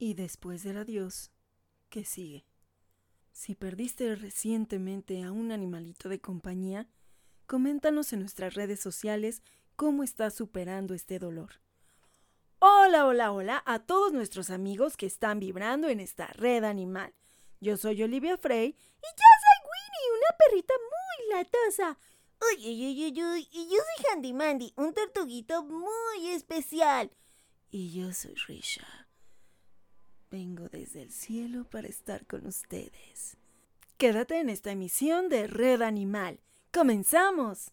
[0.00, 1.32] Y después del adiós,
[1.90, 2.46] ¿qué sigue?
[3.32, 6.88] Si perdiste recientemente a un animalito de compañía,
[7.46, 9.42] coméntanos en nuestras redes sociales
[9.74, 11.60] cómo estás superando este dolor.
[12.60, 17.12] Hola, hola, hola a todos nuestros amigos que están vibrando en esta red animal.
[17.60, 21.98] Yo soy Olivia Frey y yo soy Winnie, una perrita muy latosa.
[22.40, 27.10] Uy, uy, uy, uy, y yo soy Handy Mandy, un tortuguito muy especial.
[27.68, 29.07] Y yo soy Risha.
[30.30, 33.36] Vengo desde el cielo para estar con ustedes.
[33.96, 36.40] Quédate en esta emisión de Red Animal.
[36.70, 37.72] ¡Comenzamos!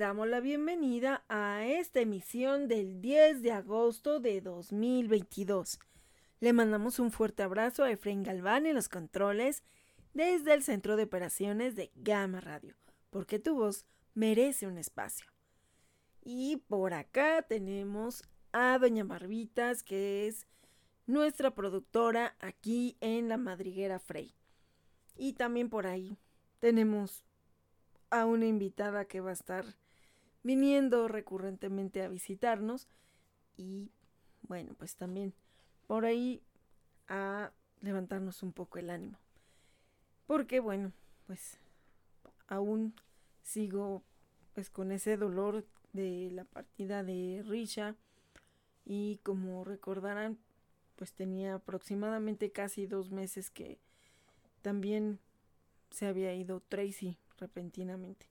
[0.00, 5.78] Damos la bienvenida a esta emisión del 10 de agosto de 2022.
[6.40, 9.62] Le mandamos un fuerte abrazo a Efraín Galván en los controles
[10.14, 12.76] desde el Centro de Operaciones de Gama Radio,
[13.10, 13.84] porque tu voz
[14.14, 15.26] merece un espacio.
[16.22, 18.22] Y por acá tenemos
[18.52, 20.46] a Doña Barbitas, que es
[21.06, 24.34] nuestra productora aquí en la Madriguera Frey.
[25.14, 26.16] Y también por ahí
[26.58, 27.22] tenemos
[28.08, 29.66] a una invitada que va a estar
[30.42, 32.88] viniendo recurrentemente a visitarnos
[33.56, 33.90] y
[34.42, 35.34] bueno, pues también
[35.86, 36.42] por ahí
[37.08, 39.18] a levantarnos un poco el ánimo.
[40.26, 40.92] Porque bueno,
[41.26, 41.58] pues
[42.46, 42.94] aún
[43.42, 44.02] sigo
[44.54, 47.96] pues con ese dolor de la partida de Risha
[48.84, 50.38] y como recordarán
[50.96, 53.78] pues tenía aproximadamente casi dos meses que
[54.62, 55.18] también
[55.90, 58.26] se había ido Tracy repentinamente.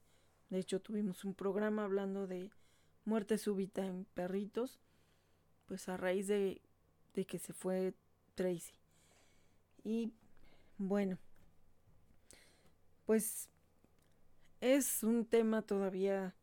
[0.50, 2.52] De hecho, tuvimos un programa hablando de
[3.06, 4.80] muerte súbita en perritos,
[5.68, 6.62] pues a raíz de,
[7.14, 7.94] de que se fue
[8.36, 8.74] Tracy.
[9.84, 10.14] Y
[10.78, 11.18] bueno,
[13.06, 13.50] pues
[14.62, 16.36] es un tema todavía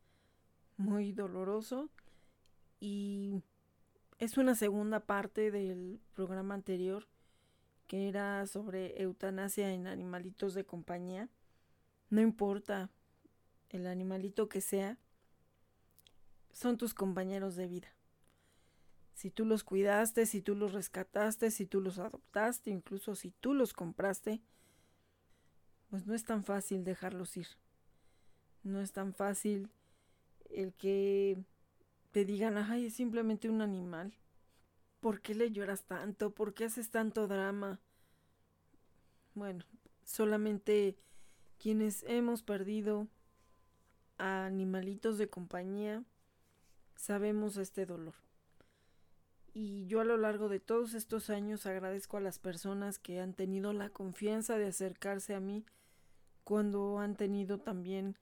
[0.77, 1.89] muy doloroso
[2.79, 3.41] y
[4.19, 7.07] es una segunda parte del programa anterior
[7.87, 11.29] que era sobre eutanasia en animalitos de compañía.
[12.09, 12.89] No importa
[13.69, 14.97] el animalito que sea,
[16.51, 17.93] son tus compañeros de vida.
[19.13, 23.53] Si tú los cuidaste, si tú los rescataste, si tú los adoptaste, incluso si tú
[23.53, 24.41] los compraste,
[25.89, 27.47] pues no es tan fácil dejarlos ir.
[28.63, 29.69] No es tan fácil
[30.49, 31.43] el que
[32.11, 34.13] te digan, ay, es simplemente un animal.
[34.99, 36.33] ¿Por qué le lloras tanto?
[36.33, 37.79] ¿Por qué haces tanto drama?
[39.35, 39.65] Bueno,
[40.03, 40.97] solamente
[41.59, 43.07] quienes hemos perdido
[44.17, 46.03] a animalitos de compañía,
[46.95, 48.15] sabemos este dolor.
[49.53, 53.33] Y yo a lo largo de todos estos años agradezco a las personas que han
[53.33, 55.65] tenido la confianza de acercarse a mí
[56.43, 58.17] cuando han tenido también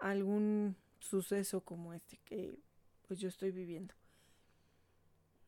[0.00, 2.58] algún suceso como este que
[3.06, 3.94] pues yo estoy viviendo.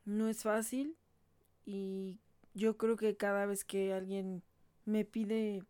[0.05, 0.97] No es fácil
[1.65, 2.19] y
[2.53, 4.43] yo creo que cada vez que alguien
[4.85, 5.65] me pide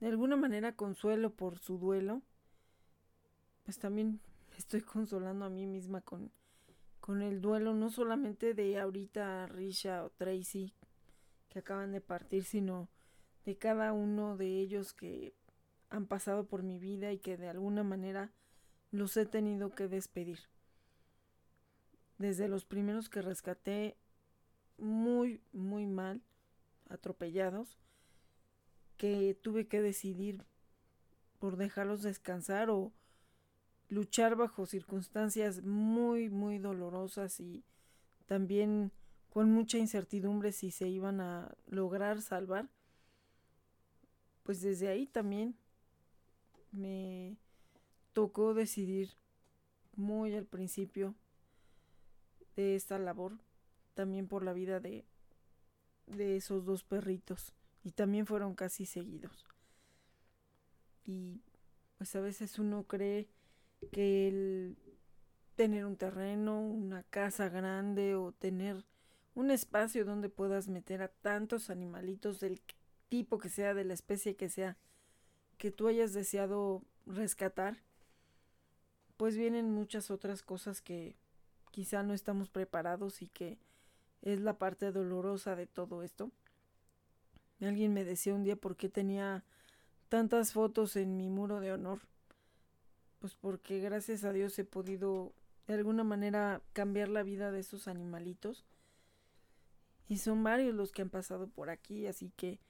[0.00, 2.22] de alguna manera consuelo por su duelo,
[3.64, 4.20] pues también
[4.56, 6.30] estoy consolando a mí misma con,
[7.00, 10.74] con el duelo, no solamente de ahorita Risha o Tracy
[11.48, 12.88] que acaban de partir, sino
[13.44, 15.34] de cada uno de ellos que
[15.90, 18.32] han pasado por mi vida y que de alguna manera
[18.90, 20.40] los he tenido que despedir.
[22.18, 23.96] Desde los primeros que rescaté
[24.78, 26.22] muy, muy mal,
[26.88, 27.78] atropellados
[28.96, 30.44] que tuve que decidir
[31.38, 32.92] por dejarlos descansar o
[33.94, 37.64] luchar bajo circunstancias muy, muy dolorosas y
[38.26, 38.90] también
[39.30, 42.68] con mucha incertidumbre si se iban a lograr salvar,
[44.42, 45.56] pues desde ahí también
[46.72, 47.36] me
[48.12, 49.10] tocó decidir
[49.94, 51.14] muy al principio
[52.56, 53.38] de esta labor,
[53.94, 55.04] también por la vida de,
[56.06, 57.54] de esos dos perritos,
[57.84, 59.46] y también fueron casi seguidos.
[61.04, 61.42] Y
[61.96, 63.28] pues a veces uno cree
[63.88, 64.76] que el
[65.56, 68.84] tener un terreno, una casa grande o tener
[69.34, 72.60] un espacio donde puedas meter a tantos animalitos del
[73.08, 74.76] tipo que sea, de la especie que sea,
[75.58, 77.78] que tú hayas deseado rescatar,
[79.16, 81.16] pues vienen muchas otras cosas que
[81.70, 83.58] quizá no estamos preparados y que
[84.22, 86.30] es la parte dolorosa de todo esto.
[87.60, 89.44] Alguien me decía un día por qué tenía
[90.08, 92.00] tantas fotos en mi muro de honor.
[93.24, 95.32] Pues porque gracias a Dios he podido
[95.66, 98.66] de alguna manera cambiar la vida de esos animalitos.
[100.08, 102.60] Y son varios los que han pasado por aquí, así que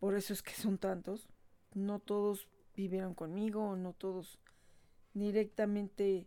[0.00, 1.28] por eso es que son tantos.
[1.72, 4.40] No todos vivieron conmigo, no todos
[5.14, 6.26] directamente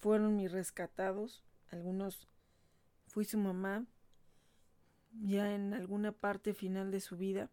[0.00, 1.42] fueron mis rescatados.
[1.70, 2.28] Algunos
[3.06, 3.86] fui su mamá,
[5.22, 7.48] ya en alguna parte final de su vida.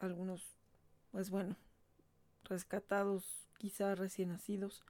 [0.00, 0.56] Algunos,
[1.12, 1.54] pues bueno,
[2.52, 4.84] rescatados, quizá recién nacidos.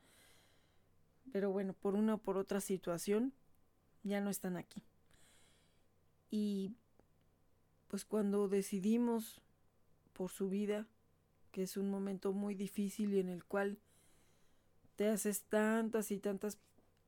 [1.32, 3.32] Pero bueno, por una o por otra situación,
[4.02, 4.82] ya no están aquí.
[6.28, 6.74] Y
[7.86, 9.40] pues cuando decidimos
[10.12, 10.88] por su vida,
[11.52, 13.78] que es un momento muy difícil y en el cual
[14.96, 16.58] te haces tantas y tantas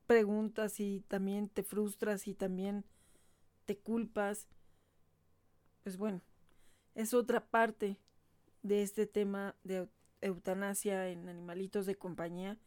[0.07, 2.85] preguntas y también te frustras y también
[3.65, 4.47] te culpas,
[5.83, 6.21] pues bueno,
[6.93, 7.99] es otra parte
[8.63, 9.89] de este tema de
[10.25, 12.57] eutanasia en animalitos de compañía,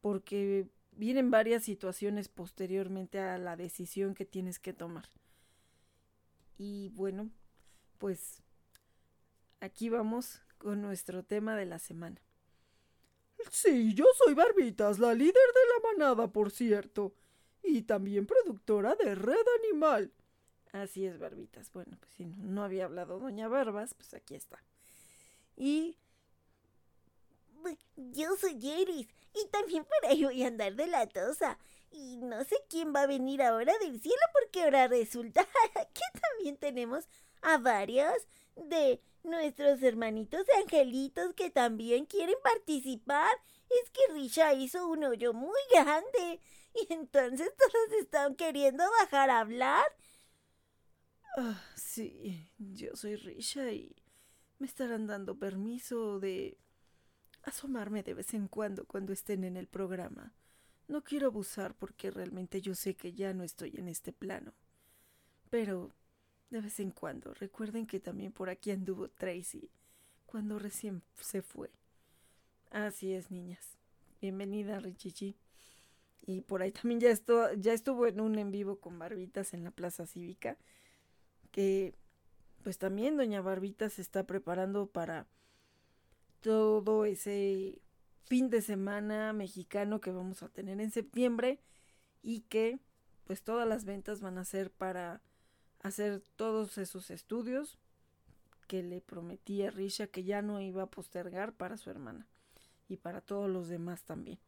[0.00, 5.08] porque vienen varias situaciones posteriormente a la decisión que tienes que tomar.
[6.56, 7.30] Y bueno,
[7.98, 8.42] pues
[9.60, 12.20] aquí vamos con nuestro tema de la semana.
[13.50, 15.38] Sí, yo soy Barbitas, la líder de
[15.74, 17.14] la manada, por cierto,
[17.62, 20.12] y también productora de Red Animal.
[20.72, 21.72] Así es, Barbitas.
[21.72, 24.62] Bueno, pues si no, había hablado Doña Barbas, pues aquí está.
[25.56, 25.96] Y
[27.96, 31.58] yo soy Jeris y también por ahí voy a andar de la tosa.
[31.90, 35.44] Y no sé quién va a venir ahora del cielo porque ahora resulta
[35.74, 37.04] que también tenemos
[37.42, 38.26] a varios
[38.56, 43.30] de nuestros hermanitos angelitos que también quieren participar.
[43.70, 46.40] Es que Risha hizo un hoyo muy grande
[46.74, 49.84] y entonces todos están queriendo bajar a hablar.
[51.36, 53.94] Ah, sí, yo soy Risha y
[54.58, 56.58] me estarán dando permiso de
[57.42, 60.32] asomarme de vez en cuando cuando estén en el programa.
[60.86, 64.54] No quiero abusar porque realmente yo sé que ya no estoy en este plano.
[65.50, 65.92] Pero
[66.50, 69.70] de vez en cuando, recuerden que también por aquí anduvo Tracy
[70.26, 71.70] cuando recién se fue.
[72.70, 73.78] Así es, niñas.
[74.20, 75.36] Bienvenida, Richichi.
[76.26, 79.64] Y por ahí también ya, estuvo, ya estuvo en un en vivo con Barbitas en
[79.64, 80.58] la Plaza Cívica.
[81.50, 81.94] Que
[82.62, 85.26] pues también Doña Barbitas se está preparando para
[86.40, 87.80] todo ese
[88.24, 91.60] fin de semana mexicano que vamos a tener en septiembre
[92.22, 92.78] y que
[93.24, 95.20] pues todas las ventas van a ser para
[95.82, 97.78] hacer todos esos estudios
[98.66, 102.26] que le prometí a Risha que ya no iba a postergar para su hermana
[102.88, 104.38] y para todos los demás también.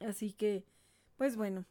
[0.00, 0.64] Así que,
[1.16, 1.64] pues bueno,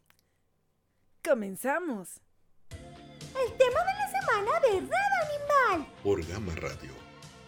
[1.23, 2.21] comenzamos.
[2.69, 5.93] El tema de la semana, ¿verdad, animal?
[6.03, 6.91] Por Gama Radio,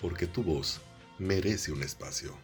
[0.01, 0.81] porque tu voz
[1.19, 2.35] merece un espacio.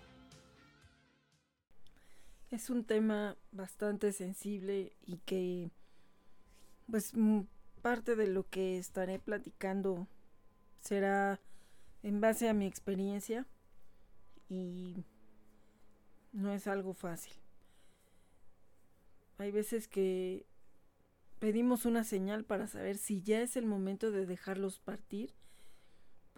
[2.52, 5.70] Es un tema bastante sensible y que,
[6.90, 7.14] pues,
[7.82, 10.08] parte de lo que estaré platicando
[10.82, 11.40] será
[12.04, 13.46] en base a mi experiencia
[14.50, 15.04] y
[16.32, 17.34] no es algo fácil.
[19.38, 20.46] Hay veces que
[21.40, 25.34] pedimos una señal para saber si ya es el momento de dejarlos partir,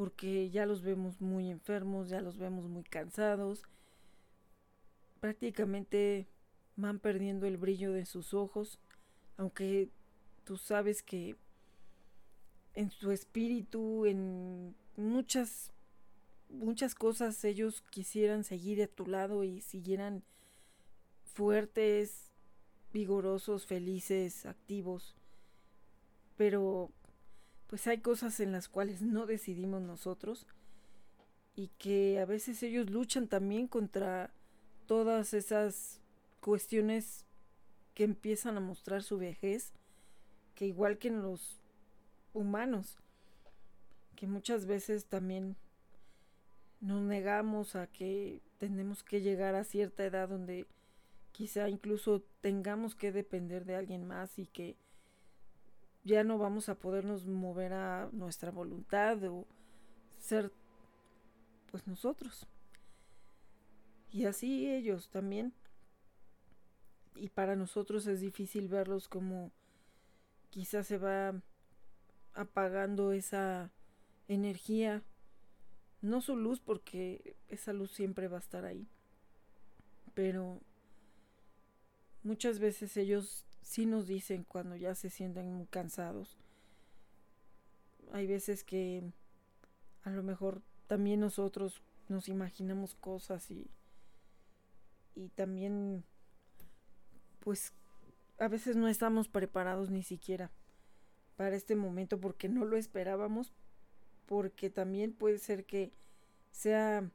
[0.01, 3.61] porque ya los vemos muy enfermos, ya los vemos muy cansados,
[5.19, 6.27] prácticamente
[6.75, 8.79] van perdiendo el brillo de sus ojos,
[9.37, 9.89] aunque
[10.43, 11.35] tú sabes que
[12.73, 15.71] en su espíritu, en muchas
[16.49, 20.23] muchas cosas ellos quisieran seguir a tu lado y siguieran
[21.25, 22.31] fuertes,
[22.91, 25.15] vigorosos, felices, activos.
[26.37, 26.89] Pero
[27.71, 30.45] pues hay cosas en las cuales no decidimos nosotros
[31.55, 34.29] y que a veces ellos luchan también contra
[34.87, 36.01] todas esas
[36.41, 37.23] cuestiones
[37.93, 39.71] que empiezan a mostrar su vejez,
[40.53, 41.61] que igual que en los
[42.33, 42.97] humanos,
[44.17, 45.55] que muchas veces también
[46.81, 50.67] nos negamos a que tenemos que llegar a cierta edad donde
[51.31, 54.75] quizá incluso tengamos que depender de alguien más y que
[56.03, 59.45] ya no vamos a podernos mover a nuestra voluntad o
[60.19, 60.51] ser
[61.69, 62.47] pues nosotros.
[64.11, 65.53] Y así ellos también.
[67.15, 69.51] Y para nosotros es difícil verlos como
[70.49, 71.41] quizás se va
[72.33, 73.71] apagando esa
[74.27, 75.03] energía.
[76.01, 78.87] No su luz porque esa luz siempre va a estar ahí.
[80.13, 80.59] Pero
[82.23, 86.37] muchas veces ellos sí nos dicen cuando ya se sienten muy cansados.
[88.11, 89.03] Hay veces que
[90.03, 93.69] a lo mejor también nosotros nos imaginamos cosas y,
[95.15, 96.03] y también
[97.39, 97.73] pues
[98.39, 100.51] a veces no estamos preparados ni siquiera
[101.37, 103.53] para este momento porque no lo esperábamos,
[104.25, 105.91] porque también puede ser que
[106.51, 107.09] sea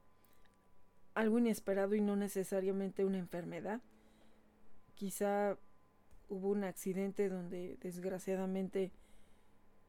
[1.15, 3.81] algo inesperado y no necesariamente una enfermedad.
[4.95, 5.59] Quizá
[6.29, 8.93] hubo un accidente donde desgraciadamente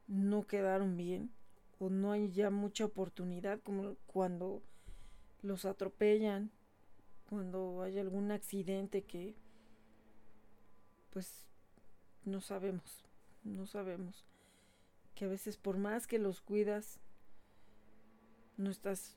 [0.06, 1.30] no quedaron bien
[1.78, 4.62] o no hay ya mucha oportunidad como cuando
[5.42, 6.50] los atropellan,
[7.28, 9.36] cuando hay algún accidente que
[11.10, 11.46] pues
[12.24, 13.04] no sabemos,
[13.44, 14.24] no sabemos.
[15.14, 17.00] Que a veces por más que los cuidas
[18.56, 19.16] no estás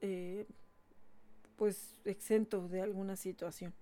[0.00, 0.46] eh,
[1.56, 3.74] pues exento de alguna situación.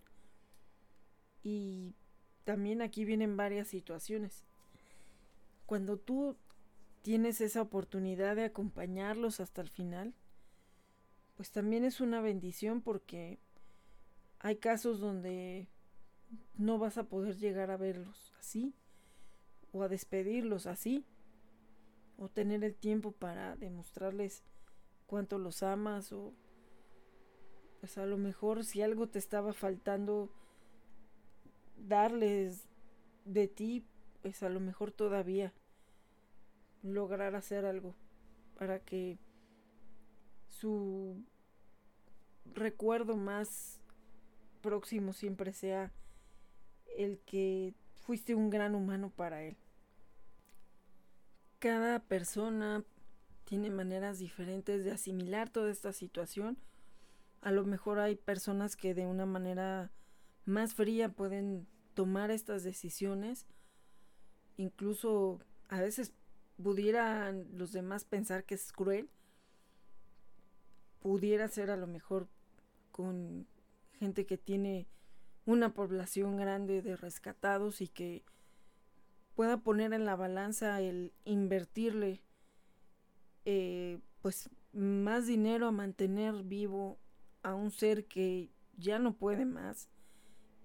[1.42, 1.94] Y
[2.46, 4.44] también aquí vienen varias situaciones.
[5.66, 6.36] Cuando tú
[7.02, 10.14] tienes esa oportunidad de acompañarlos hasta el final,
[11.36, 13.40] pues también es una bendición porque
[14.38, 15.66] hay casos donde
[16.56, 18.72] no vas a poder llegar a verlos así,
[19.72, 21.04] o a despedirlos así,
[22.16, 24.44] o tener el tiempo para demostrarles
[25.08, 26.32] cuánto los amas, o
[27.80, 30.30] pues a lo mejor si algo te estaba faltando,
[31.76, 32.68] darles
[33.24, 33.84] de ti,
[34.22, 35.52] pues a lo mejor todavía
[36.82, 37.94] lograr hacer algo
[38.58, 39.18] para que
[40.48, 41.22] su
[42.54, 43.80] recuerdo más
[44.62, 45.92] próximo siempre sea
[46.96, 49.56] el que fuiste un gran humano para él.
[51.58, 52.84] Cada persona
[53.44, 56.58] tiene maneras diferentes de asimilar toda esta situación.
[57.40, 59.90] A lo mejor hay personas que de una manera
[60.46, 63.46] más fría pueden tomar estas decisiones.
[64.56, 66.12] Incluso a veces
[66.62, 69.10] pudieran los demás pensar que es cruel,
[71.00, 72.28] pudiera ser a lo mejor
[72.90, 73.46] con
[73.98, 74.86] gente que tiene
[75.44, 78.24] una población grande de rescatados y que
[79.34, 82.22] pueda poner en la balanza el invertirle
[83.44, 86.98] eh, pues más dinero a mantener vivo
[87.42, 89.88] a un ser que ya no puede más,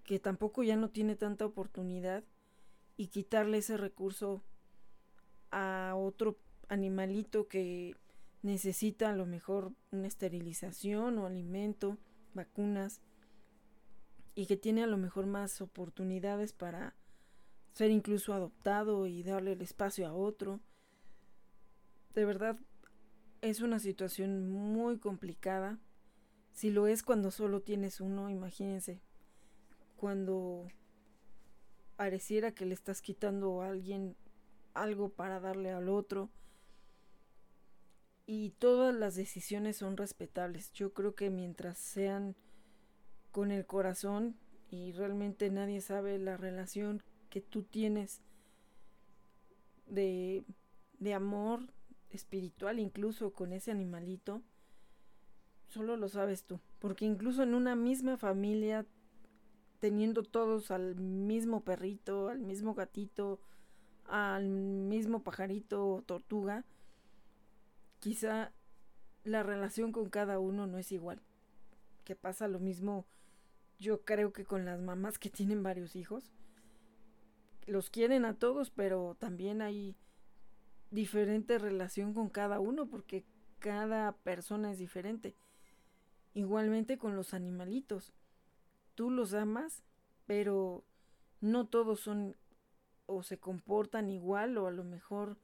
[0.03, 2.23] que tampoco ya no tiene tanta oportunidad
[2.97, 4.43] y quitarle ese recurso
[5.51, 6.37] a otro
[6.69, 7.95] animalito que
[8.41, 11.97] necesita a lo mejor una esterilización o alimento,
[12.33, 13.01] vacunas
[14.33, 16.95] y que tiene a lo mejor más oportunidades para
[17.73, 20.59] ser incluso adoptado y darle el espacio a otro.
[22.13, 22.57] De verdad
[23.41, 25.79] es una situación muy complicada.
[26.53, 29.01] Si lo es cuando solo tienes uno, imagínense.
[30.01, 30.67] Cuando
[31.95, 34.15] pareciera que le estás quitando a alguien
[34.73, 36.31] algo para darle al otro.
[38.25, 40.73] Y todas las decisiones son respetables.
[40.73, 42.35] Yo creo que mientras sean
[43.29, 44.35] con el corazón
[44.71, 48.21] y realmente nadie sabe la relación que tú tienes
[49.85, 50.43] de,
[50.97, 51.71] de amor
[52.09, 54.41] espiritual incluso con ese animalito,
[55.67, 56.59] solo lo sabes tú.
[56.79, 58.87] Porque incluso en una misma familia,
[59.81, 63.41] teniendo todos al mismo perrito, al mismo gatito,
[64.05, 66.65] al mismo pajarito o tortuga,
[67.99, 68.53] quizá
[69.23, 71.19] la relación con cada uno no es igual.
[72.03, 73.07] Que pasa lo mismo,
[73.79, 76.31] yo creo que con las mamás que tienen varios hijos.
[77.65, 79.95] Los quieren a todos, pero también hay
[80.91, 83.25] diferente relación con cada uno porque
[83.57, 85.35] cada persona es diferente.
[86.35, 88.13] Igualmente con los animalitos.
[88.95, 89.83] Tú los amas,
[90.25, 90.83] pero
[91.39, 92.35] no todos son
[93.05, 95.37] o se comportan igual o a lo mejor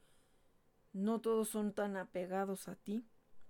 [0.94, 3.04] no todos son tan apegados a ti.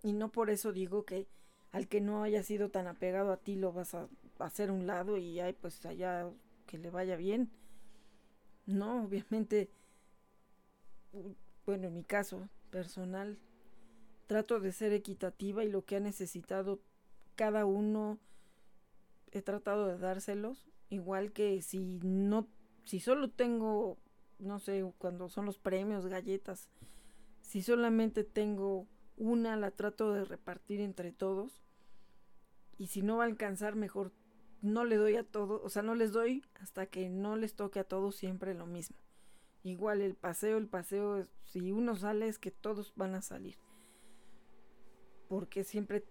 [0.03, 1.27] Y no por eso digo que
[1.71, 4.07] al que no haya sido tan apegado a ti lo vas a
[4.39, 6.29] hacer un lado y ay, pues allá
[6.65, 7.51] que le vaya bien.
[8.65, 9.69] No, obviamente,
[11.65, 13.37] bueno, en mi caso personal,
[14.27, 16.79] trato de ser equitativa y lo que ha necesitado
[17.35, 18.19] cada uno
[19.31, 20.67] he tratado de dárselos.
[20.89, 22.47] Igual que si no,
[22.83, 23.97] si solo tengo,
[24.39, 26.69] no sé, cuando son los premios, galletas,
[27.41, 31.63] si solamente tengo una, la trato de repartir entre todos.
[32.77, 34.11] Y si no va a alcanzar, mejor
[34.61, 37.79] no le doy a todos, o sea, no les doy hasta que no les toque
[37.79, 38.97] a todos siempre lo mismo.
[39.63, 43.57] Igual el paseo, el paseo, si uno sale es que todos van a salir.
[45.27, 46.05] Porque siempre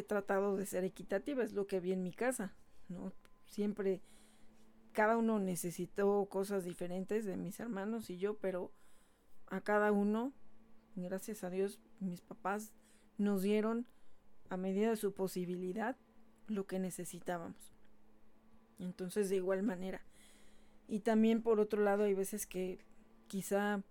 [0.00, 2.54] he tratado de ser equitativa, es lo que vi en mi casa,
[2.88, 3.12] ¿no?
[3.46, 4.02] Siempre
[4.92, 8.72] cada uno necesitó cosas diferentes de mis hermanos y yo, pero
[9.46, 10.32] a cada uno,
[10.96, 12.72] gracias a Dios, mis papás
[13.16, 13.86] nos dieron
[14.48, 15.96] a medida de su posibilidad
[16.48, 17.74] lo que necesitábamos.
[18.78, 20.02] Entonces, de igual manera.
[20.88, 22.78] Y también por otro lado, hay veces que
[23.26, 23.82] quizá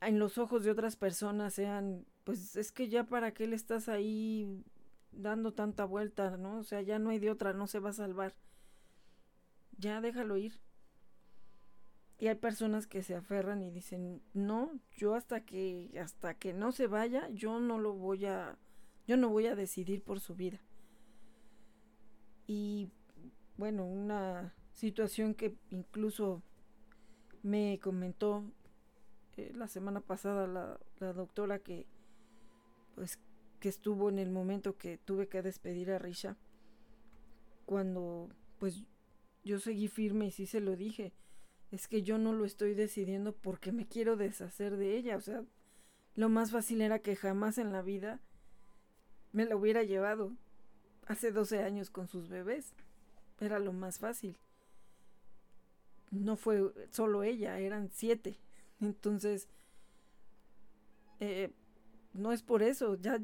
[0.00, 3.88] en los ojos de otras personas sean, pues es que ya para qué le estás
[3.88, 4.64] ahí
[5.12, 6.58] dando tanta vuelta, ¿no?
[6.58, 8.34] O sea, ya no hay de otra, no se va a salvar.
[9.78, 10.60] Ya déjalo ir.
[12.18, 16.72] Y hay personas que se aferran y dicen, "No, yo hasta que hasta que no
[16.72, 18.58] se vaya, yo no lo voy a
[19.06, 20.60] yo no voy a decidir por su vida."
[22.46, 22.90] Y
[23.56, 26.42] bueno, una situación que incluso
[27.42, 28.44] me comentó
[29.36, 31.86] eh, la semana pasada la, la doctora que
[32.94, 33.18] pues
[33.62, 36.36] que estuvo en el momento que tuve que despedir a Risha,
[37.64, 38.28] cuando
[38.58, 38.82] pues
[39.44, 41.12] yo seguí firme y sí se lo dije,
[41.70, 45.44] es que yo no lo estoy decidiendo porque me quiero deshacer de ella, o sea,
[46.16, 48.18] lo más fácil era que jamás en la vida
[49.30, 50.32] me la hubiera llevado
[51.06, 52.74] hace 12 años con sus bebés,
[53.38, 54.36] era lo más fácil.
[56.10, 58.40] No fue solo ella, eran siete.
[58.80, 59.46] Entonces,
[61.20, 61.52] eh,
[62.12, 63.20] no es por eso, ya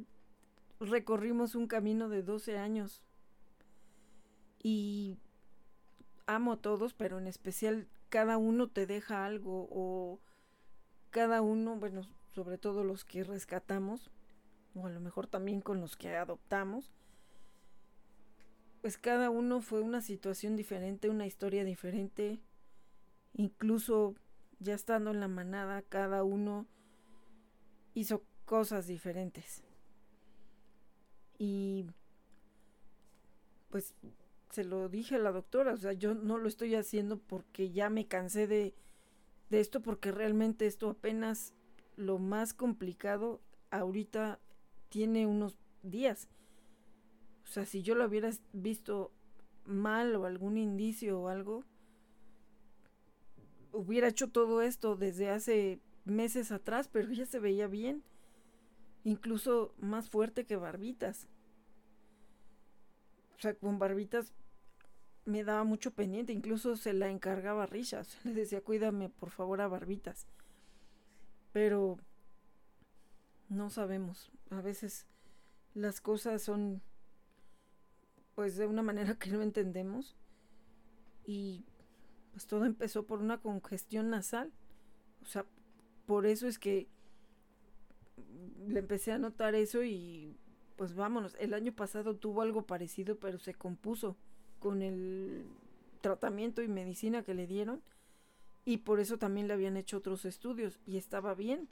[0.81, 3.03] recorrimos un camino de 12 años
[4.63, 5.19] y
[6.27, 10.21] amo a todos, pero en especial cada uno te deja algo o
[11.11, 12.03] cada uno, bueno,
[12.35, 14.11] sobre todo los que rescatamos,
[14.75, 16.93] o a lo mejor también con los que adoptamos,
[18.81, 22.41] pues cada uno fue una situación diferente, una historia diferente,
[23.35, 24.15] incluso
[24.61, 26.67] ya estando en la manada, cada uno
[27.95, 29.65] hizo cosas diferentes.
[31.39, 31.87] Y
[33.71, 33.95] pues
[34.51, 37.91] se lo dije a la doctora, o sea, yo no lo estoy haciendo porque ya
[37.91, 38.75] me cansé de,
[39.51, 41.55] de esto, porque realmente esto apenas
[41.97, 44.41] lo más complicado ahorita
[44.89, 46.29] tiene unos días.
[47.45, 49.13] O sea, si yo lo hubiera visto
[49.65, 51.65] mal o algún indicio o algo,
[53.73, 58.03] hubiera hecho todo esto desde hace meses atrás, pero ya se veía bien
[59.09, 61.29] incluso más fuerte que Barbitas.
[63.37, 64.33] O sea, con Barbitas
[65.25, 69.61] me daba mucho pendiente, incluso se la encargaba a Richas, le decía, cuídame por favor
[69.61, 70.27] a Barbitas.
[71.53, 71.99] Pero
[73.49, 75.07] no sabemos, a veces
[75.75, 76.83] las cosas son
[78.35, 80.17] pues de una manera que no entendemos
[81.25, 81.65] y
[82.33, 84.53] pues todo empezó por una congestión nasal.
[85.23, 85.45] O sea,
[86.07, 86.89] por eso es que
[88.67, 90.37] le empecé a notar eso y
[90.77, 94.17] pues vámonos, el año pasado tuvo algo parecido, pero se compuso
[94.61, 95.45] con el
[96.01, 97.83] tratamiento y medicina que le dieron
[98.65, 101.69] y por eso también le habían hecho otros estudios y estaba bien.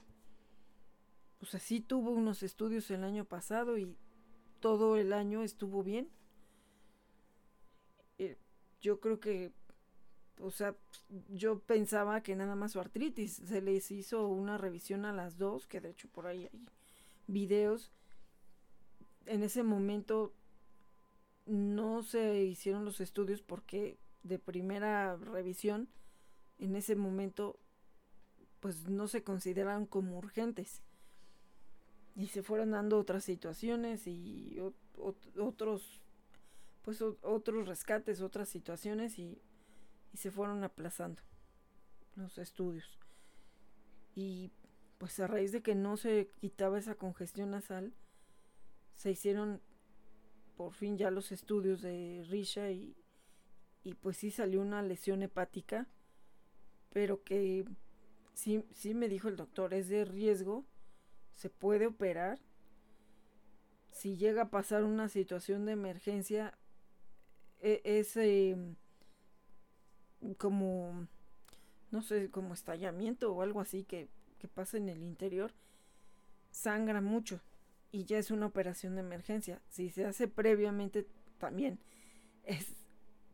[1.41, 3.95] O sea, sí tuvo unos estudios el año pasado y
[4.61, 6.09] todo el año estuvo bien.
[8.19, 8.39] Eh,
[8.81, 9.53] yo creo que,
[10.41, 10.75] o sea,
[11.29, 13.33] yo pensaba que nada más su artritis.
[13.33, 16.67] Se les hizo una revisión a las dos, que de hecho por ahí hay
[17.27, 17.91] videos.
[19.27, 20.33] En ese momento
[21.47, 25.89] no se hicieron los estudios porque de primera revisión,
[26.59, 27.59] en ese momento,
[28.61, 30.83] pues no se consideraron como urgentes.
[32.15, 34.59] Y se fueron dando otras situaciones y
[35.37, 36.01] otros,
[36.83, 39.39] pues otros rescates, otras situaciones y,
[40.17, 41.21] y se fueron aplazando
[42.15, 42.99] los estudios.
[44.15, 44.51] Y
[44.97, 47.93] pues a raíz de que no se quitaba esa congestión nasal,
[48.95, 49.61] se hicieron
[50.57, 52.97] por fin ya los estudios de Risha y,
[53.85, 55.87] y pues sí salió una lesión hepática,
[56.95, 57.67] pero que
[58.33, 60.65] sí, sí me dijo el doctor, es de riesgo,
[61.35, 62.41] se puede operar.
[63.91, 66.57] Si llega a pasar una situación de emergencia,
[67.61, 68.77] e, es em,
[70.39, 71.07] como,
[71.91, 75.53] no sé, como estallamiento o algo así que, que pasa en el interior,
[76.51, 77.41] sangra mucho
[77.93, 79.61] y ya es una operación de emergencia.
[79.69, 81.07] Si se hace previamente,
[81.39, 81.79] también
[82.45, 82.67] es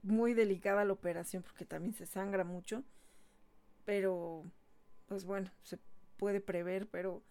[0.02, 2.84] muy delicada la operación porque también se sangra mucho,
[3.84, 4.44] pero
[5.06, 5.78] pues bueno, se
[6.16, 7.22] puede prever, pero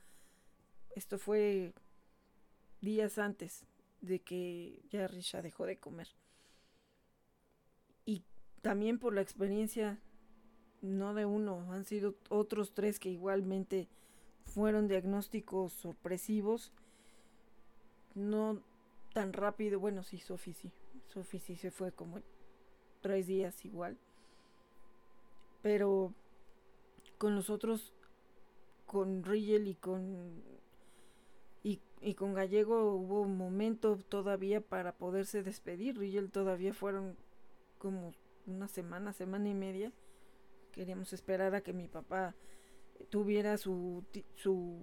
[0.95, 1.73] esto fue
[2.81, 3.65] días antes
[4.01, 6.09] de que ya Risha dejó de comer.
[8.61, 9.99] Y también por la experiencia,
[10.81, 13.87] no de uno, han sido otros tres que igualmente
[14.45, 16.71] fueron diagnósticos sorpresivos.
[18.13, 18.61] No
[19.13, 20.71] tan rápido, bueno, sí, Sofi sí.
[21.07, 22.21] Sofi sí se fue como
[23.01, 23.97] tres días igual.
[25.61, 26.13] Pero
[27.17, 27.93] con los otros,
[28.85, 30.43] con Rigel y con
[31.63, 35.97] y, con Gallego hubo un momento todavía para poderse despedir.
[35.97, 37.15] Rigel todavía fueron
[37.77, 38.13] como
[38.45, 39.91] una semana, semana y media.
[40.71, 42.35] Queríamos esperar a que mi papá
[43.09, 44.03] tuviera su,
[44.35, 44.79] su,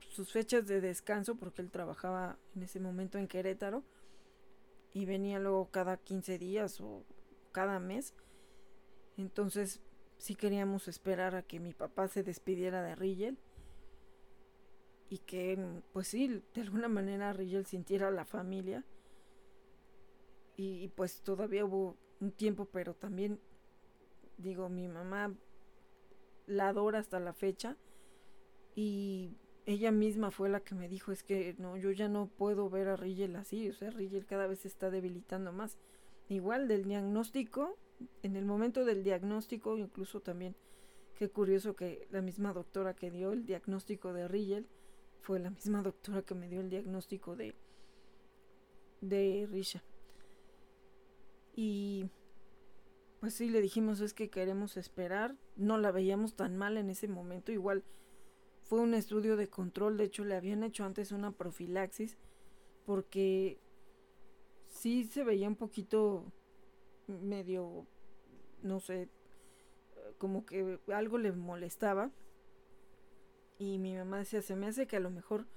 [0.00, 3.84] sus fechas de descanso porque él trabajaba en ese momento en Querétaro
[4.92, 7.04] y venía luego cada 15 días o
[7.52, 8.14] cada mes.
[9.16, 9.80] Entonces
[10.16, 13.38] sí queríamos esperar a que mi papá se despidiera de Rigel
[15.10, 18.84] y que pues sí, de alguna manera Rigel sintiera la familia.
[20.60, 23.40] Y, pues todavía hubo un tiempo, pero también
[24.38, 25.34] digo, mi mamá
[26.46, 27.76] la adora hasta la fecha
[28.74, 32.70] y ella misma fue la que me dijo es que no, yo ya no puedo
[32.70, 35.76] ver a Rigel así, o sea, Rigel cada vez se está debilitando más.
[36.28, 37.76] Igual del diagnóstico,
[38.22, 40.56] en el momento del diagnóstico, incluso también,
[41.16, 44.66] qué curioso que la misma doctora que dio el diagnóstico de Rigel
[45.20, 47.54] fue la misma doctora que me dio el diagnóstico de,
[49.00, 49.82] de Risha.
[51.60, 52.08] Y
[53.18, 57.08] pues sí, le dijimos es que queremos esperar, no la veíamos tan mal en ese
[57.08, 57.82] momento, igual
[58.62, 62.16] fue un estudio de control, de hecho le habían hecho antes una profilaxis,
[62.86, 63.58] porque
[64.68, 66.32] sí se veía un poquito
[67.08, 67.88] medio,
[68.62, 69.08] no sé,
[70.18, 72.12] como que algo le molestaba.
[73.58, 75.48] Y mi mamá decía, se me hace que a lo mejor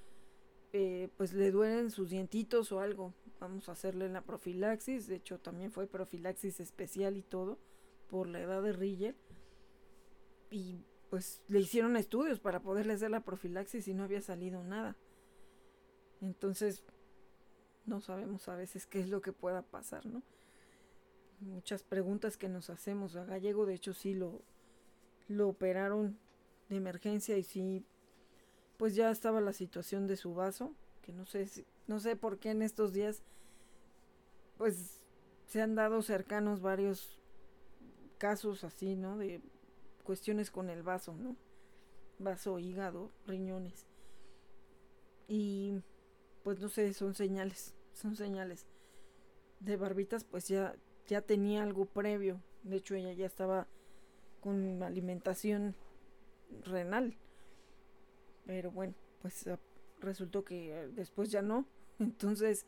[0.73, 3.13] eh, pues le duelen sus dientitos o algo.
[3.39, 5.07] Vamos a hacerle la profilaxis.
[5.07, 7.59] De hecho, también fue profilaxis especial y todo
[8.09, 9.15] por la edad de Rigel.
[10.49, 14.95] Y pues le hicieron estudios para poderle hacer la profilaxis y no había salido nada.
[16.21, 16.83] Entonces,
[17.85, 20.21] no sabemos a veces qué es lo que pueda pasar, ¿no?
[21.41, 23.15] muchas preguntas que nos hacemos.
[23.15, 24.41] A Gallego, de hecho, sí lo,
[25.27, 26.17] lo operaron
[26.69, 27.85] de emergencia y sí,
[28.81, 31.47] pues ya estaba la situación de su vaso, que no sé,
[31.85, 33.21] no sé por qué en estos días,
[34.57, 35.03] pues
[35.45, 37.19] se han dado cercanos varios
[38.17, 39.19] casos así, ¿no?
[39.19, 39.39] De
[40.03, 41.35] cuestiones con el vaso, ¿no?
[42.17, 43.85] Vaso, hígado, riñones.
[45.27, 45.83] Y
[46.43, 48.65] pues no sé, son señales, son señales.
[49.59, 50.73] De barbitas, pues ya
[51.05, 52.41] ya tenía algo previo.
[52.63, 53.67] De hecho, ella ya estaba
[54.39, 55.75] con alimentación
[56.63, 57.15] renal.
[58.51, 59.57] Pero bueno, pues ah,
[60.01, 61.65] resultó que después ya no.
[61.99, 62.65] Entonces,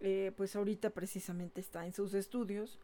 [0.00, 2.80] eh, pues ahorita precisamente está en sus estudios.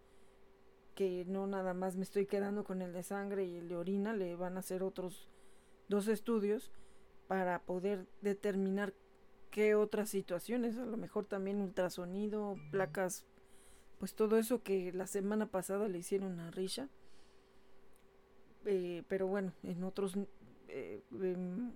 [0.95, 4.13] Que no nada más me estoy quedando con el de sangre y el de orina.
[4.13, 5.31] Le van a hacer otros
[5.89, 6.73] dos estudios
[7.27, 8.93] para poder determinar
[9.51, 10.77] qué otras situaciones.
[10.77, 13.25] A lo mejor también ultrasonido, placas
[13.99, 16.91] pues todo eso que la semana pasada le hicieron a Risha.
[18.67, 20.19] Eh, pero bueno, en otros
[20.69, 21.73] eh, em,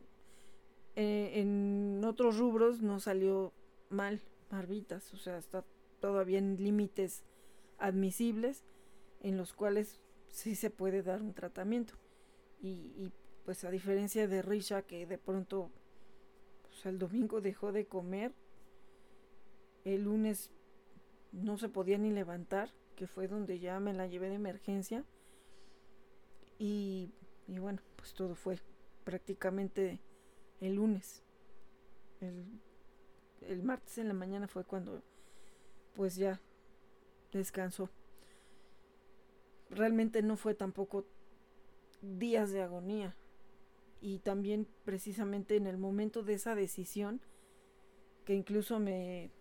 [1.01, 3.53] eh, en otros rubros no salió
[3.89, 5.65] mal Barbitas, o sea, está
[6.01, 7.23] todavía en límites
[7.79, 8.65] admisibles
[9.21, 11.95] en los cuales sí se puede dar un tratamiento.
[12.61, 13.13] Y,
[13.45, 15.71] pues a diferencia de Risha que de pronto
[16.65, 18.33] pues, el domingo dejó de comer,
[19.85, 20.51] el lunes
[21.31, 25.05] no se podía ni levantar, que fue donde ya me la llevé de emergencia.
[26.59, 27.13] Y,
[27.47, 28.59] y bueno, pues todo fue
[29.05, 30.01] prácticamente
[30.61, 31.23] el lunes.
[32.21, 32.45] El,
[33.43, 35.03] el martes en la mañana fue cuando
[35.95, 36.41] pues ya
[37.33, 37.91] descansó.
[39.71, 41.05] Realmente no fue tampoco
[42.03, 43.15] días de agonía.
[44.01, 47.21] Y también precisamente en el momento de esa decisión,
[48.25, 49.33] que incluso me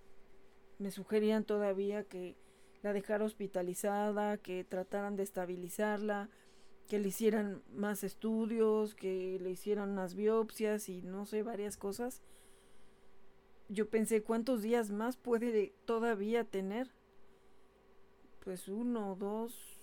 [0.80, 2.36] me sugerían todavía que
[2.84, 6.30] la dejara hospitalizada, que trataran de estabilizarla,
[6.88, 12.21] que le hicieran más estudios, que le hicieran unas biopsias y no sé, varias cosas.
[13.69, 16.89] Yo pensé, ¿cuántos días más puede todavía tener?
[18.39, 19.82] Pues uno, dos,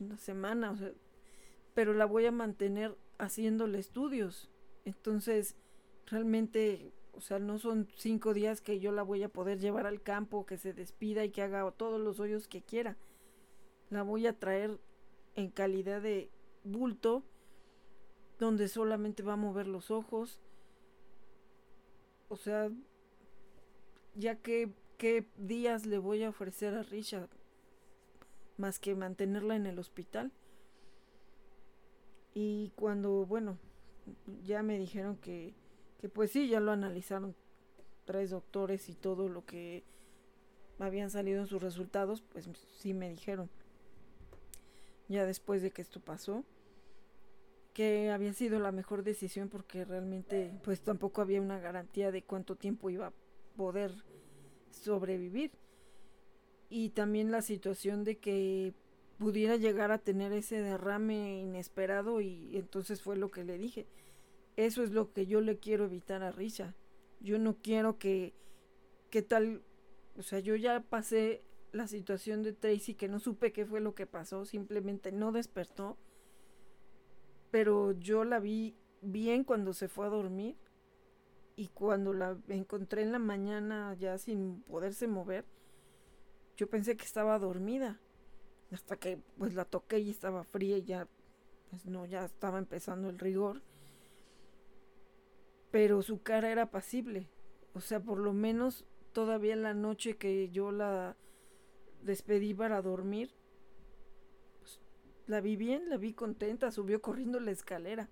[0.00, 0.92] una semana, o sea,
[1.74, 4.50] pero la voy a mantener haciéndole estudios.
[4.86, 5.56] Entonces,
[6.06, 10.00] realmente, o sea, no son cinco días que yo la voy a poder llevar al
[10.00, 12.96] campo, que se despida y que haga todos los hoyos que quiera.
[13.90, 14.80] La voy a traer
[15.34, 16.30] en calidad de
[16.66, 17.22] bulto,
[18.38, 20.40] donde solamente va a mover los ojos.
[22.28, 22.70] O sea,
[24.14, 27.28] ya que qué días le voy a ofrecer a Richard
[28.56, 30.32] más que mantenerla en el hospital.
[32.34, 33.58] Y cuando, bueno,
[34.44, 35.54] ya me dijeron que,
[36.00, 37.34] que pues sí, ya lo analizaron
[38.04, 39.84] tres doctores y todo lo que
[40.78, 42.48] habían salido en sus resultados, pues
[42.78, 43.48] sí me dijeron,
[45.08, 46.44] ya después de que esto pasó,
[47.76, 52.56] que había sido la mejor decisión porque realmente pues tampoco había una garantía de cuánto
[52.56, 53.12] tiempo iba a
[53.54, 53.92] poder
[54.70, 55.50] sobrevivir.
[56.70, 58.72] Y también la situación de que
[59.18, 63.86] pudiera llegar a tener ese derrame inesperado y entonces fue lo que le dije.
[64.56, 66.74] Eso es lo que yo le quiero evitar a Risha.
[67.20, 68.32] Yo no quiero que,
[69.10, 69.60] que tal,
[70.16, 73.94] o sea, yo ya pasé la situación de Tracy que no supe qué fue lo
[73.94, 75.98] que pasó, simplemente no despertó.
[77.50, 80.56] Pero yo la vi bien cuando se fue a dormir
[81.54, 85.44] y cuando la encontré en la mañana ya sin poderse mover,
[86.56, 88.00] yo pensé que estaba dormida
[88.72, 91.08] hasta que pues la toqué y estaba fría y ya
[91.70, 93.62] pues no ya estaba empezando el rigor.
[95.70, 97.28] Pero su cara era pasible
[97.76, 101.14] o sea por lo menos todavía en la noche que yo la
[102.02, 103.34] despedí para dormir
[105.26, 108.08] la vi bien la vi contenta subió corriendo la escalera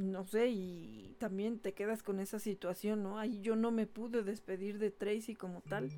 [0.00, 3.18] no sé, y también te quedas con esa situación, ¿no?
[3.18, 5.90] Ahí yo no me pude despedir de Tracy como tal.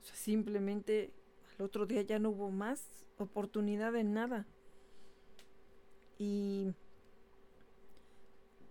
[0.00, 1.12] O sea, simplemente
[1.58, 2.88] al otro día ya no hubo más
[3.18, 4.46] oportunidad de nada.
[6.18, 6.68] Y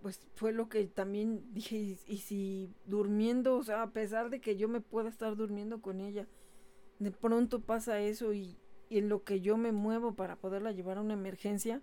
[0.02, 4.58] pues fue lo que también dije, y, si durmiendo, o sea, a pesar de que
[4.58, 6.28] yo me pueda estar durmiendo con ella,
[6.98, 8.58] de pronto pasa eso y,
[8.90, 11.82] y en lo que yo me muevo para poderla llevar a una emergencia,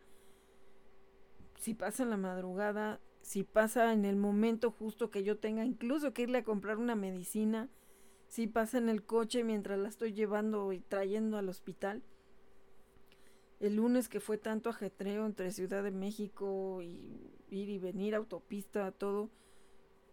[1.58, 6.12] si pasa en la madrugada, si pasa en el momento justo que yo tenga incluso
[6.12, 7.68] que irle a comprar una medicina,
[8.28, 12.02] si pasa en el coche mientras la estoy llevando y trayendo al hospital.
[13.60, 18.90] El lunes que fue tanto ajetreo entre Ciudad de México y ir y venir, autopista,
[18.92, 19.30] todo,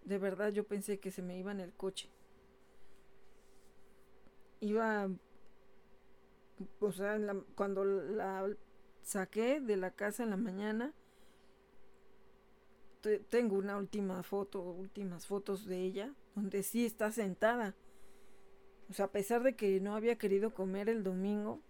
[0.05, 2.09] de verdad yo pensé que se me iba en el coche.
[4.59, 5.09] Iba,
[6.79, 7.19] o sea,
[7.55, 8.47] cuando la
[9.01, 10.93] saqué de la casa en la mañana,
[13.29, 17.75] tengo una última foto, últimas fotos de ella, donde sí está sentada.
[18.89, 21.61] O sea, a pesar de que no había querido comer el domingo,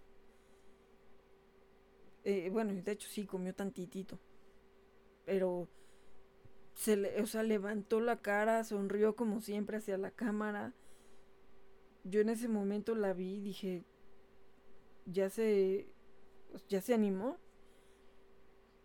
[2.24, 4.19] eh, bueno, de hecho sí comió tantitito,
[5.26, 5.67] pero
[6.76, 10.74] se le, o sea, levantó la cara, sonrió como siempre hacia la cámara.
[12.04, 13.84] Yo en ese momento la vi y dije,
[15.06, 15.88] ya se,
[16.70, 17.38] ya se animó.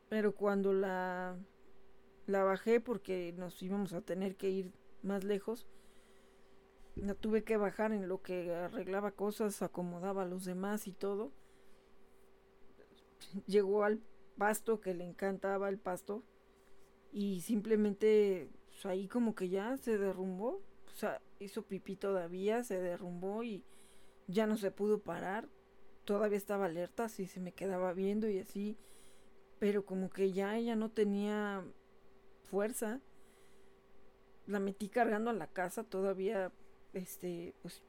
[0.09, 1.37] Pero cuando la
[2.29, 5.67] la bajé porque nos íbamos a tener que ir más lejos.
[6.95, 11.33] La tuve que bajar en lo que arreglaba cosas, acomodaba a los demás y todo.
[13.47, 14.01] Llegó al
[14.37, 16.23] pasto que le encantaba el pasto
[17.13, 20.61] y simplemente pues, ahí como que ya se derrumbó.
[20.93, 23.65] O sea, hizo pipí todavía, se derrumbó y
[24.27, 25.49] ya no se pudo parar.
[26.09, 28.79] Todavía estaba alerta, así se me quedaba viendo y así.
[29.59, 31.62] Pero como que ya ella no tenía
[32.44, 33.03] fuerza.
[34.47, 36.51] La metí cargando a la casa todavía,
[36.94, 37.83] este, pues,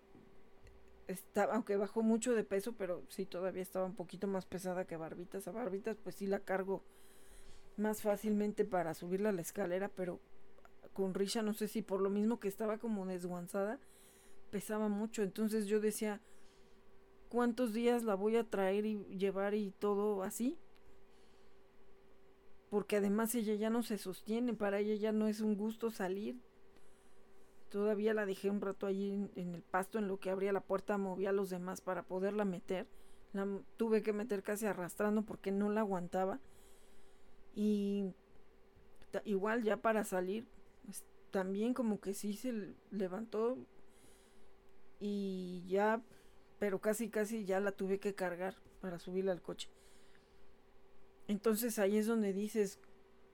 [1.07, 4.97] estaba, aunque bajó mucho de peso, pero sí todavía estaba un poquito más pesada que
[4.97, 5.47] Barbitas.
[5.47, 6.83] A Barbitas pues sí la cargo
[7.77, 10.19] más fácilmente para subirla a la escalera, pero
[10.91, 13.79] con Risha no sé si por lo mismo que estaba como desguanzada,
[14.51, 15.23] pesaba mucho.
[15.23, 16.19] Entonces yo decía,
[17.29, 20.57] ¿cuántos días la voy a traer y llevar y todo así?
[22.69, 26.39] porque además ella ya no se sostiene, para ella ya no es un gusto salir.
[27.69, 30.97] Todavía la dejé un rato allí en, el pasto en lo que abría la puerta,
[30.97, 32.87] movía a los demás para poderla meter.
[33.33, 36.39] La tuve que meter casi arrastrando porque no la aguantaba.
[37.55, 38.13] Y
[39.25, 40.47] igual ya para salir,
[40.85, 43.57] pues, también como que sí se levantó
[44.99, 46.01] y ya,
[46.59, 49.69] pero casi casi ya la tuve que cargar para subirla al coche.
[51.27, 52.79] Entonces ahí es donde dices,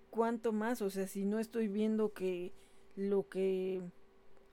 [0.10, 0.82] ¿cuánto más?
[0.82, 2.54] O sea, si no estoy viendo que
[2.96, 3.82] lo que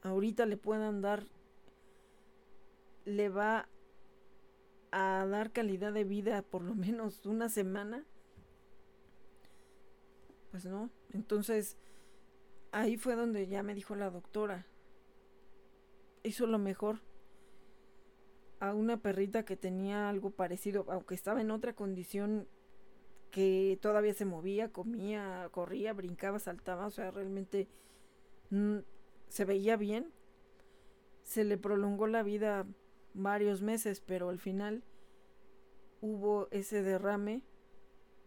[0.03, 1.27] ahorita le puedan dar
[3.05, 3.69] le va
[4.91, 8.05] a dar calidad de vida por lo menos una semana,
[10.51, 10.91] pues no.
[11.13, 11.77] Entonces,
[12.71, 14.67] ahí fue donde ya me dijo la doctora,
[16.23, 17.01] hizo lo mejor
[18.63, 22.47] a una perrita que tenía algo parecido, aunque estaba en otra condición
[23.33, 27.67] que todavía se movía, comía, corría, brincaba, saltaba, o sea, realmente
[28.51, 28.77] mm,
[29.27, 30.13] se veía bien.
[31.25, 32.65] Se le prolongó la vida
[33.15, 34.85] varios meses, pero al final
[36.01, 37.43] hubo ese derrame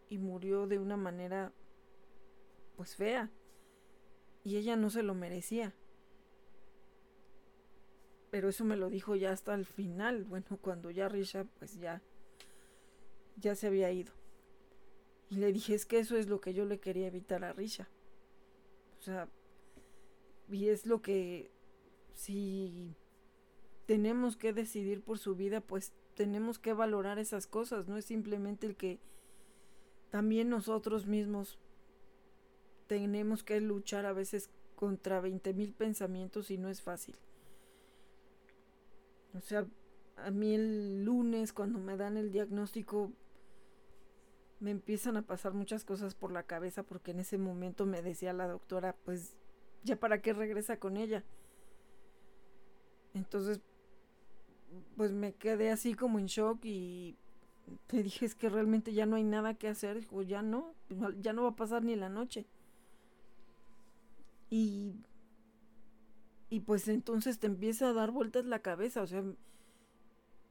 [0.10, 1.54] y murió de una manera
[2.76, 3.32] pues fea.
[4.44, 5.74] Y ella no se lo merecía.
[8.36, 12.02] Pero eso me lo dijo ya hasta el final, bueno, cuando ya Risha pues ya
[13.38, 14.12] ya se había ido.
[15.30, 17.88] Y le dije, es que eso es lo que yo le quería evitar a Risha.
[19.00, 19.30] O sea,
[20.52, 21.50] y es lo que
[22.14, 22.98] si
[23.86, 28.68] tenemos que decidir por su vida, pues tenemos que valorar esas cosas, no es simplemente
[28.68, 29.00] el que
[30.10, 31.58] también nosotros mismos
[32.88, 37.16] tenemos que luchar a veces contra 20 mil pensamientos y no es fácil.
[39.36, 39.68] O sea,
[40.18, 43.12] a mí el lunes cuando me dan el diagnóstico
[44.60, 48.34] me empiezan a pasar muchas cosas por la cabeza porque en ese momento me decía
[48.34, 49.36] la doctora, pues
[49.84, 51.24] ya para qué regresa con ella.
[53.14, 53.60] Entonces,
[54.96, 57.18] pues me quedé así como en shock y
[57.88, 60.74] te dije es que realmente ya no hay nada que hacer, dijo, ya no,
[61.20, 62.46] ya no va a pasar ni la noche.
[64.50, 64.94] Y
[66.50, 69.24] y pues entonces te empieza a dar vueltas la cabeza, o sea,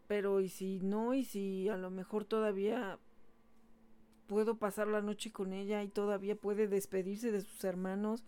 [0.06, 2.98] pero y si no, y si a lo mejor todavía
[4.26, 8.24] puedo pasar la noche con ella y todavía puede despedirse de sus hermanos,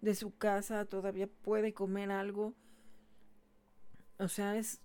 [0.00, 2.54] de su casa, todavía puede comer algo.
[4.18, 4.80] O sea, es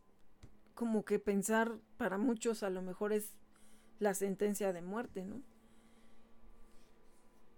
[0.76, 3.34] como que pensar para muchos a lo mejor es
[4.00, 5.42] la sentencia de muerte, ¿no?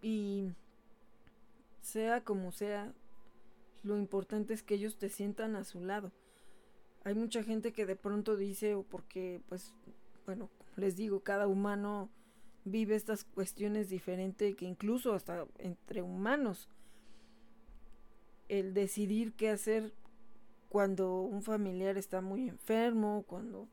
[0.01, 0.51] Y
[1.82, 2.93] sea como sea,
[3.83, 6.11] lo importante es que ellos te sientan a su lado.
[7.03, 9.73] Hay mucha gente que de pronto dice, o porque, pues,
[10.25, 12.09] bueno, les digo, cada humano
[12.65, 16.69] vive estas cuestiones diferentes que incluso hasta entre humanos.
[18.47, 19.93] El decidir qué hacer
[20.69, 23.67] cuando un familiar está muy enfermo, cuando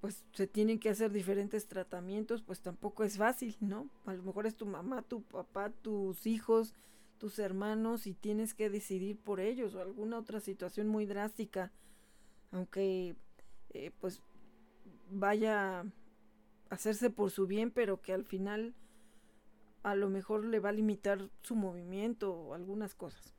[0.00, 3.88] pues se tienen que hacer diferentes tratamientos, pues tampoco es fácil, ¿no?
[4.06, 6.74] A lo mejor es tu mamá, tu papá, tus hijos,
[7.18, 11.72] tus hermanos y tienes que decidir por ellos o alguna otra situación muy drástica,
[12.50, 13.16] aunque
[13.70, 14.22] eh, pues
[15.10, 15.84] vaya
[16.70, 18.74] hacerse por su bien, pero que al final
[19.82, 23.34] a lo mejor le va a limitar su movimiento o algunas cosas.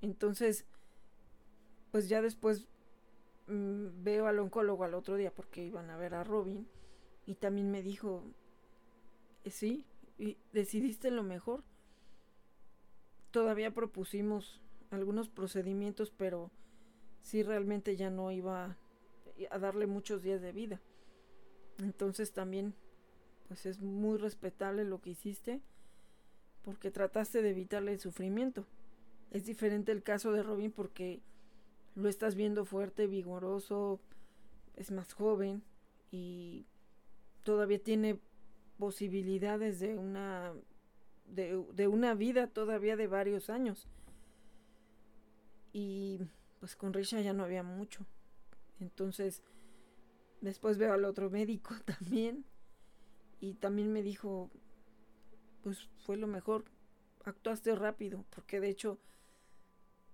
[0.00, 0.66] Entonces,
[1.90, 2.66] pues ya después
[3.46, 6.66] mm, veo al oncólogo al otro día porque iban a ver a Robin
[7.26, 8.22] y también me dijo,
[9.44, 9.84] eh, sí,
[10.52, 11.64] decidiste lo mejor.
[13.36, 16.50] Todavía propusimos algunos procedimientos, pero
[17.20, 18.78] sí realmente ya no iba
[19.50, 20.80] a darle muchos días de vida.
[21.76, 22.72] Entonces también,
[23.46, 25.60] pues es muy respetable lo que hiciste
[26.62, 28.64] porque trataste de evitarle el sufrimiento.
[29.30, 31.20] Es diferente el caso de Robin porque
[31.94, 34.00] lo estás viendo fuerte, vigoroso,
[34.76, 35.62] es más joven
[36.10, 36.64] y
[37.42, 38.18] todavía tiene
[38.78, 40.54] posibilidades de una
[41.28, 43.88] de, de, una vida todavía de varios años.
[45.72, 46.20] Y
[46.60, 48.06] pues con Risha ya no había mucho.
[48.80, 49.42] Entonces,
[50.40, 52.44] Después veo al otro médico también
[53.40, 54.50] y también me dijo,
[55.62, 56.64] pues fue lo mejor,
[57.24, 58.98] actuaste rápido, porque de hecho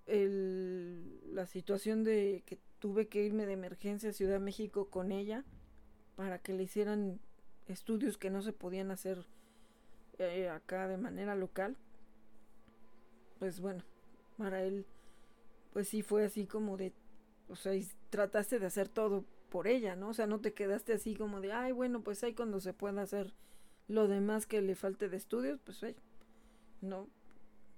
[0.07, 5.45] el, la situación de que tuve que irme de emergencia a Ciudad México con ella
[6.17, 7.21] para que le hicieran
[7.67, 9.27] estudios que no se podían hacer
[10.23, 11.77] eh, acá de manera local,
[13.39, 13.83] pues bueno,
[14.37, 14.87] para él,
[15.73, 16.93] pues sí fue así como de,
[17.49, 17.73] o sea,
[18.11, 20.11] trataste de hacer todo por ella, ¿no?
[20.11, 23.03] O sea, no te quedaste así como de, ay, bueno, pues ahí cuando se pueda
[23.03, 23.35] hacer
[23.89, 25.97] lo demás que le falte de estudios, pues ahí,
[26.81, 27.09] no.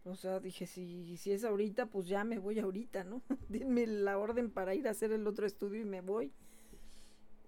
[0.05, 3.23] O sea, dije, si, si es ahorita, pues ya me voy ahorita, ¿no?
[3.49, 6.33] Denme la orden para ir a hacer el otro estudio y me voy.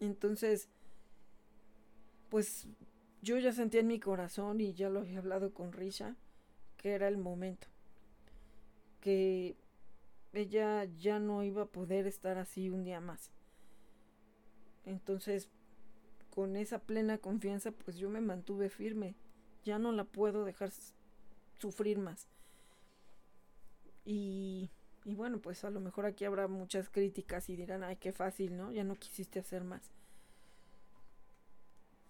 [0.01, 0.69] Entonces,
[2.31, 2.67] pues
[3.23, 6.17] yo ya sentía en mi corazón y ya lo había hablado con Risha,
[6.77, 7.69] que era el momento.
[9.01, 9.57] Que
[10.33, 13.31] ella ya no iba a poder estar así un día más.
[14.85, 15.49] Entonces,
[16.31, 19.15] con esa plena confianza, pues yo me mantuve firme.
[19.65, 20.71] Ya no la puedo dejar
[21.59, 22.29] sufrir más.
[24.05, 24.71] Y,
[25.05, 28.57] y bueno, pues a lo mejor aquí habrá muchas críticas y dirán, ay, qué fácil,
[28.57, 28.71] ¿no?
[28.71, 29.91] Ya no quisiste hacer más.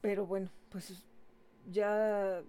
[0.07, 1.03] Pero bueno, pues
[1.69, 2.41] ya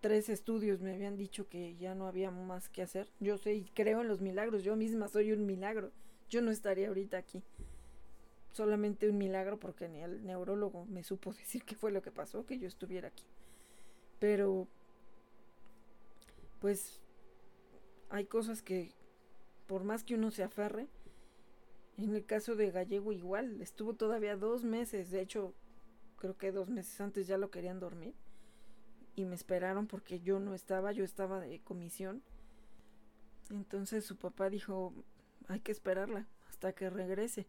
[0.00, 3.06] tres estudios me habían dicho que ya no había más que hacer.
[3.20, 5.92] Yo sé y creo en los milagros, yo misma soy un milagro.
[6.30, 7.42] Yo no estaría ahorita aquí.
[8.50, 12.46] Solamente un milagro porque ni el neurólogo me supo decir qué fue lo que pasó,
[12.46, 13.26] que yo estuviera aquí.
[14.18, 14.66] Pero,
[16.62, 17.02] pues,
[18.08, 18.94] hay cosas que,
[19.66, 20.86] por más que uno se aferre,
[21.98, 25.52] en el caso de Gallego igual, estuvo todavía dos meses, de hecho,
[26.26, 28.14] creo que dos meses antes ya lo querían dormir
[29.14, 32.22] y me esperaron porque yo no estaba, yo estaba de comisión.
[33.50, 34.92] Entonces su papá dijo,
[35.48, 37.46] hay que esperarla hasta que regrese.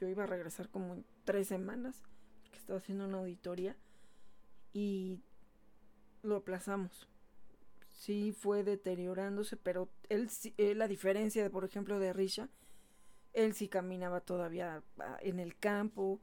[0.00, 2.02] Yo iba a regresar como tres semanas,
[2.42, 3.76] porque estaba haciendo una auditoría
[4.72, 5.20] y
[6.22, 7.08] lo aplazamos.
[7.90, 12.48] Sí fue deteriorándose, pero él, eh, la diferencia por ejemplo, de Risha,
[13.34, 16.20] él sí caminaba todavía ah, en el campo,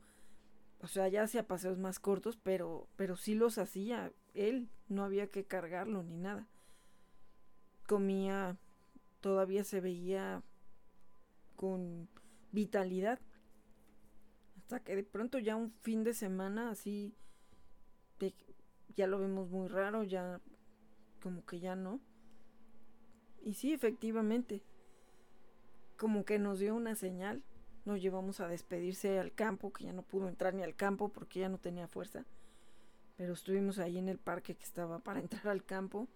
[0.82, 5.28] o sea, ya hacía paseos más cortos, pero, pero sí los hacía él, no había
[5.28, 6.47] que cargarlo ni nada.
[7.88, 8.57] Comía,
[9.21, 10.43] todavía se veía
[11.55, 12.07] con
[12.51, 13.19] vitalidad.
[14.57, 17.15] Hasta que de pronto ya un fin de semana así,
[18.95, 20.41] ya lo vemos muy raro, ya
[21.21, 22.01] como que ya no.
[23.41, 24.63] Y sí, efectivamente,
[25.97, 27.43] como que nos dio una señal
[27.88, 31.39] nos llevamos a despedirse al campo, que ya no pudo entrar ni al campo porque
[31.39, 32.25] ya no tenía fuerza.
[33.15, 36.09] Pero estuvimos ahí en el parque que estaba para entrar al campo.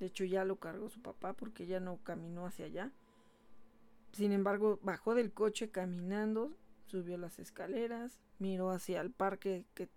[0.00, 2.92] De hecho ya lo cargó su papá porque ya no caminó hacia allá.
[4.12, 6.56] Sin embargo, bajó del coche caminando,
[6.86, 9.90] subió las escaleras, miró hacia el parque que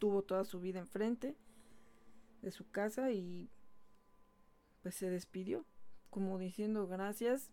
[0.00, 1.36] tuvo toda su vida enfrente
[2.40, 3.50] de su casa y
[4.82, 5.64] pues se despidió,
[6.10, 7.52] como diciendo gracias,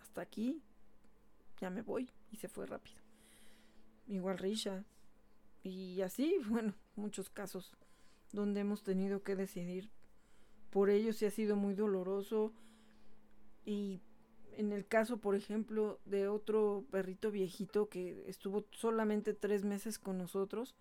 [0.00, 0.62] hasta aquí,
[1.60, 2.98] ya me voy y se fue rápido.
[4.06, 4.84] Igual Risha.
[5.62, 7.76] Y así, bueno, muchos casos
[8.32, 9.90] donde hemos tenido que decidir
[10.70, 12.52] por ellos sí ha sido muy doloroso
[13.64, 14.00] y
[14.56, 20.18] en el caso, por ejemplo, de otro perrito viejito que estuvo solamente tres meses con
[20.18, 20.74] nosotros,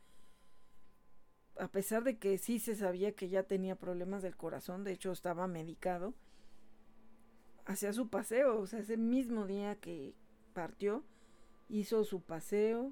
[1.58, 5.12] a pesar de que sí se sabía que ya tenía problemas del corazón, de hecho
[5.12, 6.14] estaba medicado,
[7.66, 10.14] hacía su paseo, o sea, ese mismo día que,
[10.60, 11.06] partió,
[11.70, 12.92] hizo su paseo,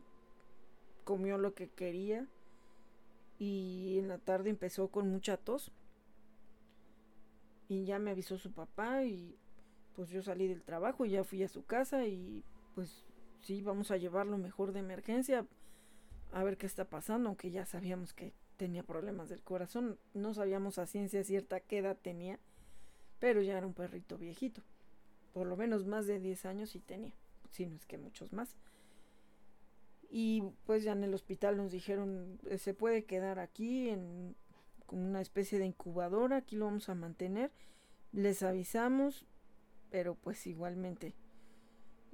[1.03, 2.25] comió lo que quería
[3.39, 5.73] y en la tarde empezó con mucha tos.
[7.67, 9.35] Y ya me avisó su papá y
[9.97, 13.03] pues yo salí del trabajo y ya fui a su casa y pues
[13.41, 15.45] sí, vamos a llevarlo mejor de emergencia
[16.31, 20.77] a ver qué está pasando, aunque ya sabíamos que tenía problemas del corazón, no sabíamos
[20.77, 22.39] a ciencia cierta qué edad tenía,
[23.19, 24.61] pero ya era un perrito viejito,
[25.33, 27.13] por lo menos más de 10 años sí tenía
[27.57, 28.55] si no es que muchos más.
[30.09, 34.35] Y pues ya en el hospital nos dijeron, eh, se puede quedar aquí en
[34.85, 37.51] como una especie de incubadora, aquí lo vamos a mantener.
[38.13, 39.25] Les avisamos,
[39.89, 41.13] pero pues igualmente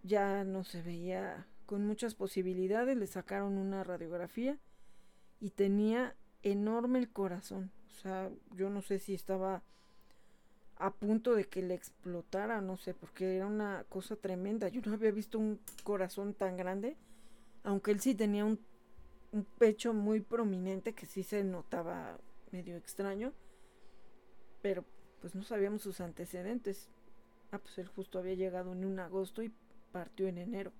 [0.01, 4.57] ya no se veía con muchas posibilidades, le sacaron una radiografía
[5.39, 7.71] y tenía enorme el corazón.
[7.87, 9.63] O sea, yo no sé si estaba
[10.83, 14.67] a punto de que le explotara, no sé, porque era una cosa tremenda.
[14.67, 16.97] Yo no había visto un corazón tan grande,
[17.63, 18.59] aunque él sí tenía un,
[19.31, 22.17] un pecho muy prominente que sí se notaba
[22.51, 23.31] medio extraño,
[24.61, 24.83] pero
[25.21, 26.89] pues no sabíamos sus antecedentes.
[27.53, 29.53] Ah, pues él justo había llegado en un agosto y
[29.93, 30.73] partió en enero.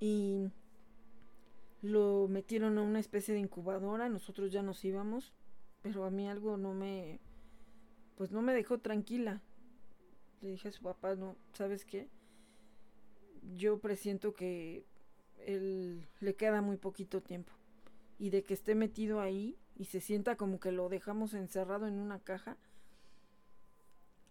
[0.00, 0.50] Y
[1.80, 5.32] lo metieron a una especie de incubadora, nosotros ya nos íbamos,
[5.80, 7.20] pero a mí algo no me
[8.16, 9.42] pues no me dejó tranquila.
[10.40, 12.08] Le dije a su papá, no, ¿sabes qué?
[13.54, 14.84] Yo presiento que
[15.38, 17.52] él le queda muy poquito tiempo.
[18.18, 21.98] Y de que esté metido ahí y se sienta como que lo dejamos encerrado en
[21.98, 22.56] una caja,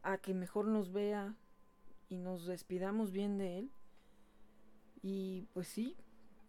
[0.01, 1.35] a que mejor nos vea
[2.09, 3.71] y nos despidamos bien de él.
[5.01, 5.97] Y pues sí,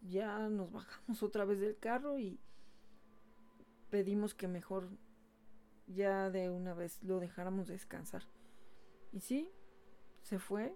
[0.01, 2.39] ya nos bajamos otra vez del carro y
[3.89, 4.89] pedimos que mejor
[5.87, 8.23] ya de una vez lo dejáramos descansar.
[9.11, 9.49] Y sí,
[10.21, 10.75] se fue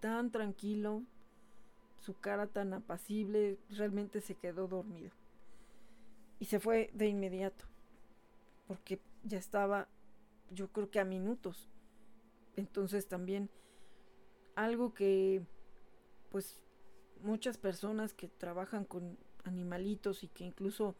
[0.00, 1.02] tan tranquilo,
[2.00, 5.10] su cara tan apacible, realmente se quedó dormido.
[6.38, 7.64] Y se fue de inmediato,
[8.66, 9.88] porque ya estaba,
[10.50, 11.68] yo creo que a minutos.
[12.56, 13.50] Entonces también
[14.54, 15.42] algo que,
[16.30, 16.58] pues,
[17.22, 20.94] muchas personas que trabajan con animalitos y que incluso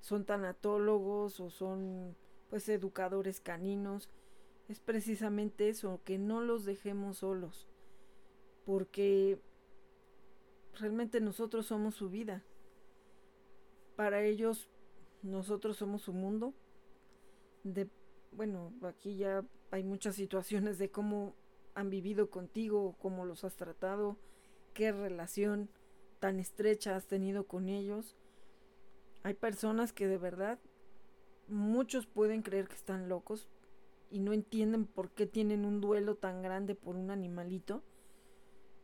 [0.00, 2.16] son tanatólogos o son
[2.52, 4.10] pues educadores caninos,
[4.68, 7.66] es precisamente eso, que no los dejemos solos,
[8.66, 9.40] porque
[10.78, 12.44] realmente nosotros somos su vida.
[13.96, 14.68] Para ellos
[15.22, 16.52] nosotros somos su mundo.
[17.64, 17.88] De
[18.32, 21.34] bueno, aquí ya hay muchas situaciones de cómo
[21.72, 24.18] han vivido contigo, cómo los has tratado,
[24.74, 25.70] qué relación
[26.20, 28.14] tan estrecha has tenido con ellos.
[29.22, 30.58] Hay personas que de verdad
[31.52, 33.48] muchos pueden creer que están locos
[34.10, 37.82] y no entienden por qué tienen un duelo tan grande por un animalito.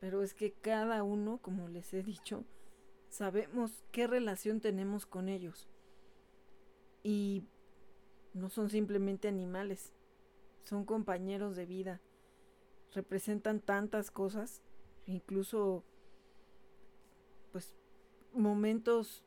[0.01, 2.45] Pero es que cada uno, como les he dicho,
[3.09, 5.69] sabemos qué relación tenemos con ellos.
[7.03, 7.45] Y
[8.33, 9.93] no son simplemente animales,
[10.65, 12.01] son compañeros de vida.
[12.95, 14.63] Representan tantas cosas,
[15.07, 15.85] incluso
[17.53, 17.75] pues
[18.33, 19.25] momentos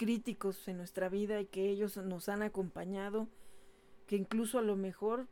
[0.00, 3.28] críticos en nuestra vida y que ellos nos han acompañado,
[4.06, 5.28] que incluso a lo mejor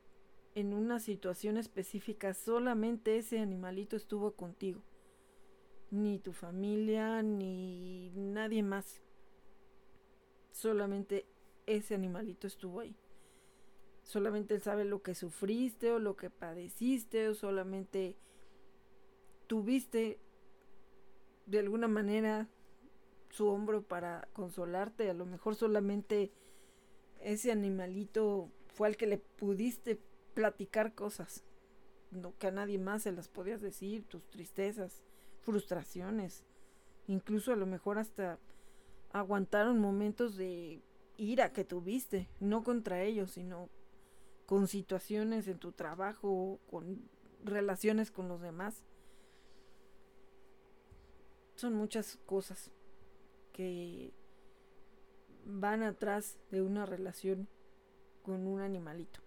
[0.55, 4.83] en una situación específica solamente ese animalito estuvo contigo.
[5.91, 9.01] Ni tu familia, ni nadie más.
[10.53, 11.25] Solamente
[11.65, 12.95] ese animalito estuvo ahí.
[14.03, 18.19] Solamente él sabe lo que sufriste o lo que padeciste o solamente
[19.47, 20.21] tuviste
[21.47, 22.51] de alguna manera
[23.31, 25.11] su hombro para consolarte.
[25.11, 26.33] A lo mejor solamente
[27.21, 30.01] ese animalito fue al que le pudiste
[30.35, 31.45] platicar cosas.
[32.11, 35.03] No, que a nadie más se las podías decir, tus tristezas,
[35.43, 36.45] frustraciones.
[37.07, 38.39] Incluso a lo mejor hasta
[39.13, 40.83] aguantaron momentos de
[41.17, 43.69] ira que tuviste, no contra ellos, sino
[44.47, 47.09] con situaciones en tu trabajo, con
[47.45, 48.85] relaciones con los demás.
[51.57, 52.71] Son muchas cosas
[53.59, 54.13] que
[55.45, 57.49] van atrás de una relación
[58.23, 59.19] con un animalito.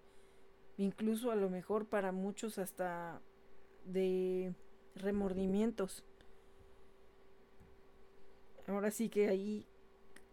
[0.77, 3.21] Incluso a lo mejor para muchos hasta
[3.83, 4.55] de
[4.95, 6.05] remordimientos.
[8.67, 9.67] Ahora sí que ahí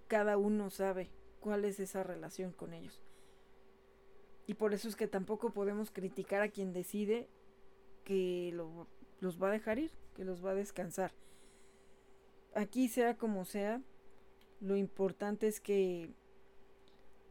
[0.07, 3.03] cada uno sabe cuál es esa relación con ellos.
[4.47, 7.29] Y por eso es que tampoco podemos criticar a quien decide
[8.05, 8.53] que
[9.21, 11.11] los va a dejar ir, que los va a descansar.
[12.59, 13.81] Aquí sea como sea,
[14.61, 16.11] lo importante es que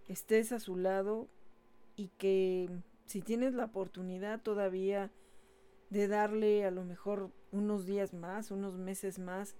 [0.08, 1.28] estés a su lado
[1.98, 2.70] y que
[3.08, 5.12] si tienes la oportunidad todavía
[5.90, 9.58] de darle a lo mejor unos días más, unos meses más,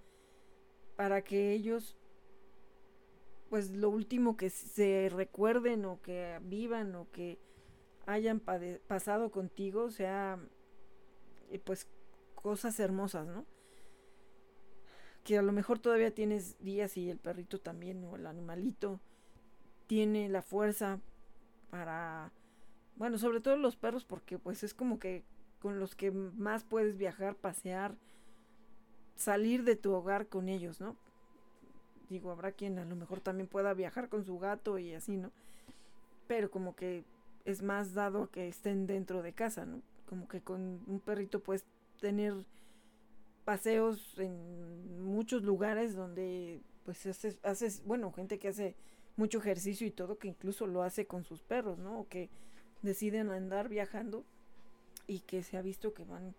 [0.96, 1.98] para que ellos
[3.50, 7.40] pues lo último que se recuerden o que vivan o que
[8.06, 10.40] hayan pasado contigo sea
[11.52, 11.90] eh, pues
[12.36, 13.57] cosas hermosas, ¿no?
[15.28, 19.02] Que a lo mejor todavía tienes días y el perrito también o el animalito
[19.86, 21.02] tiene la fuerza
[21.70, 22.32] para
[22.96, 25.26] bueno, sobre todo los perros porque pues es como que
[25.60, 27.98] con los que más puedes viajar, pasear,
[29.18, 30.96] salir de tu hogar con ellos, ¿no?
[32.10, 35.34] Digo, habrá quien a lo mejor también pueda viajar con su gato y así, ¿no?
[36.30, 37.04] Pero como que
[37.44, 39.82] es más dado que estén dentro de casa, ¿no?
[40.08, 41.66] Como que con un perrito puedes
[42.00, 42.46] tener
[43.48, 48.76] paseos en muchos lugares donde pues haces, haces, bueno, gente que hace
[49.16, 52.02] mucho ejercicio y todo, que incluso lo hace con sus perros, ¿no?
[52.02, 52.30] O que
[52.82, 54.26] deciden andar viajando
[55.08, 56.36] y que se ha visto que van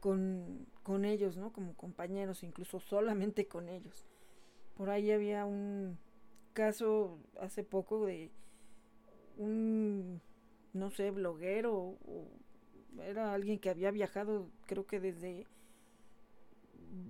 [0.00, 1.52] con, con ellos, ¿no?
[1.52, 4.04] Como compañeros, incluso solamente con ellos.
[4.76, 5.98] Por ahí había un
[6.52, 8.32] caso hace poco de
[9.38, 10.20] un,
[10.72, 12.26] no sé, bloguero o
[13.06, 15.46] era alguien que había viajado, creo que desde,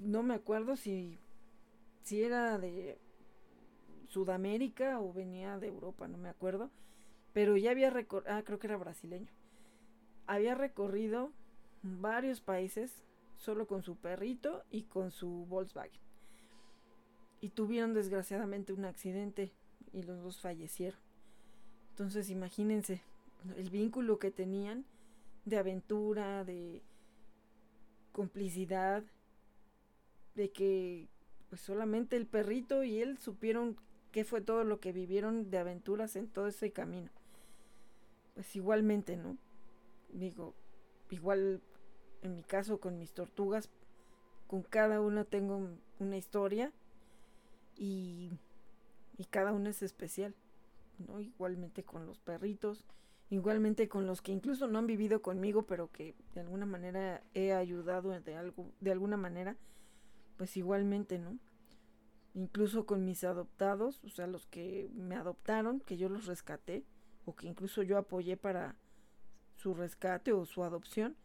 [0.03, 1.19] no me acuerdo si,
[2.03, 2.99] si era de
[4.09, 6.71] Sudamérica o venía de Europa, no me acuerdo,
[7.33, 9.31] pero ya había recorrido, ah, creo que era brasileño,
[10.27, 11.33] había recorrido
[11.83, 13.05] varios países
[13.37, 16.05] solo con su perrito y con su Volkswagen
[17.45, 19.53] y tuvieron desgraciadamente un accidente
[19.93, 20.99] y los dos fallecieron.
[21.91, 23.03] Entonces imagínense
[23.59, 24.87] el vínculo que tenían
[25.45, 26.81] de aventura, de
[28.13, 29.05] complicidad,
[30.35, 31.09] de que
[31.49, 33.77] pues solamente el perrito y él supieron
[34.11, 37.11] qué fue todo lo que vivieron de aventuras en todo ese camino.
[38.35, 39.37] Pues igualmente, ¿no?
[40.13, 40.55] Digo,
[41.11, 41.61] igual
[42.23, 43.69] en mi caso con mis tortugas,
[44.47, 45.69] con cada una tengo
[45.99, 46.73] una historia
[47.77, 48.31] y,
[49.31, 50.35] cada uno es especial,
[50.99, 51.21] ¿no?
[51.21, 52.85] Igualmente con los perritos,
[53.31, 57.53] igualmente con los que incluso no han vivido conmigo, pero que de alguna manera he
[57.53, 59.57] ayudado de algo, de alguna manera,
[60.37, 61.39] pues igualmente, ¿no?
[62.35, 66.85] incluso con mis adoptados, o sea, los que me adoptaron, que yo los rescaté,
[67.25, 68.77] o que incluso yo apoyé para
[69.55, 71.17] su rescate o su adopción,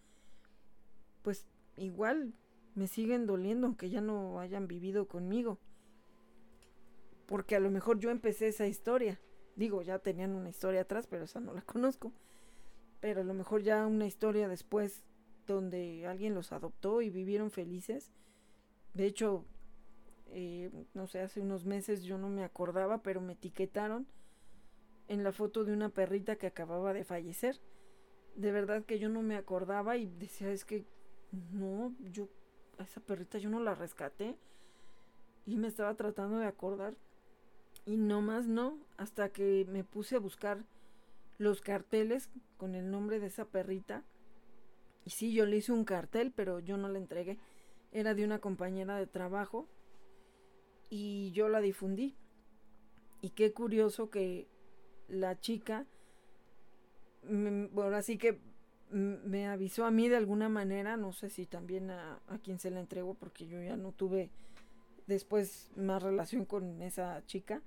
[1.24, 2.34] pues igual
[2.76, 5.58] me siguen doliendo aunque ya no hayan vivido conmigo.
[7.26, 9.20] Porque a lo mejor yo empecé esa historia.
[9.56, 12.14] Digo, ya tenían una historia atrás, pero esa no la conozco.
[13.02, 15.04] Pero a lo mejor ya una historia después
[15.48, 18.12] donde alguien los adoptó y vivieron felices.
[18.94, 19.46] De hecho,
[20.32, 24.08] eh, no sé, hace unos meses yo no me acordaba, pero me etiquetaron
[25.08, 27.60] en la foto de una perrita que acababa de fallecer.
[28.36, 30.86] De verdad que yo no me acordaba y decía, es que
[31.52, 32.30] no, yo,
[32.78, 34.38] a esa perrita yo no la rescaté.
[35.46, 36.96] Y me estaba tratando de acordar.
[37.86, 40.64] Y no más no, hasta que me puse a buscar
[41.40, 44.04] los carteles con el nombre de esa perrita.
[45.06, 47.40] Y sí, yo le hice un cartel, pero yo no le entregué.
[47.92, 49.68] Era de una compañera de trabajo.
[50.90, 52.16] Y yo la difundí.
[53.22, 54.48] Y qué curioso que
[55.08, 55.86] la chica,
[57.24, 58.40] bueno, así que
[58.92, 62.72] me avisó a mí de alguna manera, no sé si también a, a quien se
[62.72, 64.30] la entregó, porque yo ya no tuve
[65.06, 67.62] después más relación con esa chica.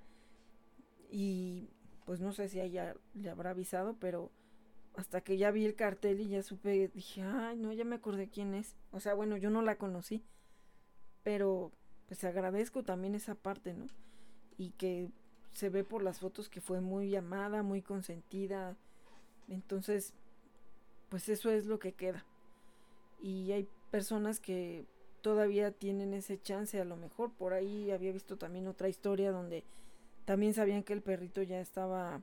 [1.11, 1.69] Y
[2.05, 4.31] pues no sé si a ella le habrá avisado, pero
[4.95, 8.29] hasta que ya vi el cartel y ya supe, dije, ay, no, ya me acordé
[8.29, 8.75] quién es.
[8.91, 10.23] O sea, bueno, yo no la conocí,
[11.23, 11.71] pero
[12.07, 13.87] pues agradezco también esa parte, ¿no?
[14.57, 15.09] Y que
[15.51, 18.75] se ve por las fotos que fue muy amada, muy consentida.
[19.47, 20.13] Entonces,
[21.09, 22.25] pues eso es lo que queda.
[23.21, 24.85] Y hay personas que
[25.21, 29.63] todavía tienen ese chance, a lo mejor por ahí había visto también otra historia donde
[30.25, 32.21] también sabían que el perrito ya estaba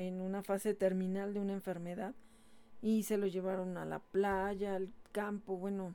[0.00, 2.14] en una fase terminal de una enfermedad
[2.80, 5.94] y se lo llevaron a la playa, al campo, bueno,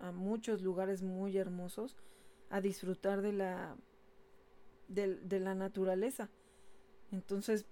[0.00, 1.94] a muchos lugares muy hermosos
[2.48, 3.76] a disfrutar de la
[4.88, 6.30] de, la naturaleza.
[7.12, 7.66] Entonces,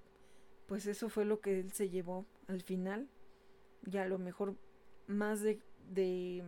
[0.66, 3.08] pues eso fue lo que él se llevó al final.
[3.90, 4.56] Y a lo mejor
[5.06, 5.58] más de,
[5.90, 6.44] de,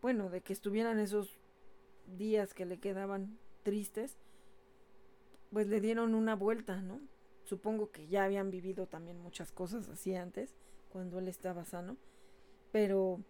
[0.00, 1.38] bueno, de que estuvieran esos
[2.06, 4.16] días que le quedaban tristes,
[5.52, 7.11] pues le dieron una vuelta, ¿no?
[7.52, 10.54] Supongo que ya habían vivido también muchas cosas así antes,
[10.88, 11.98] cuando él estaba sano,
[12.70, 13.20] pero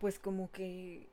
[0.00, 1.08] pues como que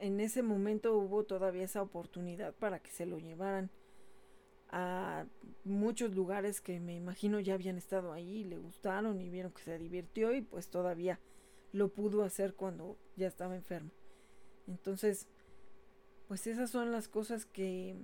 [0.00, 3.70] en ese momento hubo todavía esa oportunidad para que se lo llevaran
[4.68, 5.26] a
[5.62, 9.78] muchos lugares que me imagino ya habían estado ahí, le gustaron y vieron que se
[9.78, 11.20] divirtió y pues todavía
[11.70, 13.92] lo pudo hacer cuando ya estaba enfermo.
[14.66, 15.28] Entonces,
[16.26, 17.94] pues esas son las cosas que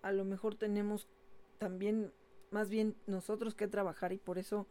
[0.00, 1.06] a lo mejor tenemos
[1.62, 2.12] también,
[2.50, 4.66] más bien nosotros que trabajar y por eso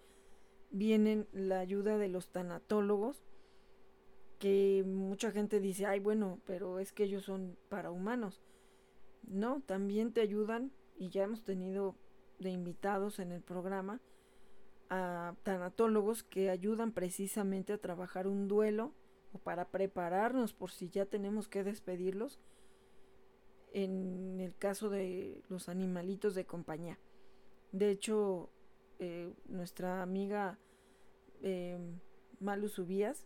[0.72, 3.24] vienen la ayuda de los tanatólogos
[4.39, 8.42] que mucha gente dice, ay, bueno, pero es que ellos son para humanos.
[9.24, 11.96] No, también te ayudan, y ya hemos tenido
[12.39, 14.02] de invitados en el programa
[14.89, 18.92] a tanatólogos que ayudan precisamente a trabajar un duelo
[19.32, 22.38] o para prepararnos por si ya tenemos que despedirlos
[23.72, 26.99] en el caso de los animalitos de compañía.
[27.72, 28.49] De hecho,
[28.99, 30.59] eh, nuestra amiga
[31.41, 31.80] eh,
[32.39, 33.26] Malu Subías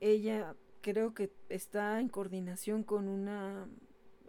[0.00, 3.68] ella creo que está en coordinación con una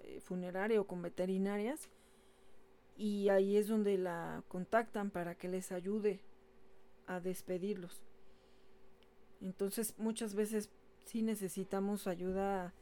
[0.03, 1.89] eh, funeraria o con veterinarias
[2.97, 6.19] y ahí es donde la contactan para que les ayude
[7.07, 8.03] a despedirlos.
[9.41, 10.69] Entonces muchas veces
[11.05, 12.74] sí necesitamos ayuda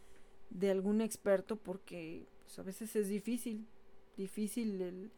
[0.49, 3.67] de algún experto porque pues, a veces es difícil,
[4.17, 5.11] difícil el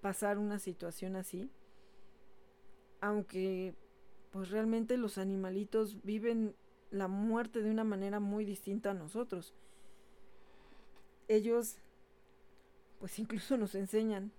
[0.00, 1.50] pasar una situación así.
[3.00, 3.74] Aunque
[4.30, 6.54] pues realmente los animalitos viven
[6.90, 9.54] la muerte de una manera muy distinta a nosotros.
[11.28, 11.78] Ellos,
[13.00, 14.32] pues incluso nos enseñan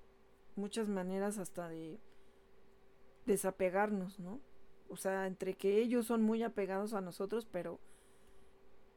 [0.55, 1.99] muchas maneras hasta de
[3.25, 4.39] desapegarnos, ¿no?
[4.89, 7.79] O sea, entre que ellos son muy apegados a nosotros, pero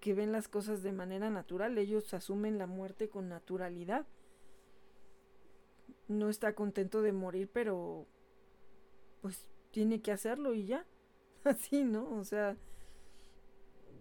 [0.00, 4.06] que ven las cosas de manera natural, ellos asumen la muerte con naturalidad.
[6.08, 8.06] No está contento de morir, pero
[9.20, 10.86] pues tiene que hacerlo y ya.
[11.44, 12.10] Así, ¿no?
[12.12, 12.56] O sea,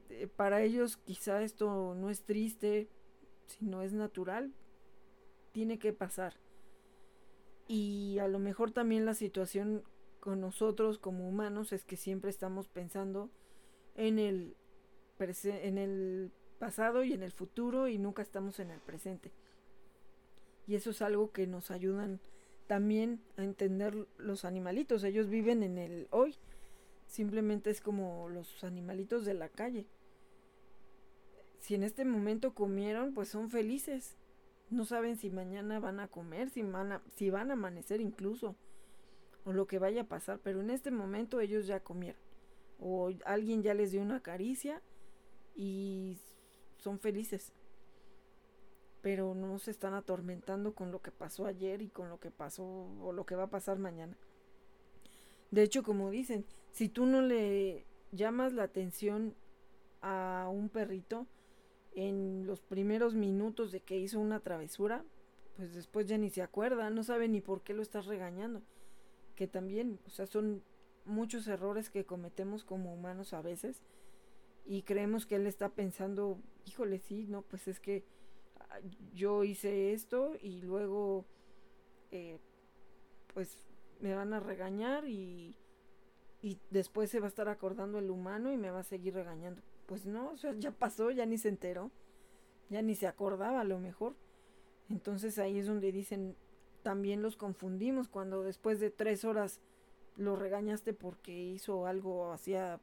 [0.09, 2.89] eh, para ellos quizá esto no es triste,
[3.45, 4.53] sino es natural,
[5.51, 6.35] tiene que pasar.
[7.67, 9.83] Y a lo mejor también la situación
[10.19, 13.29] con nosotros como humanos es que siempre estamos pensando
[13.95, 14.55] en el,
[15.21, 19.31] en el pasado y en el futuro y nunca estamos en el presente.
[20.67, 22.19] Y eso es algo que nos ayudan
[22.67, 25.03] también a entender los animalitos.
[25.03, 26.35] Ellos viven en el hoy.
[27.07, 29.87] Simplemente es como los animalitos de la calle
[31.59, 34.17] si en este momento comieron, pues son felices.
[34.69, 38.55] No saben si mañana van a comer, si van a, si van a amanecer incluso,
[39.45, 42.21] o lo que vaya a pasar, pero en este momento ellos ya comieron.
[42.79, 44.81] O alguien ya les dio una caricia
[45.59, 46.17] y
[46.77, 47.51] son felices.
[49.01, 52.63] Pero no se están atormentando con lo que pasó ayer y con lo que pasó
[52.63, 54.17] o lo que va a pasar mañana.
[55.51, 59.35] De hecho, como dicen, si tú no le llamas la atención
[60.01, 61.27] a un perrito,
[61.93, 65.03] en los primeros minutos de que hizo una travesura,
[65.57, 68.61] pues después ya ni se acuerda, no sabe ni por qué lo estás regañando.
[69.35, 70.63] Que también, o sea, son
[71.03, 73.81] muchos errores que cometemos como humanos a veces
[74.65, 78.03] y creemos que él está pensando, híjole, sí, no, pues es que
[78.59, 78.79] ah,
[79.13, 81.25] yo hice esto y luego,
[82.11, 82.39] eh,
[83.33, 83.57] pues
[83.99, 85.57] me van a regañar y,
[86.41, 89.61] y después se va a estar acordando el humano y me va a seguir regañando
[89.89, 91.89] pues no, o sea, ya pasó, ya ni se enteró,
[92.69, 94.13] ya ni se acordaba a lo mejor.
[94.87, 96.35] Entonces ahí es donde dicen,
[96.83, 99.59] también los confundimos cuando después de tres horas
[100.15, 102.79] lo regañaste porque hizo algo hacía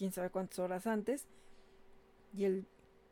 [0.00, 1.26] quién sabe cuántas horas antes
[2.32, 2.66] y él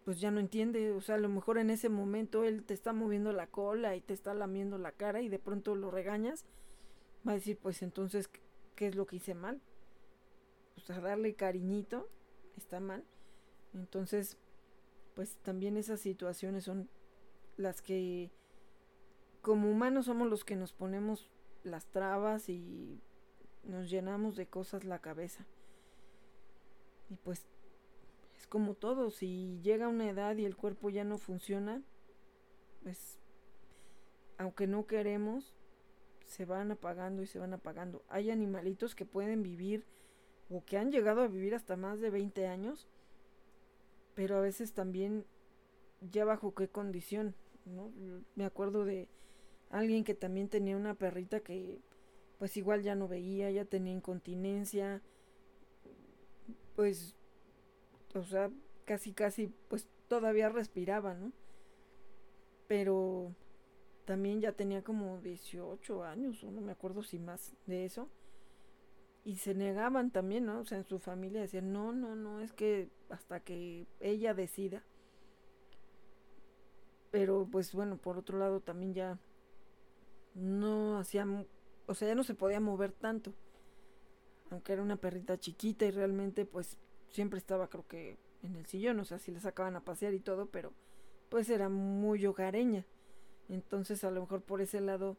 [0.06, 2.94] pues ya no entiende, o sea, a lo mejor en ese momento él te está
[2.94, 6.46] moviendo la cola y te está lamiendo la cara y de pronto lo regañas,
[7.28, 8.30] va a decir, pues entonces,
[8.74, 9.60] ¿qué es lo que hice mal?
[10.78, 12.08] O sea, darle cariñito
[12.56, 13.04] está mal.
[13.74, 14.38] Entonces,
[15.14, 16.88] pues también esas situaciones son
[17.58, 18.30] las que
[19.42, 21.28] como humanos somos los que nos ponemos
[21.64, 22.98] las trabas y
[23.62, 25.44] nos llenamos de cosas la cabeza.
[27.10, 27.46] Y pues
[28.36, 31.82] es como todo, si llega una edad y el cuerpo ya no funciona,
[32.82, 33.18] pues
[34.36, 35.54] aunque no queremos,
[36.24, 38.04] se van apagando y se van apagando.
[38.08, 39.84] Hay animalitos que pueden vivir
[40.50, 42.88] o que han llegado a vivir hasta más de 20 años,
[44.14, 45.24] pero a veces también
[46.00, 47.34] ya bajo qué condición,
[47.64, 47.90] ¿no?
[48.36, 49.08] Me acuerdo de
[49.70, 51.80] alguien que también tenía una perrita que
[52.38, 55.02] pues igual ya no veía, ya tenía incontinencia,
[56.78, 57.16] pues,
[58.14, 58.52] o sea,
[58.84, 61.32] casi casi pues todavía respiraba, ¿no?
[62.68, 63.34] Pero
[64.04, 68.08] también ya tenía como 18 años, o no me acuerdo si más de eso
[69.24, 70.60] y se negaban también, ¿no?
[70.60, 74.84] O sea, en su familia decían, no, no, no, es que hasta que ella decida.
[77.10, 79.18] Pero pues bueno, por otro lado también ya
[80.32, 81.26] no hacía,
[81.86, 83.34] o sea, ya no se podía mover tanto.
[84.50, 86.78] Aunque era una perrita chiquita y realmente pues
[87.10, 90.20] siempre estaba creo que en el sillón, o sea, si la sacaban a pasear y
[90.20, 90.72] todo, pero
[91.28, 92.84] pues era muy hogareña.
[93.48, 95.16] Entonces a lo mejor por ese lado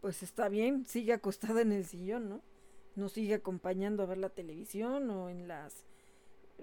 [0.00, 2.42] pues está bien, sigue acostada en el sillón, ¿no?
[2.94, 5.84] nos sigue acompañando a ver la televisión o en las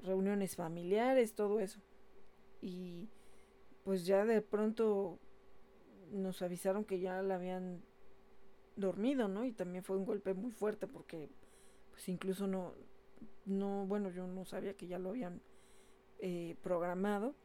[0.03, 1.79] reuniones familiares, todo eso.
[2.61, 3.09] Y
[3.83, 5.19] pues ya de pronto
[6.11, 7.83] nos avisaron que ya la habían
[8.79, 9.45] dormido, ¿no?
[9.45, 11.29] Y también fue un golpe muy fuerte porque
[11.91, 12.73] pues incluso no,
[13.45, 15.41] no, bueno, yo no sabía que ya lo habían
[16.19, 17.35] eh, programado,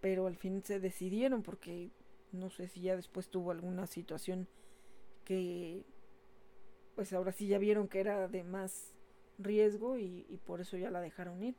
[0.00, 1.90] pero al fin se decidieron porque
[2.32, 4.48] no sé si ya después tuvo alguna situación
[5.24, 5.84] que
[6.94, 8.94] pues ahora sí ya vieron que era de más
[9.38, 11.54] riesgo y, por eso ya la dejaron ir.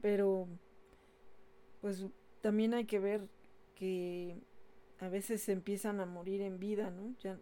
[0.00, 0.46] Pero
[1.80, 2.04] pues
[2.42, 3.26] también hay que ver
[3.74, 4.36] que
[4.98, 7.14] a veces se empiezan a morir en vida, ¿no?
[7.22, 7.38] Ya,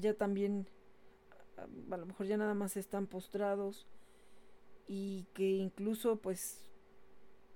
[0.00, 0.68] ya también,
[1.56, 3.86] a, lo mejor ya nada más están postrados
[4.86, 6.64] y que incluso pues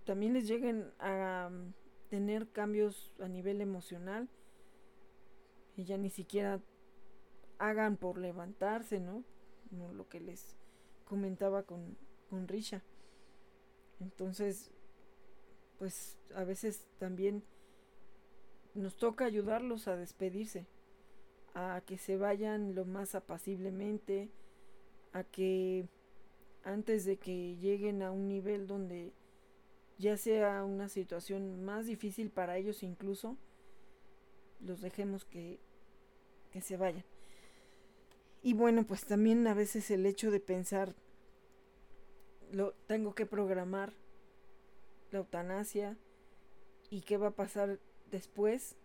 [0.05, 1.51] también les lleguen a
[2.09, 4.28] tener cambios a nivel emocional
[5.76, 6.61] y ya ni siquiera
[7.59, 9.22] hagan por levantarse, ¿no?
[9.95, 10.57] lo que les
[11.05, 11.97] comentaba con,
[12.28, 12.47] con.
[14.01, 14.72] Entonces,
[15.78, 17.45] pues a veces también
[18.74, 20.66] nos toca ayudarlos a despedirse,
[21.55, 24.28] a que se vayan lo más apaciblemente,
[25.12, 25.86] a que
[26.64, 29.12] antes de que lleguen a un nivel donde
[29.98, 33.36] ya sea una situación más difícil para ellos incluso,
[34.61, 35.59] los dejemos que,
[36.53, 37.05] que se vayan.
[38.42, 40.94] Y bueno, pues también a veces el hecho de pensar,
[42.53, 43.92] lo tengo que programar
[45.12, 45.96] la eutanasia
[46.88, 47.78] y qué va a pasar
[48.11, 48.76] después,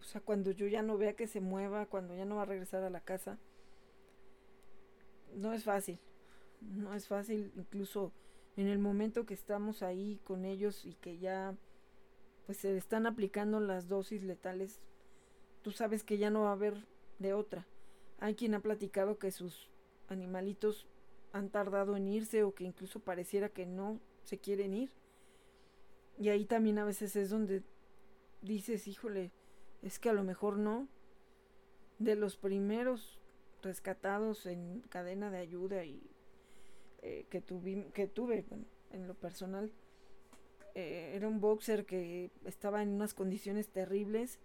[0.00, 2.46] o sea, cuando yo ya no vea que se mueva, cuando ya no va a
[2.46, 3.38] regresar a la casa,
[5.34, 5.98] no es fácil,
[6.60, 8.12] no es fácil, incluso
[8.56, 11.54] en el momento que estamos ahí con ellos y que ya
[12.46, 14.80] pues se están aplicando las dosis letales,
[15.62, 16.86] tú sabes que ya no va a haber
[17.18, 17.66] de otra
[18.20, 19.68] hay quien ha platicado que sus
[20.08, 20.86] animalitos
[21.32, 24.90] han tardado en irse o que incluso pareciera que no se quieren ir.
[26.18, 27.62] Y ahí también a veces es donde
[28.42, 29.30] dices, híjole,
[29.82, 30.88] es que a lo mejor no.
[31.98, 33.20] De los primeros
[33.60, 36.00] rescatados en cadena de ayuda y
[37.02, 37.42] eh, que,
[37.92, 39.72] que tuve bueno, en lo personal,
[40.74, 44.38] eh, era un boxer que estaba en unas condiciones terribles.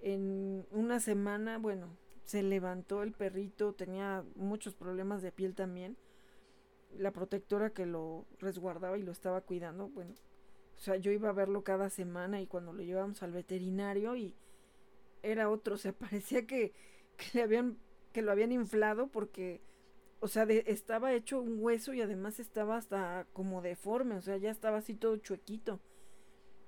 [0.00, 5.96] En una semana, bueno, se levantó el perrito, tenía muchos problemas de piel también.
[6.96, 10.14] La protectora que lo resguardaba y lo estaba cuidando, bueno,
[10.76, 14.34] o sea, yo iba a verlo cada semana y cuando lo llevábamos al veterinario y
[15.30, 16.72] era otro, o sea, parecía que,
[17.34, 17.78] le habían
[18.12, 19.60] que lo habían inflado porque
[20.20, 24.50] o sea, estaba hecho un hueso y además estaba hasta como deforme, o sea, ya
[24.50, 25.80] estaba así todo chuequito.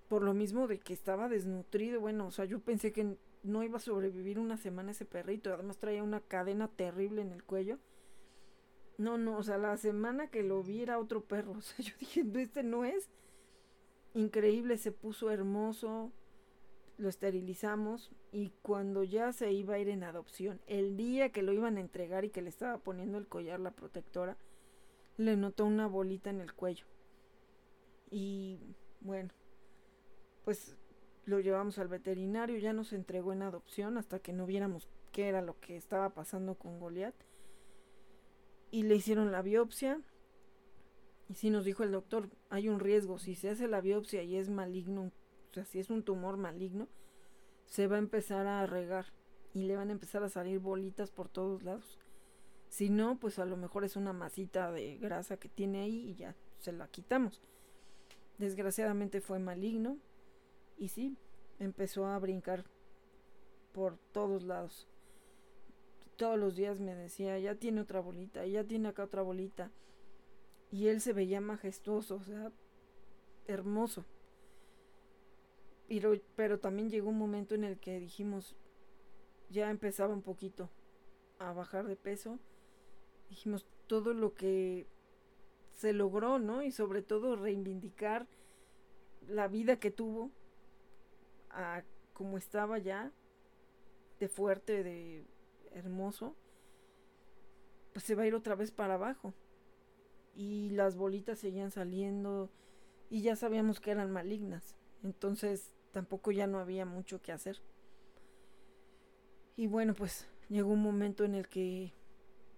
[0.09, 3.79] Por lo mismo de que estaba desnutrido, bueno, o sea, yo pensé que no iba
[3.79, 7.79] a sobrevivir una semana ese perrito, además traía una cadena terrible en el cuello.
[8.97, 11.95] No, no, o sea, la semana que lo vi era otro perro, o sea, yo
[11.99, 13.09] dije, este no es.
[14.15, 16.13] Increíble, se puso hermoso,
[16.99, 21.53] lo esterilizamos y cuando ya se iba a ir en adopción, el día que lo
[21.53, 24.37] iban a entregar y que le estaba poniendo el collar la protectora,
[25.17, 26.87] le notó una bolita en el cuello.
[28.11, 28.59] Y
[29.01, 29.31] bueno,
[30.45, 30.77] pues
[31.25, 35.41] lo llevamos al veterinario, ya nos entregó en adopción hasta que no viéramos qué era
[35.41, 37.15] lo que estaba pasando con Goliat.
[38.71, 40.01] Y le hicieron la biopsia.
[41.29, 44.37] Y sí nos dijo el doctor, hay un riesgo, si se hace la biopsia y
[44.37, 45.13] es maligno
[45.65, 46.89] si es un tumor maligno,
[47.67, 49.07] se va a empezar a regar
[49.53, 51.99] y le van a empezar a salir bolitas por todos lados.
[52.69, 56.15] Si no, pues a lo mejor es una masita de grasa que tiene ahí y
[56.15, 57.43] ya se la quitamos.
[58.39, 59.99] Desgraciadamente fue maligno
[60.77, 61.17] y sí,
[61.59, 62.65] empezó a brincar
[63.73, 64.89] por todos lados.
[66.17, 69.71] Todos los días me decía, ya tiene otra bolita, ya tiene acá otra bolita.
[70.71, 72.53] Y él se veía majestuoso, o sea,
[73.47, 74.05] hermoso.
[75.89, 78.55] Pero, pero también llegó un momento en el que dijimos,
[79.51, 80.69] ya empezaba un poquito
[81.39, 82.39] a bajar de peso.
[83.31, 84.87] Dijimos todo lo que
[85.73, 86.63] se logró, ¿no?
[86.63, 88.27] Y sobre todo reivindicar
[89.27, 90.31] la vida que tuvo
[91.51, 91.83] a
[92.13, 93.13] como estaba ya,
[94.19, 95.25] de fuerte, de
[95.71, 96.35] hermoso,
[97.93, 99.35] pues se va a ir otra vez para abajo.
[100.35, 102.51] Y las bolitas seguían saliendo
[103.09, 104.75] y ya sabíamos que eran malignas.
[105.05, 107.61] Entonces tampoco ya no había mucho que hacer.
[109.57, 111.93] Y bueno, pues llegó un momento en el que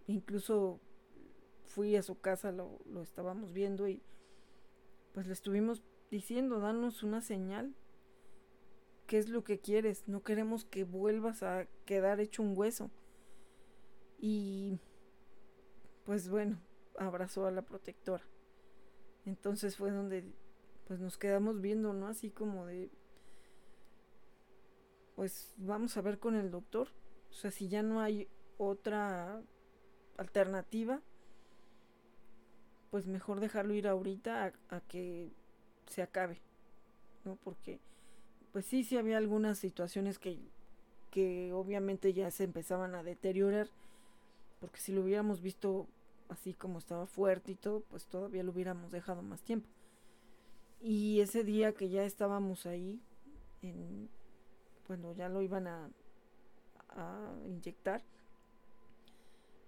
[0.07, 0.81] incluso
[1.67, 4.03] fui a su casa, lo, lo estábamos viendo y
[5.13, 7.75] pues le estuvimos diciendo, danos una señal.
[9.07, 10.07] ¿Qué es lo que quieres?
[10.07, 12.91] No queremos que vuelvas a quedar hecho un hueso.
[14.19, 14.79] Y
[16.05, 16.61] pues bueno,
[16.99, 18.25] abrazó a la protectora.
[19.25, 20.25] Entonces fue donde
[20.87, 22.09] pues nos quedamos viendo, ¿no?
[22.09, 22.91] Así como de
[25.17, 26.89] pues vamos a ver con el doctor.
[27.31, 29.43] O sea, si ya no hay otra
[30.17, 31.01] alternativa,
[32.91, 35.31] pues mejor dejarlo ir ahorita a, que
[35.87, 36.41] se acabe,
[37.25, 37.37] ¿no?
[37.37, 37.81] Porque,
[38.53, 40.39] pues sí, sí había algunas situaciones que,
[41.11, 43.69] que obviamente ya se empezaban a deteriorar,
[44.61, 45.87] porque si lo hubiéramos visto
[46.29, 49.69] así como estaba fuerte y todo, pues todavía lo hubiéramos dejado más tiempo.
[50.81, 53.01] Y ese día que ya estábamos ahí,
[53.63, 54.09] en,
[54.91, 55.89] cuando ya lo iban a,
[56.89, 58.03] a inyectar,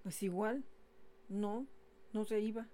[0.02, 0.64] pues igual,
[1.28, 1.68] no,
[2.12, 2.66] no se iba.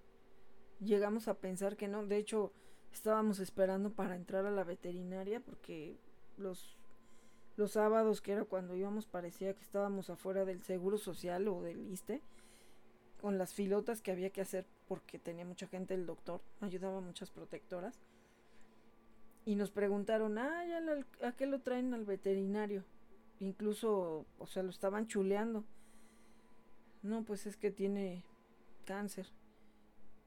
[0.79, 2.51] Llegamos a pensar que no, de hecho
[2.91, 5.99] estábamos esperando para entrar a la veterinaria porque
[6.37, 6.75] los
[7.55, 11.85] los sábados que era cuando íbamos parecía que estábamos afuera del seguro social o del
[11.91, 12.23] ISTE
[13.21, 17.01] con las filotas que había que hacer porque tenía mucha gente el doctor, ayudaba a
[17.01, 17.99] muchas protectoras
[19.49, 22.83] y nos preguntaron, ah, ya ¿a qué lo traen al veterinario?
[23.39, 25.65] Incluso, o sea, lo estaban chuleando.
[27.01, 28.23] No, pues es que tiene
[28.85, 29.25] cáncer.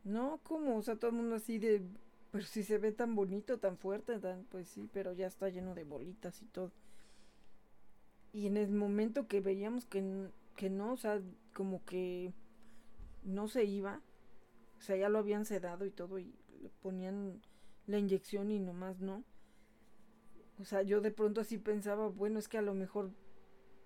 [0.02, 0.76] No, ¿cómo?
[0.76, 1.84] O sea, todo el mundo así de,
[2.32, 5.76] pero si se ve tan bonito, tan fuerte, tan, pues sí, pero ya está lleno
[5.76, 6.72] de bolitas y todo.
[8.32, 12.32] Y en el momento que veíamos que, que no, o sea, como que
[13.22, 14.00] no se iba,
[14.80, 17.40] o sea, ya lo habían sedado y todo y le ponían
[17.86, 19.24] la inyección y nomás no.
[20.60, 23.10] O sea, yo de pronto así pensaba, bueno, es que a lo mejor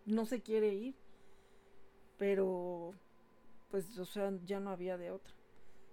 [0.05, 0.95] no se quiere ir,
[2.19, 2.93] pero
[3.71, 5.35] pues, o sea, ya no había de otra.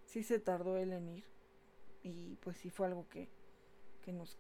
[0.06, 1.24] Sí se tardó él en ir
[2.04, 3.30] y pues sí fue algo que,
[4.02, 4.38] que nos,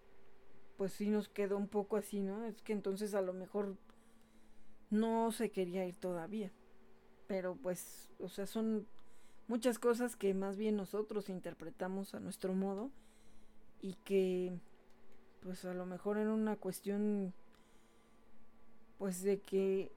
[0.78, 2.43] pues sí nos quedó un poco así, ¿no?
[2.45, 3.78] Es que entonces a lo mejor
[4.89, 6.51] no se quería ir todavía,
[7.28, 8.86] pero pues, o sea, son
[9.47, 12.91] muchas cosas que más bien nosotros interpretamos a nuestro modo
[13.84, 14.57] y que
[15.43, 17.34] pues a lo mejor era una cuestión
[18.97, 19.91] pues de que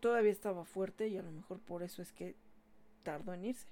[0.00, 2.36] todavía estaba fuerte y a lo mejor por eso es que
[3.02, 3.66] tardó en irse.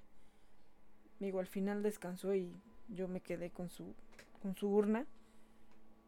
[1.19, 2.51] Digo, al final descansó y
[2.89, 3.95] yo me quedé con su
[4.41, 5.07] con su urna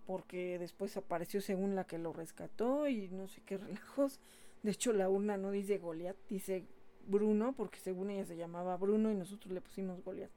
[0.06, 4.20] porque después apareció según la que lo rescató y no sé qué relajos.
[4.62, 6.66] De hecho, la urna no dice Goliat, dice
[7.08, 10.32] Bruno, porque según ella se llamaba Bruno y nosotros le pusimos Goliat.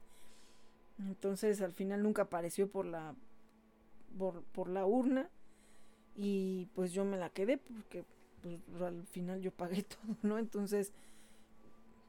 [0.99, 3.15] Entonces, al final nunca apareció por la
[4.17, 5.29] por, la urna
[6.15, 8.03] y pues yo me la quedé porque
[8.41, 10.37] pues, al final yo pagué todo, ¿no?
[10.37, 10.91] Entonces,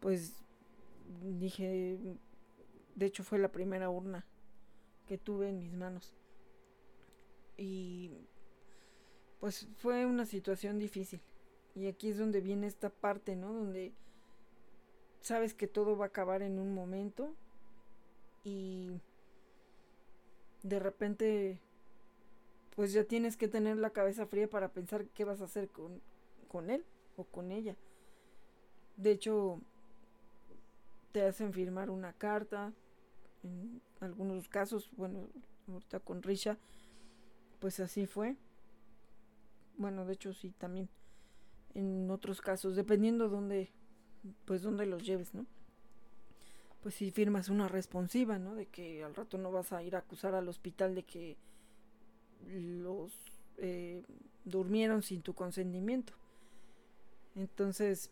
[0.00, 0.34] pues
[1.38, 1.98] dije,
[2.94, 4.24] de hecho fue la primera urna
[5.06, 6.14] que tuve en mis manos.
[7.56, 8.10] Y
[9.40, 11.20] pues fue una situación difícil.
[11.74, 13.52] Y aquí es donde viene esta parte, ¿no?
[13.52, 13.92] Donde
[15.20, 17.34] sabes que todo va a acabar en un momento
[18.44, 19.00] y
[20.62, 21.60] de repente
[22.76, 26.00] pues ya tienes que tener la cabeza fría para pensar qué vas a hacer con,
[26.48, 26.84] con él
[27.16, 27.76] o con ella.
[28.96, 29.60] De hecho,
[31.12, 32.72] te hacen firmar una carta.
[33.44, 35.28] En algunos casos, bueno,
[35.68, 36.58] ahorita con Risha,
[37.60, 38.36] pues así fue.
[39.76, 40.88] Bueno, de hecho sí, también.
[41.74, 43.70] En otros casos, dependiendo dónde,
[44.44, 45.46] pues dónde los lleves, ¿no?
[46.84, 48.54] Pues si firmas una responsiva, ¿no?
[48.54, 51.38] De que al rato no vas a ir a acusar al hospital de que
[52.46, 53.10] los
[53.56, 54.02] eh,
[54.44, 56.12] durmieron sin tu consentimiento.
[57.36, 58.10] Entonces,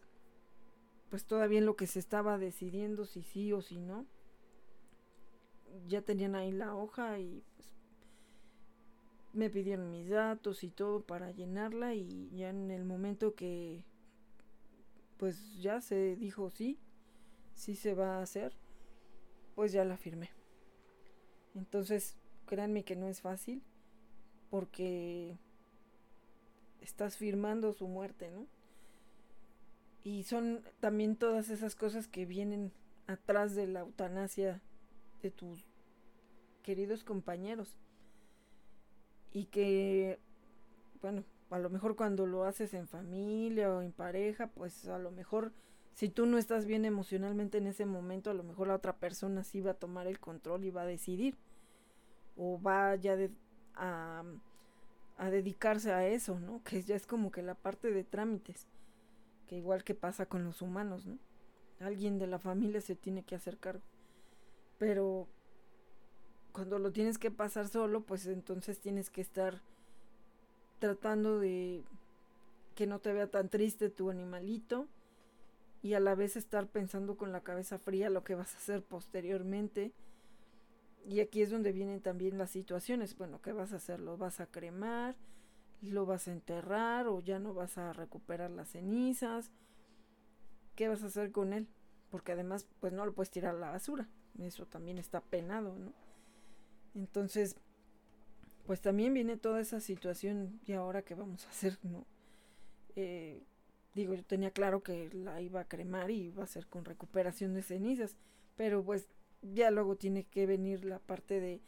[1.10, 4.06] pues todavía lo que se estaba decidiendo si sí o si no,
[5.86, 7.68] ya tenían ahí la hoja y pues,
[9.34, 13.84] me pidieron mis datos y todo para llenarla y ya en el momento que
[15.18, 16.78] pues ya se dijo sí,
[17.54, 18.52] sí se va a hacer,
[19.54, 20.30] pues ya la firmé.
[21.54, 23.62] Entonces, créanme que no es fácil
[24.50, 25.38] porque
[26.80, 28.46] estás firmando su muerte, ¿no?
[30.04, 32.72] Y son también todas esas cosas que vienen
[33.06, 34.60] atrás de la eutanasia
[35.22, 35.64] de tus
[36.62, 37.76] queridos compañeros.
[39.32, 40.18] Y que,
[41.00, 45.10] bueno, a lo mejor cuando lo haces en familia o en pareja, pues a lo
[45.10, 45.52] mejor
[45.94, 49.44] si tú no estás bien emocionalmente en ese momento, a lo mejor la otra persona
[49.44, 51.36] sí va a tomar el control y va a decidir.
[52.36, 53.30] O va ya de,
[53.74, 54.24] a,
[55.30, 56.62] dedicarse a eso, ¿no?
[56.64, 58.66] Que ya es como que la parte de trámites,
[59.46, 61.18] que igual que pasa con los humanos, ¿no?
[61.80, 63.82] Alguien de la familia se tiene que hacer cargo.
[64.78, 65.28] Pero
[66.52, 69.60] cuando lo tienes que pasar solo, pues entonces tienes que estar
[70.78, 71.82] tratando de
[72.74, 74.88] que no te vea tan triste tu animalito
[75.82, 78.82] y a la vez estar pensando con la cabeza fría lo que vas a hacer
[78.82, 79.92] posteriormente
[81.06, 83.16] y aquí es donde vienen también las situaciones.
[83.16, 84.00] Bueno, ¿qué vas a hacer?
[84.00, 85.16] ¿Lo vas a cremar?
[85.80, 87.08] ¿Lo vas a enterrar?
[87.08, 89.50] ¿O ya no vas a recuperar las cenizas?
[90.76, 91.66] ¿Qué vas a hacer con él?
[92.10, 94.08] Porque además, pues no lo puedes tirar a la basura.
[94.38, 95.92] Eso también está penado, ¿no?
[96.94, 97.56] Entonces,
[98.66, 102.06] pues también viene toda esa situación y ahora qué vamos a hacer, ¿no?
[102.94, 103.42] Eh,
[103.94, 107.54] digo, yo tenía claro que la iba a cremar y iba a hacer con recuperación
[107.54, 108.16] de cenizas,
[108.56, 109.08] pero pues
[109.42, 111.60] ya luego tiene que venir la parte de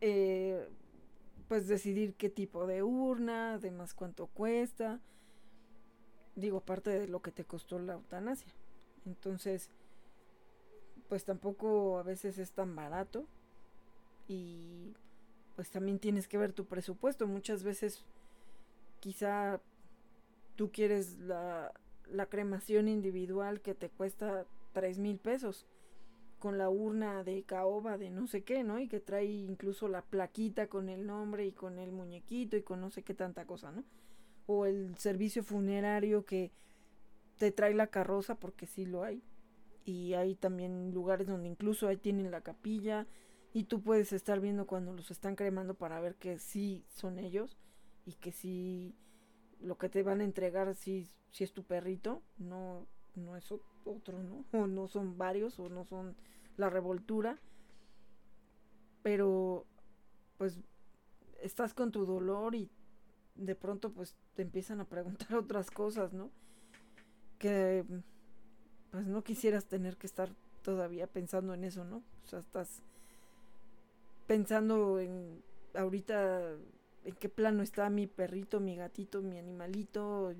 [0.00, 0.68] eh,
[1.48, 5.00] pues decidir qué tipo de urna, además cuánto cuesta,
[6.34, 8.52] digo, parte de lo que te costó la eutanasia.
[9.06, 9.70] Entonces,
[11.08, 13.26] pues tampoco a veces es tan barato
[14.28, 14.92] y
[15.54, 17.26] pues también tienes que ver tu presupuesto.
[17.26, 18.04] Muchas veces
[19.00, 19.60] quizá
[20.56, 21.72] tú quieres la,
[22.10, 25.66] la cremación individual que te cuesta tres mil pesos
[26.38, 28.78] con la urna de caoba de no sé qué, ¿no?
[28.78, 32.80] Y que trae incluso la plaquita con el nombre y con el muñequito y con
[32.80, 33.84] no sé qué tanta cosa, ¿no?
[34.46, 36.52] O el servicio funerario que
[37.38, 39.22] te trae la carroza porque sí lo hay.
[39.84, 43.06] Y hay también lugares donde incluso ahí tienen la capilla
[43.52, 47.56] y tú puedes estar viendo cuando los están cremando para ver que sí son ellos
[48.04, 48.94] y que sí
[49.60, 52.86] lo que te van a entregar sí, sí es tu perrito, no
[53.16, 53.52] no es
[53.84, 54.44] otro, ¿no?
[54.52, 56.14] O no son varios, o no son
[56.56, 57.38] la revoltura.
[59.02, 59.64] Pero,
[60.38, 60.58] pues,
[61.40, 62.70] estás con tu dolor y
[63.34, 66.30] de pronto, pues, te empiezan a preguntar otras cosas, ¿no?
[67.38, 67.84] Que,
[68.90, 70.30] pues, no quisieras tener que estar
[70.62, 72.02] todavía pensando en eso, ¿no?
[72.24, 72.82] O sea, estás
[74.26, 75.42] pensando en
[75.74, 76.56] ahorita
[77.06, 80.34] en qué plano está mi perrito, mi gatito, mi animalito,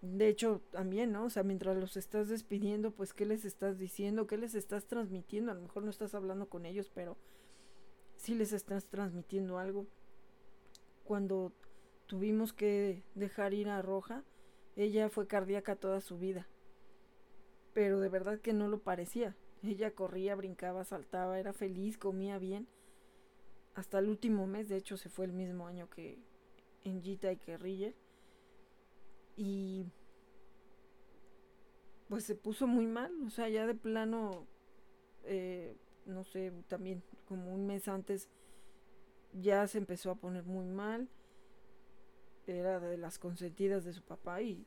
[0.00, 1.26] de hecho, también, ¿no?
[1.26, 4.26] O sea, mientras los estás despidiendo, pues, ¿qué les estás diciendo?
[4.26, 5.52] ¿Qué les estás transmitiendo?
[5.52, 7.18] A lo mejor no estás hablando con ellos, pero
[8.16, 9.86] sí les estás transmitiendo algo.
[11.04, 11.52] Cuando
[12.06, 14.24] tuvimos que dejar ir a Roja,
[14.74, 16.48] ella fue cardíaca toda su vida.
[17.74, 19.36] Pero de verdad que no lo parecía.
[19.62, 22.66] Ella corría, brincaba, saltaba, era feliz, comía bien.
[23.74, 26.18] Hasta el último mes, de hecho, se fue el mismo año que
[26.84, 27.94] en Gita y que Riller
[29.36, 29.86] y
[32.08, 34.46] pues se puso muy mal, o sea, ya de plano,
[35.24, 38.28] eh, no sé, también como un mes antes
[39.32, 41.08] ya se empezó a poner muy mal,
[42.46, 44.66] era de las consentidas de su papá y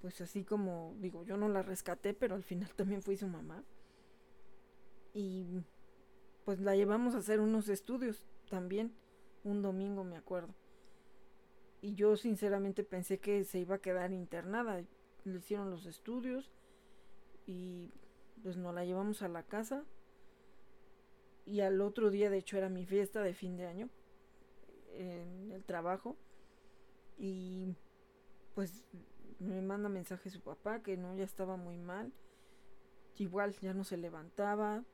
[0.00, 3.64] pues así como digo, yo no la rescaté, pero al final también fui su mamá.
[5.14, 5.44] Y
[6.44, 8.92] pues la llevamos a hacer unos estudios también,
[9.44, 10.54] un domingo me acuerdo
[11.80, 14.82] y yo sinceramente pensé que se iba a quedar internada.
[15.24, 16.50] Le hicieron los estudios
[17.46, 17.92] y
[18.42, 19.84] pues nos la llevamos a la casa.
[21.44, 23.88] Y al otro día, de hecho, era mi fiesta de fin de año
[24.94, 26.16] en el trabajo.
[27.16, 27.74] Y
[28.54, 28.84] pues
[29.38, 32.12] me manda mensaje su papá que no, ya estaba muy mal.
[33.16, 34.84] Igual ya no se levantaba,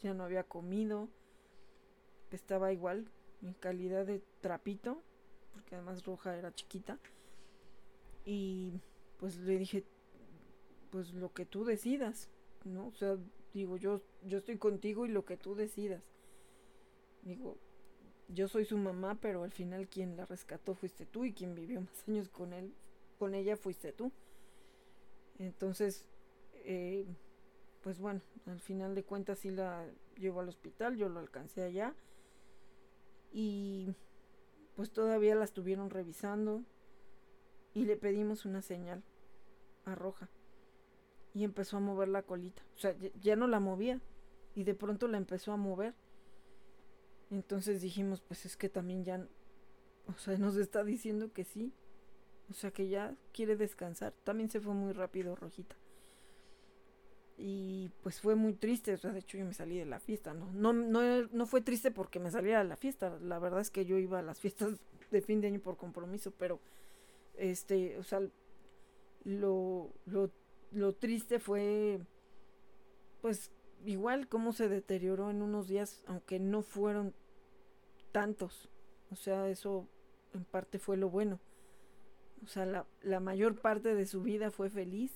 [0.00, 1.08] ya no había comido.
[2.30, 3.08] Estaba igual
[3.42, 5.02] en calidad de trapito
[5.56, 6.98] porque además Roja era chiquita.
[8.26, 8.80] Y
[9.18, 9.84] pues le dije,
[10.90, 12.28] pues lo que tú decidas,
[12.64, 12.88] ¿no?
[12.88, 13.16] O sea,
[13.54, 16.02] digo, yo, yo estoy contigo y lo que tú decidas.
[17.22, 17.56] Digo,
[18.28, 21.80] yo soy su mamá, pero al final quien la rescató fuiste tú y quien vivió
[21.80, 22.74] más años con él,
[23.18, 24.12] con ella fuiste tú.
[25.38, 26.04] Entonces,
[26.64, 27.06] eh,
[27.82, 29.86] pues bueno, al final de cuentas sí la
[30.18, 31.94] llevo al hospital, yo lo alcancé allá.
[33.32, 33.94] Y
[34.74, 36.62] pues todavía la estuvieron revisando
[37.74, 39.02] y le pedimos una señal
[39.84, 40.28] a Roja.
[41.34, 42.62] Y empezó a mover la colita.
[42.74, 44.00] O sea, ya no la movía.
[44.54, 45.94] Y de pronto la empezó a mover.
[47.30, 49.26] Entonces dijimos, pues es que también ya,
[50.06, 51.74] o sea, nos está diciendo que sí.
[52.50, 54.14] O sea, que ya quiere descansar.
[54.24, 55.76] También se fue muy rápido Rojita.
[57.38, 60.32] Y pues fue muy triste, o sea, de hecho yo me salí de la fiesta,
[60.32, 60.50] ¿no?
[60.52, 63.84] No, no, no fue triste porque me saliera de la fiesta, la verdad es que
[63.84, 64.80] yo iba a las fiestas
[65.10, 66.60] de fin de año por compromiso, pero
[67.36, 68.22] este, o sea,
[69.24, 70.30] lo, lo,
[70.72, 72.00] lo triste fue
[73.20, 73.50] pues
[73.84, 77.14] igual cómo se deterioró en unos días, aunque no fueron
[78.12, 78.68] tantos.
[79.10, 79.86] O sea, eso
[80.32, 81.40] en parte fue lo bueno.
[82.44, 85.12] O sea, la, la mayor parte de su vida fue feliz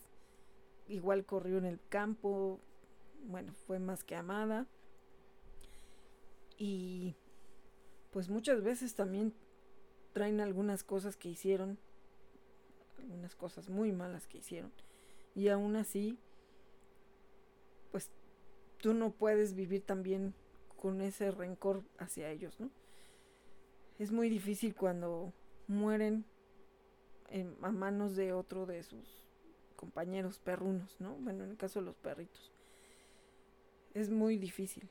[0.90, 2.60] igual corrió en el campo,
[3.24, 4.66] bueno, fue más que amada.
[6.58, 7.14] Y
[8.10, 9.32] pues muchas veces también
[10.12, 11.78] traen algunas cosas que hicieron,
[12.98, 14.72] algunas cosas muy malas que hicieron.
[15.34, 16.18] Y aún así,
[17.92, 18.10] pues
[18.78, 20.34] tú no puedes vivir también
[20.76, 22.70] con ese rencor hacia ellos, ¿no?
[23.98, 25.32] Es muy difícil cuando
[25.66, 26.24] mueren
[27.62, 29.29] a manos de otro de sus
[29.80, 31.14] compañeros perrunos, ¿no?
[31.20, 32.52] Bueno, en el caso de los perritos.
[33.94, 34.90] Es muy difícil.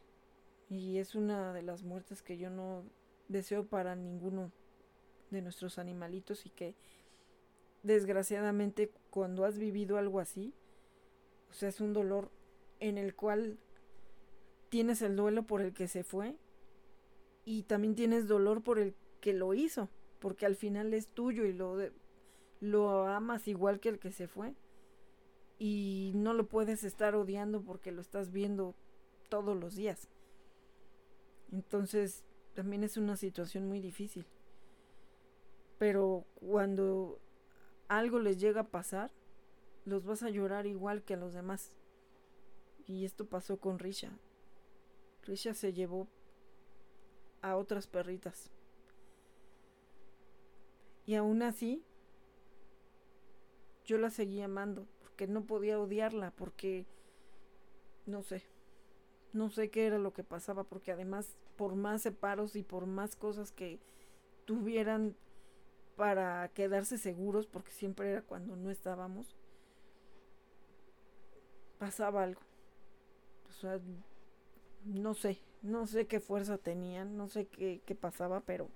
[0.67, 2.83] Y es una de las muertes que yo no
[3.27, 4.51] deseo para ninguno
[5.29, 6.73] de nuestros animalitos y que
[7.83, 10.55] desgraciadamente cuando has vivido algo así,
[11.51, 12.31] o sea, es un dolor
[12.79, 13.59] en el cual
[14.69, 16.35] tienes el duelo por el que se fue
[17.45, 19.87] y también tienes dolor por el que lo hizo,
[20.17, 21.77] porque al final es tuyo y lo,
[22.59, 24.55] lo amas igual que el que se fue
[25.59, 28.75] y no lo puedes estar odiando porque lo estás viendo
[29.27, 30.07] todos los días.
[31.51, 32.23] Entonces,
[32.55, 34.25] también es una situación muy difícil.
[35.77, 37.19] Pero cuando
[37.89, 39.11] algo les llega a pasar,
[39.85, 41.75] los vas a llorar igual que a los demás.
[42.87, 44.11] Y esto pasó con Risha.
[45.23, 46.07] Risha se llevó
[47.41, 48.49] a otras perritas.
[51.05, 51.83] Y aún así,
[53.85, 54.87] yo la seguía amando
[55.19, 56.85] que no podía odiarla porque
[58.05, 58.41] no sé,
[59.33, 63.17] no sé qué era lo que pasaba porque además por más separos y por más
[63.17, 63.81] cosas que
[64.45, 65.17] tuvieran
[65.97, 69.35] para quedarse seguros porque siempre era cuando no estábamos
[71.79, 72.39] pasaba algo.
[73.49, 73.77] O sea
[74.85, 78.69] no sé no sé qué fuerza tenían no sé qué, qué pasaba pero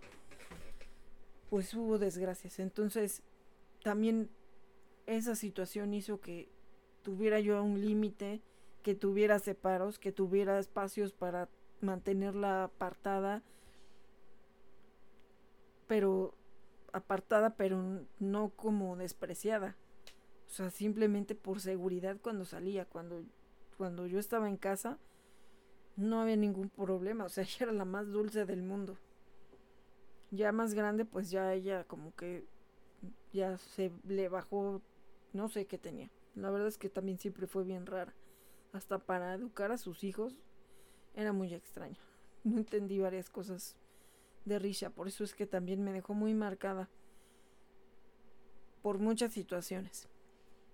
[1.49, 2.60] pues hubo desgracias.
[2.60, 3.24] Entonces
[3.82, 4.30] también
[5.05, 6.49] esa situación hizo que
[7.03, 8.41] tuviera yo un límite,
[8.81, 11.49] que tuviera separos, que tuviera espacios para
[11.81, 13.43] mantenerla apartada,
[15.88, 16.34] pero
[16.91, 19.75] apartada, pero no como despreciada.
[20.47, 23.23] O sea, simplemente por seguridad cuando salía, cuando,
[23.77, 24.97] cuando yo estaba en casa,
[25.95, 27.25] no había ningún problema.
[27.25, 28.97] O sea, ella era la más dulce del mundo.
[30.31, 32.45] Ya más grande, pues ya ella como que
[33.31, 34.81] ya se le bajó,
[35.34, 36.10] no sé qué tenía.
[36.35, 38.14] La verdad es que también siempre fue bien rara.
[38.72, 40.35] Hasta para educar a sus hijos
[41.14, 41.99] era muy extraña.
[42.43, 43.77] No entendí varias cosas
[44.43, 46.89] de Risha, por eso es que también me dejó muy marcada
[48.81, 50.10] por muchas situaciones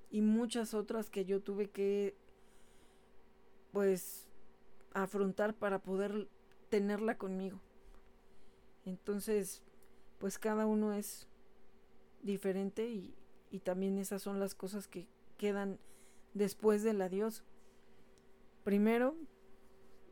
[0.10, 2.16] y muchas otras que yo tuve que
[3.72, 4.28] pues
[4.94, 6.28] afrontar para poder
[6.70, 7.60] tenerla conmigo.
[8.86, 9.62] Entonces,
[10.18, 11.28] pues cada uno es
[12.24, 13.14] diferente y,
[13.52, 15.08] y también esas son las cosas que
[15.38, 15.80] quedan
[16.34, 17.44] después del adiós.
[18.64, 19.16] Primero,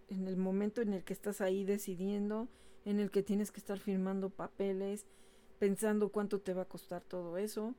[0.10, 2.48] en el momento en el que estás ahí decidiendo,
[2.86, 5.06] en el que tienes que estar firmando papeles,
[5.60, 7.76] pensando cuánto te va a costar todo eso,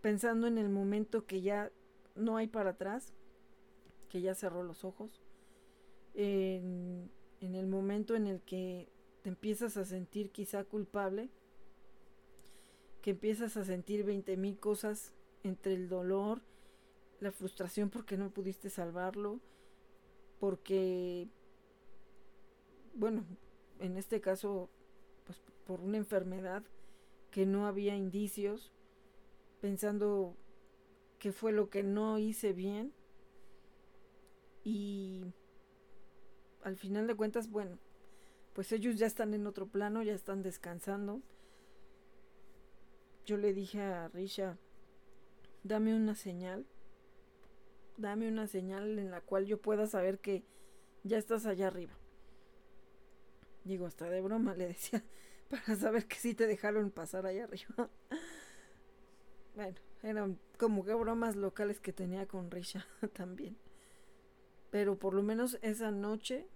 [0.00, 1.70] pensando en el momento que ya
[2.14, 3.12] no hay para atrás,
[4.08, 5.22] que ya cerró los ojos,
[6.14, 7.10] en,
[7.40, 8.88] el momento en el que
[9.22, 11.28] te empiezas a sentir quizá culpable,
[13.08, 16.42] que empiezas a sentir 20 mil cosas entre el dolor,
[17.20, 19.40] la frustración porque no pudiste salvarlo,
[20.38, 21.26] porque,
[22.92, 23.24] bueno,
[23.78, 24.68] en este caso,
[25.24, 26.62] pues por una enfermedad
[27.30, 28.74] que no había indicios,
[29.62, 30.36] pensando
[31.18, 32.92] que fue lo que no hice bien
[34.64, 35.24] y
[36.62, 37.78] al final de cuentas, bueno,
[38.52, 41.22] pues ellos ya están en otro plano, ya están descansando.
[43.28, 44.56] Yo le dije a Risha,
[45.62, 46.64] dame una señal,
[47.98, 50.46] dame una señal en la cual yo pueda saber que
[51.04, 51.92] ya estás allá arriba.
[53.64, 55.04] Digo, hasta de broma le decía,
[55.50, 57.90] para saber que sí te dejaron pasar allá arriba.
[59.54, 63.58] Bueno, eran como que bromas locales que tenía con Risha también.
[64.70, 66.46] Pero por lo menos esa noche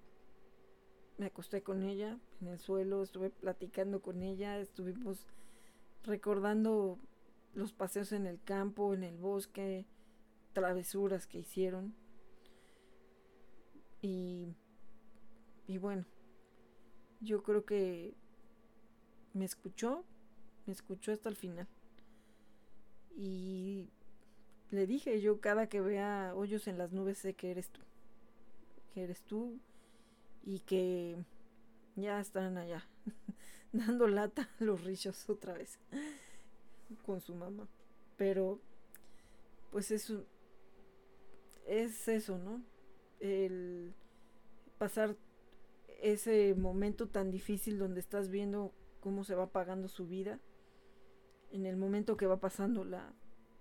[1.18, 5.26] me acosté con ella en el suelo, estuve platicando con ella, estuvimos
[6.04, 6.98] recordando
[7.54, 9.86] los paseos en el campo, en el bosque,
[10.52, 11.94] travesuras que hicieron.
[14.00, 14.54] Y,
[15.66, 16.04] y bueno,
[17.20, 18.14] yo creo que
[19.32, 20.04] me escuchó,
[20.66, 21.68] me escuchó hasta el final.
[23.16, 23.88] Y
[24.70, 27.80] le dije, yo cada que vea hoyos en las nubes sé que eres tú.
[28.94, 29.58] Que eres tú
[30.42, 31.16] y que
[31.94, 32.84] ya están allá
[33.86, 35.78] dando lata los rillos otra vez
[37.04, 37.68] con su mamá.
[38.16, 38.60] Pero
[39.70, 40.24] pues eso
[41.66, 42.62] es eso, ¿no?
[43.20, 43.94] El
[44.78, 45.16] pasar
[46.02, 50.40] ese momento tan difícil donde estás viendo cómo se va apagando su vida
[51.52, 53.12] en el momento que va pasando la,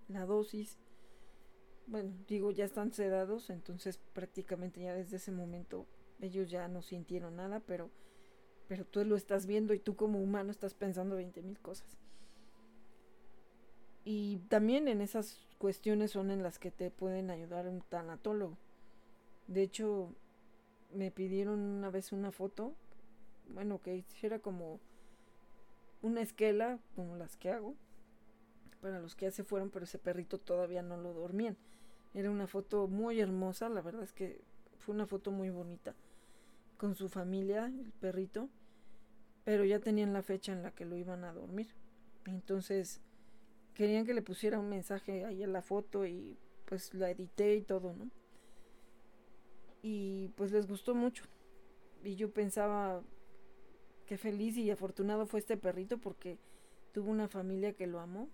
[0.08, 0.78] la dosis,
[1.86, 5.86] bueno, digo, ya están sedados, entonces prácticamente ya desde ese momento
[6.20, 7.90] ellos ya no sintieron nada, pero,
[8.72, 11.98] pero tú lo estás viendo y tú como humano estás pensando 20 mil cosas.
[14.02, 18.56] Y también en esas cuestiones son en las que te pueden ayudar un tanatólogo.
[19.46, 20.14] De hecho,
[20.90, 22.74] me pidieron una vez una foto,
[23.52, 24.80] bueno, que hiciera como
[26.00, 27.74] una esquela como las que hago
[28.80, 31.58] para los que ya se fueron, pero ese perrito todavía no lo dormían.
[32.14, 34.40] Era una foto muy hermosa, la verdad es que
[34.78, 35.94] fue una foto muy bonita
[36.78, 38.48] con su familia, el perrito,
[39.44, 41.68] pero ya tenían la fecha en la que lo iban a dormir.
[42.26, 43.00] Entonces
[43.74, 47.62] querían que le pusiera un mensaje ahí en la foto y pues la edité y
[47.62, 48.10] todo, ¿no?
[49.82, 51.24] Y pues les gustó mucho.
[52.04, 53.02] Y yo pensaba,
[54.06, 56.38] qué feliz y afortunado fue este perrito porque
[56.92, 58.28] tuvo una familia que lo amó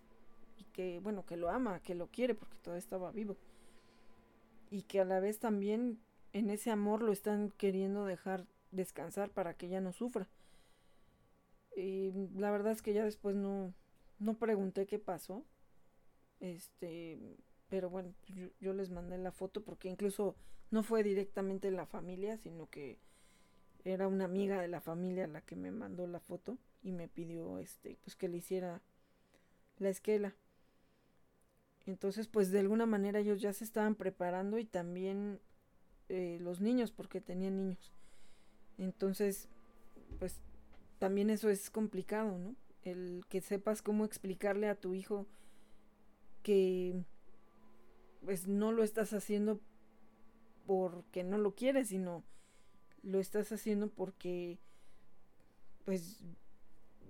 [0.57, 3.37] y que, bueno, que lo ama, que lo quiere porque todavía estaba vivo.
[4.71, 5.99] Y que a la vez también
[6.33, 10.29] en ese amor lo están queriendo dejar descansar para que ya no sufra.
[11.79, 13.73] Y la verdad es que ya después no,
[14.19, 15.45] no pregunté qué pasó.
[16.41, 17.37] Este,
[17.69, 20.37] pero bueno, yo, yo les mandé la foto porque incluso
[20.71, 22.99] no fue directamente la familia, sino que
[23.85, 27.59] era una amiga de la familia la que me mandó la foto y me pidió
[27.59, 28.83] este pues que le hiciera
[29.79, 30.35] la esquela.
[31.87, 35.41] Entonces, pues de alguna manera ellos ya se estaban preparando y también
[36.11, 37.93] eh, los niños, porque tenían niños.
[38.77, 39.49] Entonces,
[40.19, 40.41] pues
[40.99, 42.55] también eso es complicado, ¿no?
[42.83, 45.27] El que sepas cómo explicarle a tu hijo
[46.43, 47.05] que
[48.25, 49.61] pues no lo estás haciendo
[50.67, 52.25] porque no lo quieres, sino
[53.03, 54.59] lo estás haciendo porque
[55.85, 56.21] pues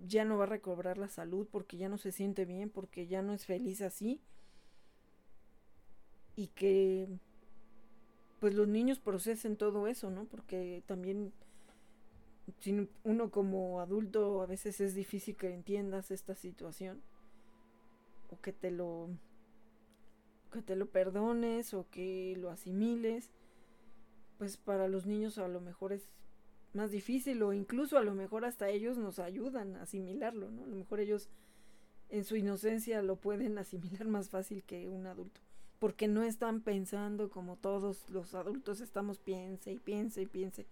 [0.06, 3.23] ya no va a recobrar la salud, porque ya no se siente bien, porque ya
[3.23, 4.20] no es feliz así
[6.36, 7.09] y que
[8.39, 10.24] pues los niños procesen todo eso, ¿no?
[10.27, 11.32] Porque también
[12.60, 17.00] si uno como adulto a veces es difícil que entiendas esta situación
[18.30, 19.08] o que te lo
[20.52, 23.30] que te lo perdones o que lo asimiles
[24.38, 26.14] pues para los niños a lo mejor es
[26.72, 30.64] más difícil o incluso a lo mejor hasta ellos nos ayudan a asimilarlo, ¿no?
[30.64, 31.28] A lo mejor ellos
[32.08, 35.40] en su inocencia lo pueden asimilar más fácil que un adulto,
[35.78, 40.66] porque no están pensando como todos los adultos estamos piense y piense y piense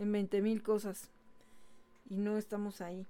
[0.00, 1.10] en 20 mil cosas
[2.08, 3.06] y no estamos ahí,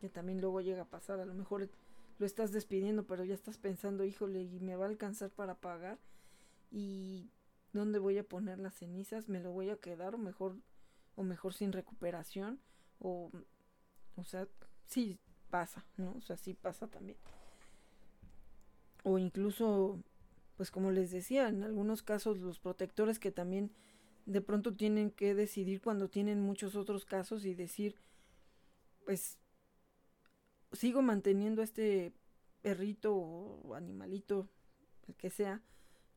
[0.00, 1.70] que también luego llega a pasar, a lo mejor
[2.18, 5.98] lo estás despidiendo, pero ya estás pensando, híjole, y me va a alcanzar para pagar
[6.72, 7.30] y
[7.72, 10.56] dónde voy a poner las cenizas, me lo voy a quedar o mejor
[11.14, 12.60] o mejor sin recuperación
[12.98, 13.30] o
[14.16, 14.48] o sea,
[14.88, 15.16] sí
[15.48, 16.12] pasa, ¿no?
[16.18, 17.16] O sea, sí pasa también.
[19.04, 20.02] O incluso
[20.56, 23.70] pues como les decía, en algunos casos los protectores que también
[24.28, 27.96] de pronto tienen que decidir cuando tienen muchos otros casos y decir,
[29.06, 29.38] pues
[30.72, 32.12] sigo manteniendo este
[32.60, 34.50] perrito o animalito,
[35.06, 35.62] el que sea,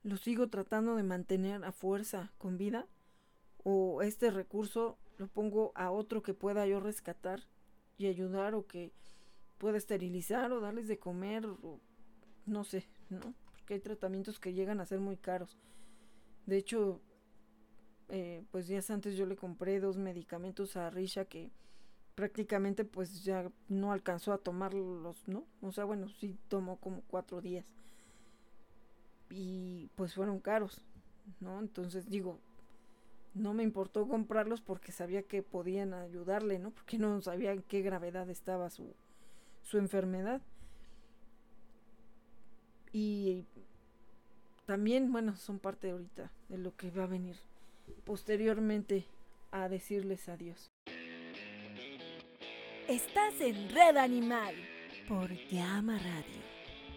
[0.03, 2.85] lo sigo tratando de mantener a fuerza con vida
[3.63, 7.47] o este recurso lo pongo a otro que pueda yo rescatar
[7.97, 8.91] y ayudar o que
[9.57, 11.79] pueda esterilizar o darles de comer o
[12.45, 13.33] no sé, ¿no?
[13.53, 15.57] Porque hay tratamientos que llegan a ser muy caros.
[16.45, 16.99] De hecho,
[18.13, 21.49] eh, pues días antes yo le compré dos medicamentos a Risha que
[22.13, 25.45] prácticamente pues ya no alcanzó a tomarlos, ¿no?
[25.61, 27.65] O sea, bueno, sí tomó como cuatro días.
[29.29, 30.83] Y pues fueron caros,
[31.39, 31.61] ¿no?
[31.61, 32.37] Entonces digo,
[33.33, 36.71] no me importó comprarlos porque sabía que podían ayudarle, ¿no?
[36.71, 38.93] Porque no sabía en qué gravedad estaba su,
[39.61, 40.41] su enfermedad.
[42.91, 43.45] Y
[44.65, 47.37] también, bueno, son parte ahorita de lo que va a venir
[48.03, 49.05] posteriormente
[49.51, 50.71] a decirles adiós.
[52.87, 54.55] Estás en Red Animal
[55.07, 56.41] por Llama Radio,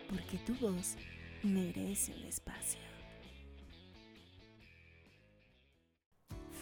[0.09, 0.97] porque tu voz
[1.43, 2.81] merece un espacio.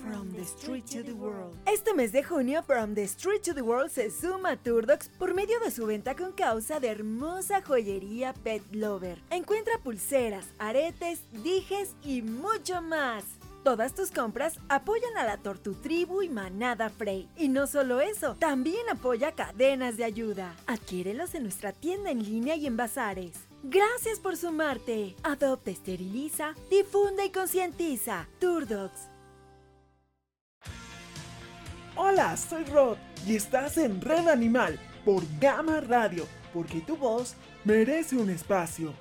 [0.03, 1.57] From the Street to the World.
[1.65, 5.33] Este mes de junio, From the Street to the World se suma a Turdox por
[5.33, 9.23] medio de su venta con causa de hermosa joyería Pet Lover.
[9.31, 13.25] Encuentra pulseras, aretes, dijes y mucho más.
[13.63, 17.29] Todas tus compras apoyan a la Tortu Tribu y Manada Frey.
[17.37, 20.57] Y no solo eso, también apoya cadenas de ayuda.
[20.67, 23.35] Adquiérelos en nuestra tienda en línea y en bazares.
[23.63, 25.15] Gracias por sumarte.
[25.23, 28.27] Adopta, esteriliza, difunde y concientiza.
[28.41, 28.93] Turdox.
[31.95, 38.17] Hola, soy Rod y estás en Red Animal por Gama Radio, porque tu voz merece
[38.17, 38.93] un espacio.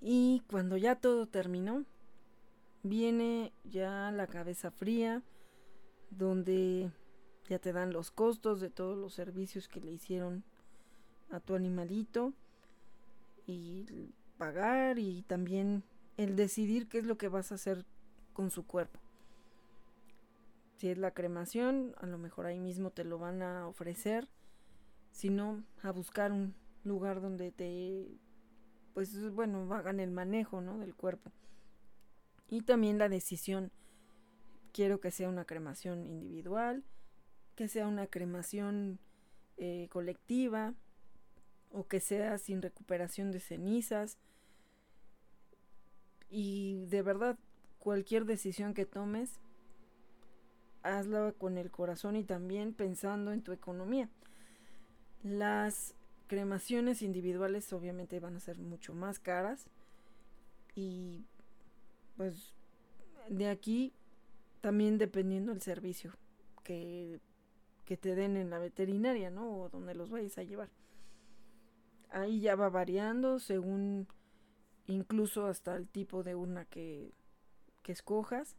[0.00, 1.84] Y cuando ya todo terminó,
[2.82, 5.22] viene ya la cabeza fría,
[6.10, 6.90] donde
[7.48, 10.44] ya te dan los costos de todos los servicios que le hicieron
[11.30, 12.32] a tu animalito
[13.46, 15.82] y pagar y también
[16.16, 17.84] el decidir qué es lo que vas a hacer
[18.32, 19.00] con su cuerpo.
[20.76, 24.28] Si es la cremación, a lo mejor ahí mismo te lo van a ofrecer,
[25.10, 26.54] si no, a buscar un
[26.84, 28.06] lugar donde te
[28.98, 30.76] pues bueno, hagan el manejo, ¿no?
[30.78, 31.30] Del cuerpo.
[32.48, 33.70] Y también la decisión,
[34.72, 36.82] quiero que sea una cremación individual,
[37.54, 38.98] que sea una cremación
[39.56, 40.74] eh, colectiva,
[41.70, 44.18] o que sea sin recuperación de cenizas.
[46.28, 47.38] Y de verdad,
[47.78, 49.38] cualquier decisión que tomes,
[50.82, 54.08] hazla con el corazón y también pensando en tu economía.
[55.22, 55.94] Las
[56.28, 59.66] cremaciones individuales obviamente van a ser mucho más caras
[60.74, 61.24] y
[62.16, 62.54] pues
[63.28, 63.92] de aquí
[64.60, 66.12] también dependiendo del servicio
[66.62, 67.20] que,
[67.84, 69.62] que te den en la veterinaria, ¿no?
[69.62, 70.68] O donde los vayas a llevar.
[72.10, 74.06] Ahí ya va variando según
[74.86, 77.12] incluso hasta el tipo de urna que,
[77.82, 78.56] que escojas.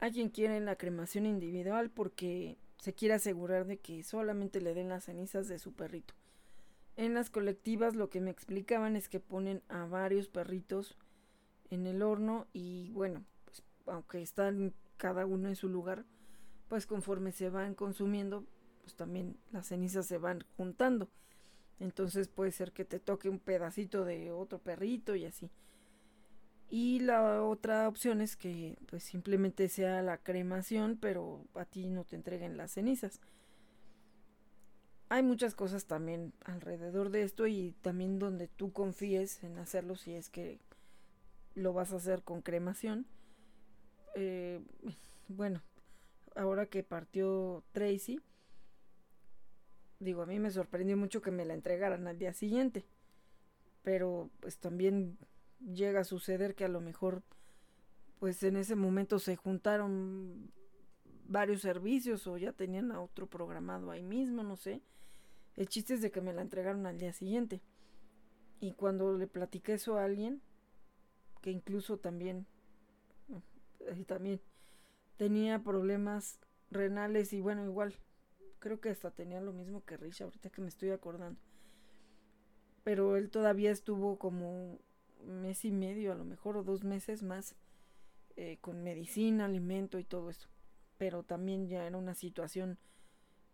[0.00, 4.90] Hay quien quiere la cremación individual porque se quiere asegurar de que solamente le den
[4.90, 6.12] las cenizas de su perrito.
[6.96, 10.94] En las colectivas lo que me explicaban es que ponen a varios perritos
[11.70, 16.04] en el horno y bueno, pues, aunque están cada uno en su lugar,
[16.68, 18.44] pues conforme se van consumiendo,
[18.82, 21.08] pues también las cenizas se van juntando.
[21.80, 25.50] Entonces puede ser que te toque un pedacito de otro perrito y así.
[26.76, 32.02] Y la otra opción es que pues simplemente sea la cremación, pero a ti no
[32.02, 33.20] te entreguen las cenizas.
[35.08, 40.14] hay muchas cosas también alrededor de esto y también donde tú confíes en hacerlo si
[40.14, 40.58] es que
[41.54, 43.06] lo vas a hacer con cremación.
[44.16, 44.60] Eh,
[45.28, 45.62] bueno,
[46.34, 48.20] ahora que partió Tracy,
[50.00, 52.84] digo, a mí me sorprendió mucho que me la entregaran al día siguiente.
[53.84, 55.18] Pero pues también
[55.72, 57.22] llega a suceder que a lo mejor
[58.18, 60.50] pues en ese momento se juntaron
[61.26, 64.82] varios servicios o ya tenían a otro programado ahí mismo, no sé.
[65.56, 67.60] El chiste es de que me la entregaron al día siguiente.
[68.60, 70.40] Y cuando le platiqué eso a alguien,
[71.42, 72.46] que incluso también,
[73.80, 74.40] eh, también
[75.16, 76.38] tenía problemas
[76.70, 77.94] renales y bueno, igual,
[78.58, 81.38] creo que hasta tenía lo mismo que Rich, ahorita que me estoy acordando.
[82.82, 84.78] Pero él todavía estuvo como
[85.26, 87.54] mes y medio, a lo mejor, o dos meses más,
[88.36, 90.48] eh, con medicina, alimento y todo eso.
[90.98, 92.78] Pero también ya era una situación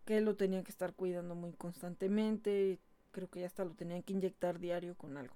[0.05, 2.79] que lo tenía que estar cuidando muy constantemente.
[3.11, 5.35] Creo que ya hasta lo tenían que inyectar diario con algo.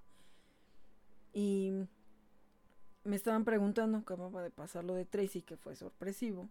[1.32, 1.72] Y
[3.04, 6.48] me estaban preguntando, acababa de pasar lo de Tracy, que fue sorpresivo.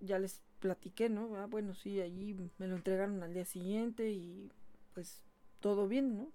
[0.00, 1.36] Ya les platiqué, ¿no?
[1.36, 4.50] Ah, bueno, sí, allí me lo entregaron al día siguiente y
[4.92, 5.22] pues
[5.60, 6.28] todo bien, ¿no?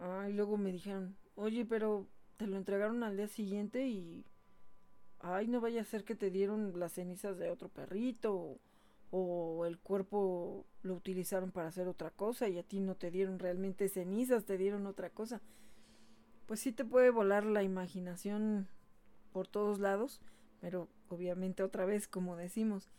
[0.00, 2.06] Ah, y luego me dijeron, oye, pero
[2.36, 4.24] te lo entregaron al día siguiente y...
[5.24, 8.60] Ay, no vaya a ser que te dieron las cenizas de otro perrito o,
[9.12, 13.38] o el cuerpo lo utilizaron para hacer otra cosa y a ti no te dieron
[13.38, 15.40] realmente cenizas, te dieron otra cosa
[16.46, 18.68] pues sí te puede volar la imaginación
[19.32, 20.20] por todos lados,
[20.60, 22.90] pero obviamente otra vez, como decimos,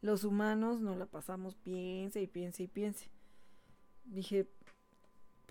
[0.00, 3.10] los humanos no la pasamos piense y piense y piense.
[4.04, 4.48] Dije,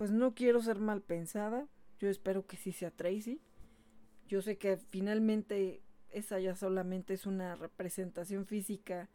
[0.02, 1.68] pues no quiero ser mal pensada,
[2.00, 3.40] yo espero que sí sea Tracy.
[4.26, 5.80] Yo sé que finalmente
[6.10, 9.08] esa ya solamente es una representación física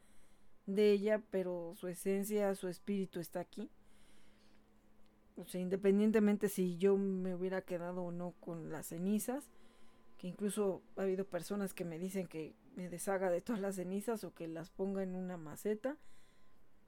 [0.65, 3.69] de ella, pero su esencia, su espíritu está aquí.
[5.35, 9.51] O sea, independientemente si yo me hubiera quedado o no con las cenizas,
[10.18, 14.23] que incluso ha habido personas que me dicen que me deshaga de todas las cenizas
[14.23, 15.97] o que las ponga en una maceta.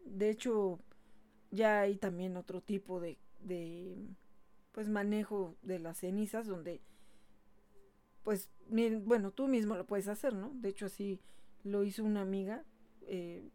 [0.05, 0.79] De hecho,
[1.51, 4.15] ya hay también otro tipo de, de
[4.71, 6.81] pues manejo de las cenizas donde
[8.23, 8.49] pues
[9.03, 11.19] bueno tú mismo lo puedes hacer no de hecho así
[11.63, 12.63] lo hizo una amiga
[13.01, 13.49] eh,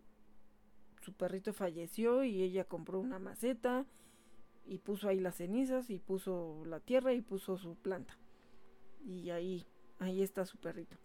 [1.04, 3.86] su perrito falleció y ella compró una maceta
[4.66, 8.16] y puso ahí las cenizas y puso la tierra y puso su planta.
[9.04, 9.66] Y ahí,
[9.98, 10.96] ahí está su perrito.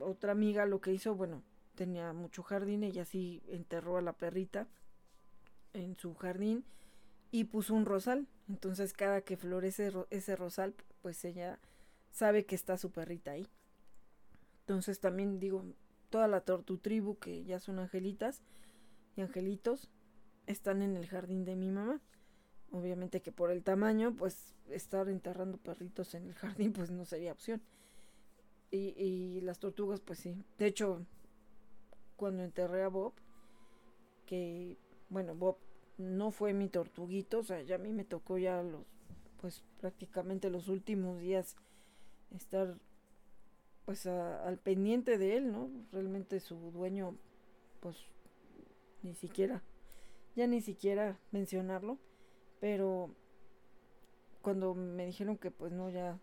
[0.00, 1.42] Otra amiga lo que hizo, bueno,
[1.74, 4.68] tenía mucho jardín, ella sí enterró a la perrita
[5.74, 6.64] en su jardín
[7.32, 8.28] y puso un rosal.
[8.48, 11.58] Entonces cada que florece ese rosal, pues ella
[12.12, 13.48] sabe que está su perrita ahí.
[14.60, 15.64] Entonces también digo,
[16.10, 18.42] toda la tortu tribu que ya son angelitas
[19.16, 19.90] y angelitos
[20.46, 22.00] están en el jardín de mi mamá.
[22.70, 27.32] Obviamente que por el tamaño, pues estar enterrando perritos en el jardín, pues no sería
[27.32, 27.62] opción.
[28.70, 30.36] Y, y las tortugas, pues sí.
[30.58, 31.04] De hecho,
[32.16, 33.12] cuando enterré a Bob,
[34.24, 34.78] que,
[35.10, 35.58] bueno, Bob
[36.02, 38.84] no fue mi tortuguito, o sea, ya a mí me tocó ya los,
[39.40, 41.56] pues prácticamente los últimos días
[42.34, 42.76] estar,
[43.84, 45.70] pues al pendiente de él, ¿no?
[45.92, 47.16] Realmente su dueño,
[47.80, 47.96] pues,
[49.02, 49.62] ni siquiera,
[50.36, 51.98] ya ni siquiera mencionarlo
[52.62, 53.10] pero
[54.40, 56.20] cuando me dijeron que pues no, ya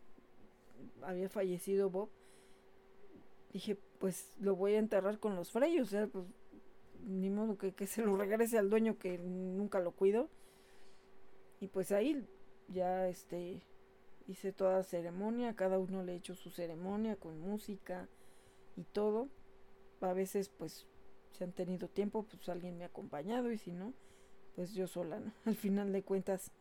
[1.01, 2.09] había fallecido Bob,
[3.51, 6.23] dije, pues lo voy a enterrar con los freyos, o sea, pues
[7.05, 10.29] ni modo que, que se lo regrese al dueño que nunca lo cuido.
[11.59, 12.27] Y pues ahí
[12.67, 13.61] ya este
[14.27, 18.07] hice toda ceremonia, cada uno le he hecho su ceremonia con música
[18.75, 19.27] y todo.
[20.01, 20.87] A veces pues
[21.31, 23.93] si han tenido tiempo, pues alguien me ha acompañado y si no,
[24.55, 25.31] pues yo sola, ¿no?
[25.45, 26.51] Al final de cuentas,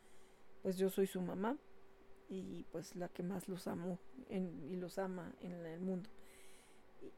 [0.63, 1.57] pues yo soy su mamá
[2.29, 3.99] y pues la que más los amo
[4.29, 6.09] y los ama en el mundo.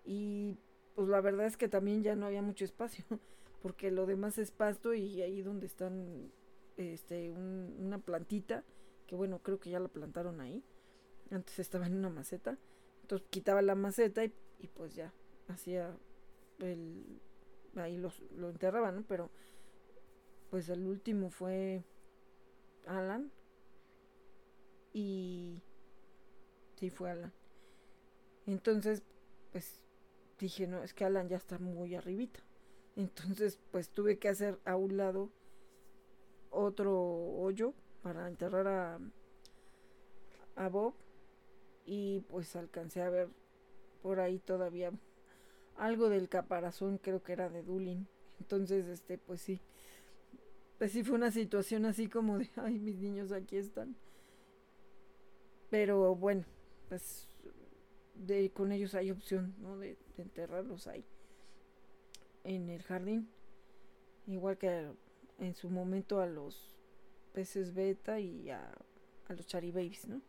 [0.05, 0.59] Y,
[0.95, 3.05] pues la verdad es que también ya no había mucho espacio,
[3.63, 6.31] porque lo demás es pasto y ahí donde están
[6.77, 8.65] este una plantita,
[9.07, 10.63] que bueno, creo que ya la plantaron ahí.
[11.31, 12.59] Antes estaba en una maceta.
[13.03, 14.33] Entonces quitaba la maceta y,
[14.75, 15.13] pues ya
[15.49, 15.97] hacía
[16.61, 17.21] el
[17.77, 19.05] ahí los, lo enterraba, ¿no?
[19.09, 19.31] Pero
[20.51, 21.85] pues el último fue
[22.87, 23.31] Alan.
[24.93, 25.63] Y
[26.77, 27.33] sí fue Alan.
[28.47, 29.03] Entonces,
[29.53, 29.81] pues
[30.47, 32.41] dije, no, es que Alan ya está muy arribita.
[32.97, 35.31] Entonces, pues tuve que hacer a un lado
[36.51, 38.99] otro hoyo para enterrar a,
[40.57, 40.95] a Bob.
[41.87, 43.29] Y pues alcancé a ver
[44.03, 44.93] por ahí todavía
[45.81, 48.07] algo del caparazón, creo que era de Dulin,
[48.39, 49.61] Entonces, este, pues sí.
[50.79, 53.97] Pues sí fue una situación así como de, ay, mis niños aquí están.
[55.71, 56.45] Pero bueno,
[56.89, 57.29] pues
[58.15, 59.79] de, con ellos hay opción, ¿no?
[59.79, 61.05] De, enterrarlos ahí.
[62.45, 63.29] En el jardín.
[64.27, 64.91] Igual que
[65.39, 66.77] en su momento a los
[67.33, 68.73] peces beta y a,
[69.29, 70.21] a los charibabies, ¿no?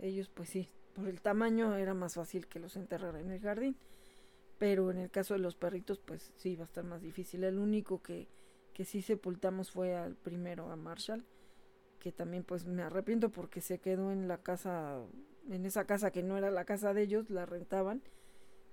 [0.00, 3.76] Ellos pues sí, por el tamaño era más fácil que los enterrara en el jardín.
[4.58, 7.44] Pero en el caso de los perritos, pues sí, va a estar más difícil.
[7.44, 8.28] El único que,
[8.72, 11.24] que sí sepultamos fue al primero, a Marshall,
[11.98, 15.00] que también pues me arrepiento porque se quedó en la casa,
[15.50, 18.02] en esa casa que no era la casa de ellos, la rentaban.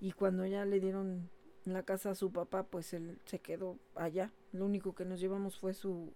[0.01, 1.29] Y cuando ya le dieron
[1.63, 4.33] la casa a su papá, pues él se quedó allá.
[4.51, 6.11] Lo único que nos llevamos fue su,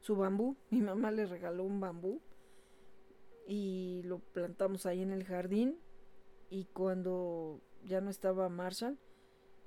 [0.00, 0.56] su bambú.
[0.70, 2.22] Mi mamá le regaló un bambú
[3.46, 5.78] y lo plantamos ahí en el jardín
[6.50, 8.98] y cuando ya no estaba Marshall,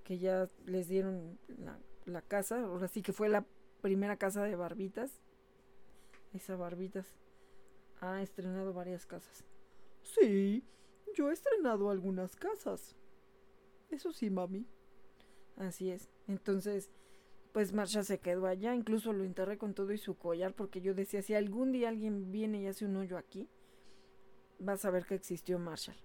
[0.04, 1.38] que ya les dieron
[2.06, 3.46] la, casa, ahora sí que fue la
[3.82, 5.22] primera casa de Barbitas,
[6.34, 7.08] esa Barbitas
[8.02, 9.44] ha estrenado varias casas.
[10.02, 10.64] Sí,
[11.14, 12.96] yo he estrenado algunas casas.
[13.90, 14.66] Eso sí, mami.
[15.58, 16.10] Así es.
[16.28, 16.92] Entonces,
[17.52, 20.94] pues Marshall se quedó allá, incluso lo enterré con todo y su collar, porque yo
[20.94, 23.50] decía, si algún día alguien viene y hace un hoyo aquí,
[24.60, 25.98] vas a ver que existió Marshall,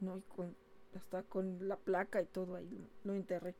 [0.00, 0.18] ¿no?
[0.18, 0.56] Y con,
[0.94, 3.54] hasta con la placa y todo ahí lo enterré.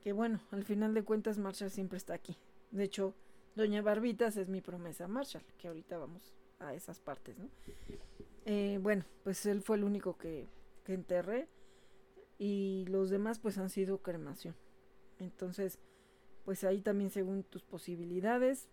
[0.00, 2.36] Que bueno, al final de cuentas Marshall siempre está aquí.
[2.70, 3.14] De hecho,
[3.56, 7.48] Doña Barbitas es mi promesa Marshall, que ahorita vamos a esas partes, ¿no?
[8.46, 10.48] Eh, bueno, pues él fue el único que,
[10.84, 11.48] que enterré
[12.38, 14.54] y los demás pues han sido cremación.
[15.18, 15.78] Entonces,
[16.44, 18.68] pues ahí también según tus posibilidades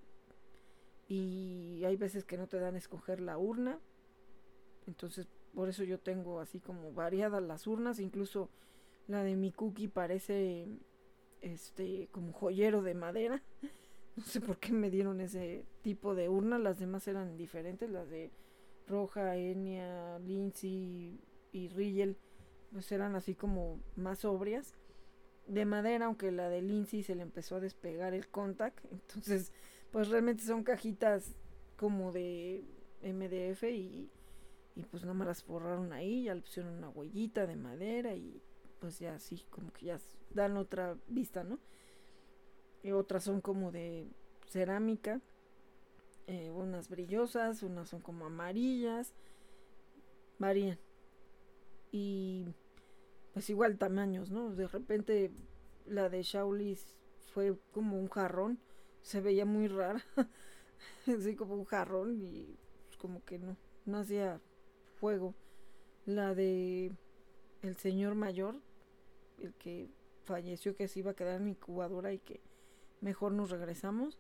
[1.08, 3.80] y hay veces que no te dan a escoger la urna
[4.88, 8.50] entonces, por eso yo tengo así como variadas las urnas, incluso
[9.08, 10.68] la de mi cookie parece
[11.42, 13.44] este como joyero de madera.
[14.18, 18.10] No sé por qué me dieron ese tipo de urna, las demás eran diferentes, las
[18.10, 18.32] de
[18.88, 21.20] Roja, Enya, Lindsay
[21.52, 22.16] y Rigel,
[22.76, 24.76] pues eran así como más sobrias.
[25.48, 29.54] De madera, aunque la de Lindsay se le empezó a despegar el contact, entonces
[29.92, 31.36] pues realmente son cajitas
[31.78, 32.66] como de
[33.02, 34.10] MDF y
[34.76, 38.42] y pues no me las forraron ahí, ya le pusieron una huellita de madera y
[38.80, 40.00] pues ya así como que ya
[40.32, 41.60] dan otra vista, ¿no?
[42.84, 44.06] Y otras son como de
[44.50, 45.22] cerámica,
[46.28, 49.14] eh, unas brillosas, unas son como amarillas,
[50.40, 50.78] varían.
[51.94, 52.46] Y
[53.36, 54.56] pues igual tamaños, ¿no?
[54.56, 55.30] De repente
[55.86, 56.96] la de Shaulis
[57.34, 58.60] fue como un jarrón,
[59.02, 60.02] se veía muy rara,
[61.06, 64.40] así como un jarrón y pues, como que no, no hacía
[65.02, 65.36] fuego.
[66.06, 66.94] La de
[67.62, 68.56] el señor mayor,
[69.40, 69.90] el que
[70.24, 72.40] falleció, que se iba a quedar en incubadora y que
[73.02, 74.18] mejor nos regresamos.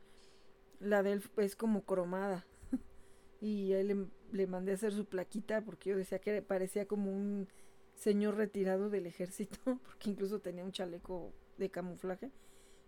[0.81, 2.45] La de él es como cromada.
[3.39, 7.13] y ahí le, le, mandé a hacer su plaquita porque yo decía que parecía como
[7.13, 7.47] un
[7.95, 12.31] señor retirado del ejército, porque incluso tenía un chaleco de camuflaje.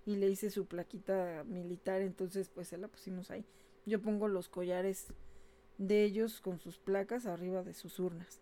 [0.05, 3.45] Y le hice su plaquita militar, entonces pues se la pusimos ahí.
[3.85, 5.07] Yo pongo los collares
[5.77, 8.39] de ellos con sus placas arriba de sus urnas.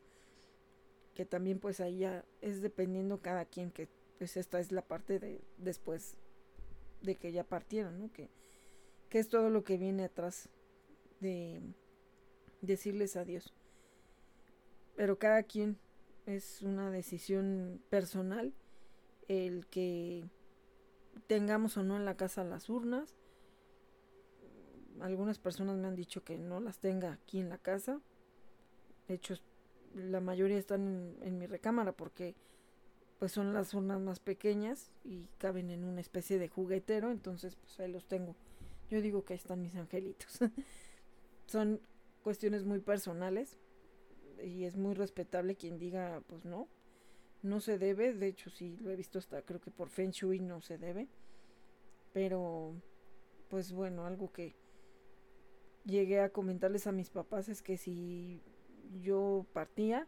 [1.16, 3.88] Que también pues ahí ya es dependiendo cada quien que
[4.18, 6.16] pues esta es la parte de después
[7.02, 8.12] de que ya partieron, ¿no?
[8.12, 8.30] Que,
[9.10, 10.50] que es todo lo que viene atrás
[11.20, 11.62] de
[12.62, 13.54] decirles adiós.
[14.96, 15.78] Pero cada quien
[16.26, 18.54] es una decisión personal
[19.28, 20.26] el que
[21.28, 23.16] tengamos o no en la casa las urnas
[25.02, 28.00] algunas personas me han dicho que no las tenga aquí en la casa.
[29.08, 29.36] De hecho,
[29.94, 32.36] la mayoría están en, mi recámara porque
[33.20, 37.80] pues son las urnas más pequeñas y caben en una especie de juguetero, entonces pues
[37.80, 38.36] ahí los tengo.
[38.90, 40.40] Yo digo que ahí están mis angelitos.
[41.46, 41.80] son
[42.24, 43.58] cuestiones muy personales
[44.44, 46.68] y es muy respetable quien diga pues no,
[47.42, 50.40] no se debe, de hecho sí lo he visto hasta creo que por Feng Shui
[50.40, 51.08] no se debe,
[52.14, 52.74] pero
[53.50, 54.56] pues bueno, algo que
[55.86, 58.42] llegué a comentarles a mis papás es que si
[59.02, 60.08] yo partía,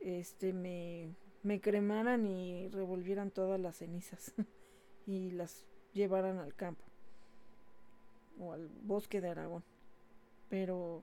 [0.00, 4.34] este me, me cremaran y revolvieran todas las cenizas
[5.06, 6.84] y las llevaran al campo
[8.38, 9.64] o al bosque de Aragón.
[10.48, 11.02] Pero,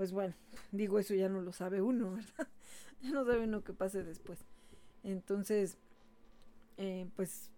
[0.00, 0.32] pues bueno,
[0.72, 2.48] digo eso ya no lo sabe uno, ¿verdad?
[3.02, 4.46] ya no sabe uno qué pase después.
[5.02, 5.76] Entonces,
[6.78, 7.50] eh, pues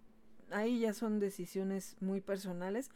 [0.50, 2.90] ahí ya son decisiones muy personales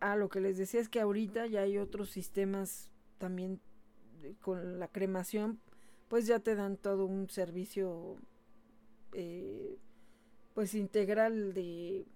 [0.00, 3.60] Ah, lo que les decía es que ahorita ya hay otros sistemas también
[4.40, 5.60] con la cremación,
[6.08, 8.16] pues ya te dan todo un servicio
[9.12, 9.76] eh,
[10.54, 12.06] pues integral de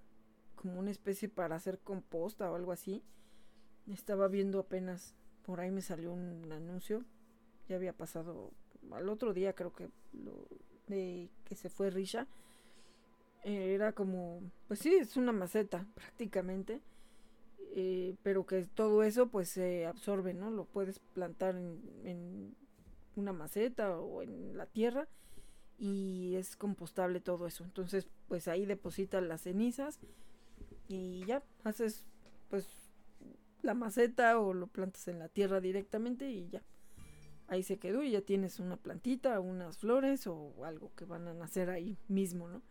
[0.55, 3.03] como una especie para hacer composta o algo así.
[3.93, 5.15] Estaba viendo apenas,
[5.45, 7.05] por ahí me salió un anuncio,
[7.69, 8.51] ya había pasado
[8.93, 10.47] al otro día creo que lo
[10.87, 12.27] de que se fue Risha.
[13.45, 16.81] Eh, era como, pues sí, es una maceta prácticamente,
[17.75, 20.51] eh, pero que todo eso pues se absorbe, ¿no?
[20.51, 22.55] Lo puedes plantar en,
[23.17, 25.07] una maceta o en la tierra
[25.79, 27.65] y es compostable todo eso.
[27.65, 30.01] Entonces, pues ahí depositas las cenizas
[30.89, 32.05] y ya haces
[32.51, 32.67] pues
[33.65, 36.63] la maceta o lo plantas en la tierra directamente y ya.
[37.49, 41.35] Ahí se quedó y ya tienes una plantita, unas flores o algo que van a
[41.35, 42.63] nacer ahí mismo, ¿no?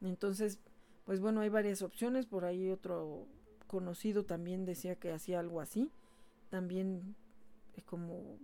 [0.00, 0.58] Entonces,
[1.04, 2.26] pues bueno, hay varias opciones.
[2.26, 3.26] Por ahí otro
[3.66, 5.90] conocido también decía que hacía algo así.
[6.50, 7.14] También
[7.76, 8.38] es como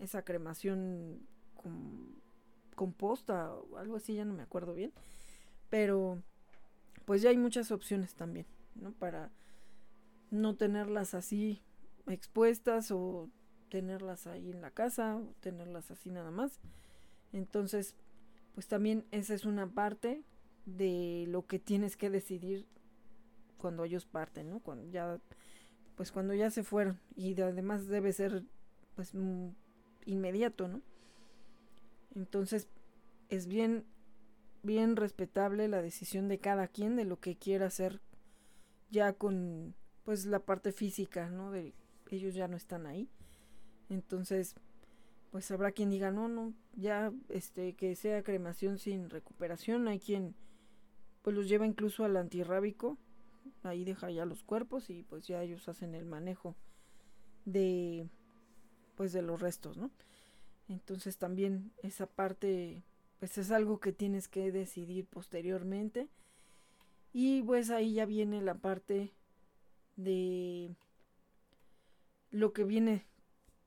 [0.00, 2.22] esa cremación con
[2.74, 4.92] composta o algo así, ya no me acuerdo bien.
[5.70, 6.22] Pero
[7.04, 8.46] pues ya hay muchas opciones también,
[8.76, 8.92] ¿no?
[8.92, 9.30] Para
[10.34, 11.62] no tenerlas así
[12.06, 13.30] expuestas o
[13.70, 16.60] tenerlas ahí en la casa o tenerlas así nada más.
[17.32, 17.96] Entonces,
[18.54, 20.22] pues también esa es una parte
[20.66, 22.66] de lo que tienes que decidir
[23.58, 24.60] cuando ellos parten, ¿no?
[24.60, 25.20] Cuando ya
[25.96, 28.44] pues cuando ya se fueron y además debe ser
[28.96, 29.12] pues
[30.04, 30.82] inmediato, ¿no?
[32.14, 32.68] Entonces,
[33.28, 33.84] es bien
[34.62, 38.00] bien respetable la decisión de cada quien de lo que quiera hacer
[38.90, 39.74] ya con
[40.04, 41.50] pues la parte física, ¿no?
[41.50, 41.74] De
[42.10, 43.08] ellos ya no están ahí.
[43.88, 44.54] Entonces,
[45.30, 50.34] pues habrá quien diga, "No, no, ya este que sea cremación sin recuperación." Hay quien
[51.22, 52.98] pues los lleva incluso al antirrábico.
[53.62, 56.54] Ahí deja ya los cuerpos y pues ya ellos hacen el manejo
[57.46, 58.08] de
[58.94, 59.90] pues de los restos, ¿no?
[60.68, 62.82] Entonces también esa parte
[63.18, 66.08] pues es algo que tienes que decidir posteriormente.
[67.12, 69.12] Y pues ahí ya viene la parte
[69.96, 70.74] de
[72.30, 73.06] lo que viene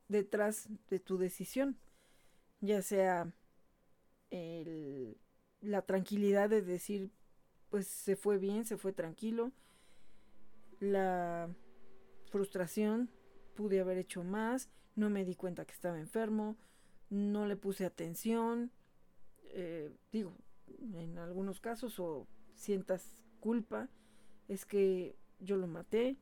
[0.08, 1.78] detrás de tu decisión,
[2.62, 3.32] ya sea
[4.30, 5.18] el,
[5.62, 7.12] la tranquilidad de decir,
[7.70, 9.52] pues se fue bien, se fue tranquilo,
[10.80, 11.50] la
[12.30, 13.10] frustración,
[13.56, 16.58] pude haber hecho más, no me di cuenta que estaba enfermo,
[17.10, 18.72] no le puse atención,
[19.46, 20.36] eh, digo,
[20.94, 23.90] en algunos casos, o sientas culpa,
[24.48, 26.18] es que yo lo maté,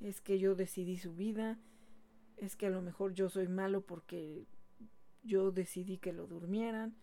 [0.00, 1.58] es que yo decidí su vida,
[2.36, 4.46] es que a lo mejor yo soy malo porque
[5.22, 6.94] yo decidí que lo durmieran.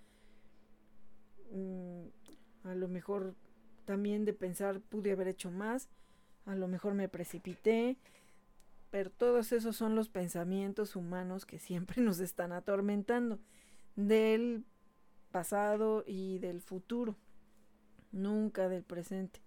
[1.51, 2.07] Mm,
[2.63, 3.35] a lo mejor
[3.85, 5.89] también de pensar pude haber hecho más,
[6.45, 7.97] a lo mejor me precipité,
[8.89, 13.39] pero todos esos son los pensamientos humanos que siempre nos están atormentando
[13.95, 14.65] del
[15.31, 17.15] pasado y del futuro,
[18.11, 19.44] nunca del presente.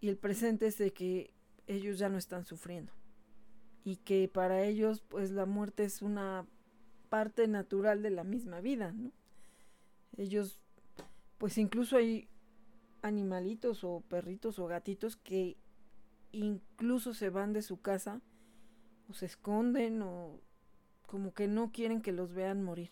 [0.00, 1.32] Y el presente es de que
[1.66, 2.92] ellos ya no están sufriendo
[3.84, 6.46] y que para ellos pues la muerte es una
[7.08, 9.12] parte natural de la misma vida, ¿no?
[10.16, 10.60] Ellos
[11.38, 12.28] pues incluso hay
[13.02, 15.56] animalitos o perritos o gatitos que
[16.32, 18.20] incluso se van de su casa
[19.08, 20.40] o se esconden o
[21.06, 22.90] como que no quieren que los vean morir.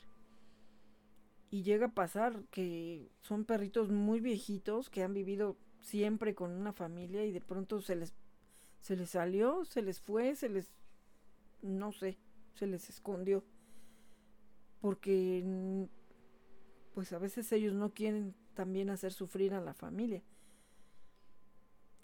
[1.50, 5.56] Y llega a pasar que son perritos muy viejitos que han vivido
[5.86, 8.12] siempre con una familia y de pronto se les
[8.80, 10.72] se les salió, se les fue, se les
[11.62, 12.18] no sé,
[12.54, 13.44] se les escondió.
[14.80, 15.88] Porque
[16.94, 20.22] pues a veces ellos no quieren también hacer sufrir a la familia.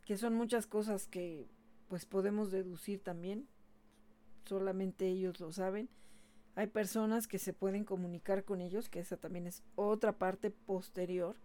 [0.04, 1.48] Que son muchas cosas que
[1.88, 3.46] pues podemos deducir también.
[4.44, 5.88] Solamente ellos lo saben
[6.54, 11.36] hay personas que se pueden comunicar con ellos, que esa también es otra parte posterior.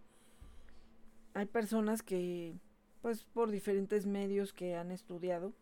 [1.34, 2.54] Hay personas que,
[3.02, 5.52] pues por diferentes medios que han estudiado,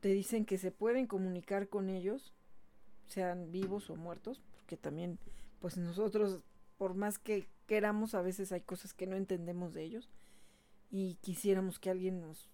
[0.00, 2.34] te dicen que se pueden comunicar con ellos,
[3.06, 5.18] sean vivos o muertos, porque también,
[5.60, 6.40] pues nosotros,
[6.76, 10.08] por más que queramos, a veces hay cosas que no entendemos de ellos
[10.90, 12.48] y quisiéramos que alguien nos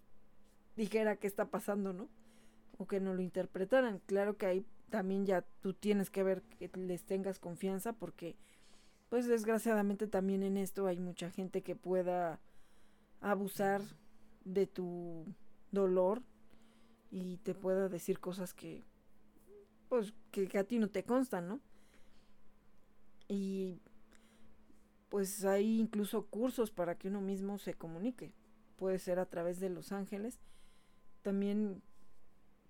[0.77, 2.09] dijera qué está pasando, ¿no?
[2.78, 4.01] O que no lo interpretaran.
[4.06, 8.36] Claro que hay también ya tú tienes que ver que les tengas confianza porque
[9.15, 12.41] pues desgraciadamente también en esto hay mucha gente que pueda
[13.20, 13.81] abusar
[14.45, 15.24] de tu
[15.70, 16.20] dolor
[17.12, 18.82] y te pueda decir cosas que
[19.89, 21.61] pues que, a ti no te constan, ¿no?
[23.28, 23.78] Y
[25.11, 28.32] pues hay incluso cursos para que uno mismo se comunique.
[28.74, 30.41] Puede ser a través de Los Ángeles.
[31.23, 31.82] También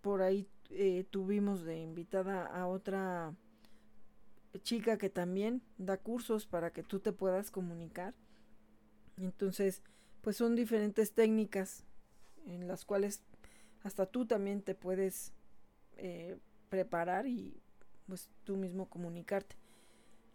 [0.03, 3.35] por ahí eh, tuvimos de invitada a otra
[4.63, 8.15] chica que también da cursos para que tú te puedas comunicar.
[9.17, 9.83] Entonces,
[10.21, 11.85] pues son diferentes técnicas
[12.47, 13.23] en las cuales
[13.83, 15.33] hasta tú también te puedes
[15.97, 17.61] eh, preparar y
[18.07, 19.57] pues tú mismo comunicarte.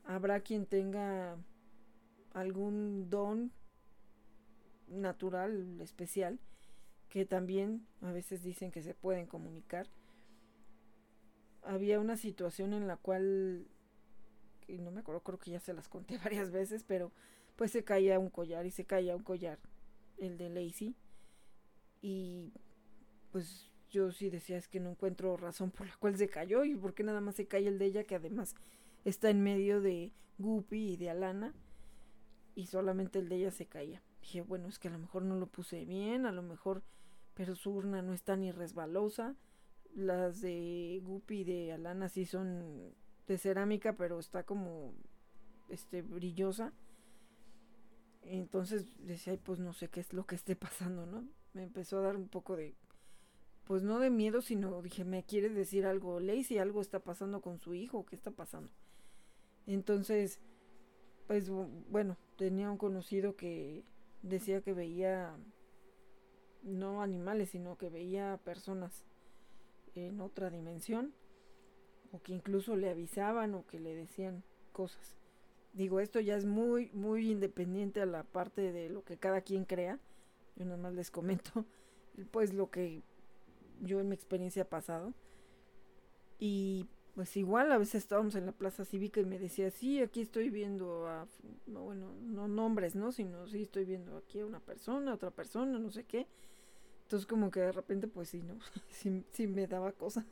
[0.06, 1.38] Habrá quien tenga
[2.34, 3.52] algún don
[4.88, 6.40] natural, especial,
[7.10, 9.88] que también a veces dicen que se pueden comunicar.
[11.64, 13.68] Había una situación en la cual,
[14.70, 17.12] y no me acuerdo, creo que ya se las conté varias veces, pero
[17.56, 19.60] pues se caía un collar y se caía un collar,
[20.18, 20.96] el de Lacey.
[22.02, 22.54] Y
[23.32, 26.76] pues yo sí decía, es que no encuentro razón por la cual se cayó y
[26.76, 28.56] por qué nada más se cae el de ella, que además
[29.04, 31.54] está en medio de Guppy y de Alana,
[32.56, 34.02] y solamente el de ella se caía.
[34.22, 36.84] Dije, bueno, es que a lo mejor no lo puse bien, a lo mejor,
[37.34, 39.36] pero su urna no está ni resbalosa.
[39.96, 42.94] Las de Guppy y de Alana sí son
[43.34, 44.94] de cerámica, pero está como
[45.70, 46.74] este brillosa.
[48.24, 51.24] Entonces decía, pues no sé qué es lo que esté pasando, ¿no?
[51.54, 52.76] Me empezó a dar un poco de
[53.66, 57.60] pues no de miedo, sino dije, me quiere decir algo, si algo está pasando con
[57.60, 58.72] su hijo, ¿qué está pasando?
[59.68, 60.40] Entonces,
[61.28, 63.84] pues bueno, tenía un conocido que
[64.24, 65.38] decía que veía
[66.64, 69.06] no animales, sino que veía personas
[69.94, 71.14] en otra dimensión,
[72.12, 75.18] o que incluso le avisaban o que le decían cosas.
[75.74, 79.66] Digo, esto ya es muy, muy independiente a la parte de lo que cada quien
[79.66, 80.00] crea.
[80.56, 81.66] Yo nada más les comento,
[82.32, 83.04] pues lo que
[83.82, 85.14] yo en mi experiencia pasado.
[86.40, 90.22] Y pues igual a veces estábamos en la plaza cívica y me decía, sí, aquí
[90.22, 91.28] estoy viendo a,
[91.68, 93.12] no, bueno, no nombres, ¿no?
[93.12, 96.28] Sino sí estoy viendo aquí a una persona, a otra persona, no sé qué.
[97.04, 98.58] Entonces como que de repente pues sí, ¿no?
[99.34, 100.26] sí, me daba cosa.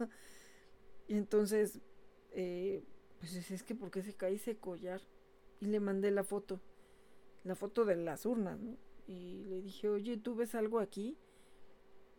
[1.08, 1.80] Y entonces,
[2.32, 2.84] eh,
[3.20, 5.02] pues es que porque se cae ese collar.
[5.60, 6.60] Y le mandé la foto,
[7.44, 8.78] la foto de las urnas, ¿no?
[9.08, 11.18] Y le dije, oye, ¿tú ves algo aquí?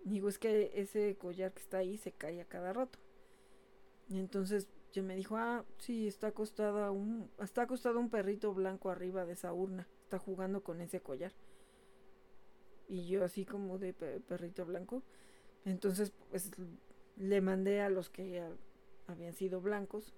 [0.05, 2.99] Digo, es que ese collar que está ahí se cae a cada rato.
[4.09, 8.91] Y entonces yo me dijo, ah, sí, está acostado un, está acostado un perrito blanco
[8.91, 9.87] arriba de esa urna.
[10.03, 11.33] Está jugando con ese collar.
[12.89, 15.03] Y yo así como de perrito blanco.
[15.65, 16.51] Entonces, pues
[17.17, 18.43] le mandé a los que
[19.09, 20.15] habían sido blancos.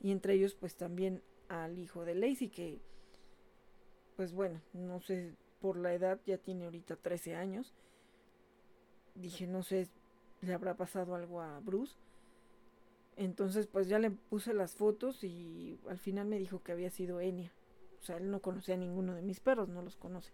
[0.00, 2.80] Y entre ellos, pues también al hijo de Lacey, que,
[4.16, 7.74] pues bueno, no sé, por la edad ya tiene ahorita 13 años
[9.20, 9.88] dije, no sé,
[10.40, 11.96] le habrá pasado algo a Bruce.
[13.16, 17.20] Entonces, pues ya le puse las fotos y al final me dijo que había sido
[17.20, 17.52] Enya.
[18.00, 20.32] O sea, él no conocía a ninguno de mis perros, no los conoce.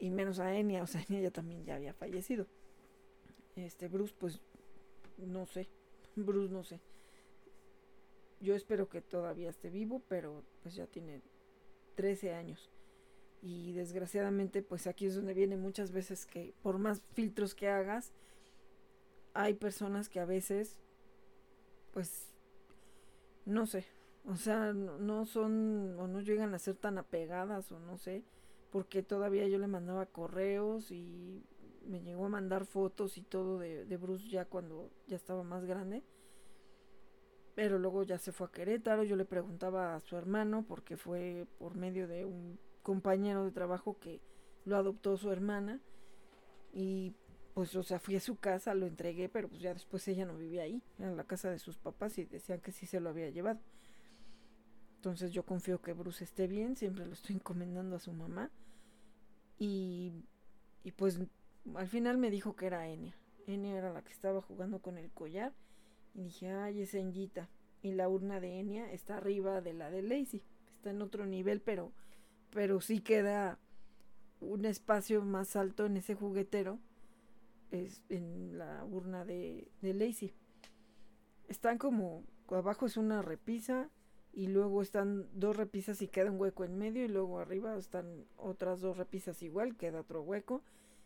[0.00, 2.46] Y menos a Enya, o sea, Enya ya también ya había fallecido.
[3.54, 4.40] Este Bruce, pues
[5.18, 5.68] no sé.
[6.16, 6.80] Bruce no sé.
[8.40, 11.22] Yo espero que todavía esté vivo, pero pues ya tiene
[11.94, 12.70] 13 años.
[13.40, 18.12] Y desgraciadamente, pues aquí es donde viene muchas veces que por más filtros que hagas,
[19.34, 20.78] hay personas que a veces,
[21.92, 22.32] pues,
[23.44, 23.84] no sé,
[24.24, 28.22] o sea, no, son o no llegan a ser tan apegadas o no sé,
[28.70, 31.42] porque todavía yo le mandaba correos y
[31.86, 35.64] me llegó a mandar fotos y todo de, de Bruce ya cuando ya estaba más
[35.64, 36.02] grande.
[37.54, 41.46] Pero luego ya se fue a Querétaro, yo le preguntaba a su hermano porque fue
[41.58, 44.20] por medio de un compañero de trabajo que
[44.64, 45.80] lo adoptó su hermana
[46.72, 47.14] y
[47.54, 50.36] pues o sea fui a su casa, lo entregué, pero pues ya después ella no
[50.36, 53.28] vivía ahí, en la casa de sus papás y decían que sí se lo había
[53.28, 53.60] llevado.
[54.96, 58.50] Entonces yo confío que Bruce esté bien, siempre lo estoy encomendando a su mamá.
[59.58, 60.12] Y,
[60.84, 61.18] y pues
[61.74, 63.16] al final me dijo que era Enya.
[63.46, 65.52] Enya era la que estaba jugando con el collar.
[66.14, 67.48] Y dije, ay, es Enyita.
[67.82, 70.42] Y la urna de Enya está arriba de la de Lacey.
[70.76, 71.92] Está en otro nivel, pero
[72.50, 73.58] pero sí queda
[74.40, 76.78] un espacio más alto en ese juguetero
[77.70, 80.34] es en la urna de, de Lacey.
[81.48, 83.88] Están como abajo es una repisa
[84.32, 88.26] y luego están dos repisas y queda un hueco en medio y luego arriba están
[88.36, 90.62] otras dos repisas igual, queda otro hueco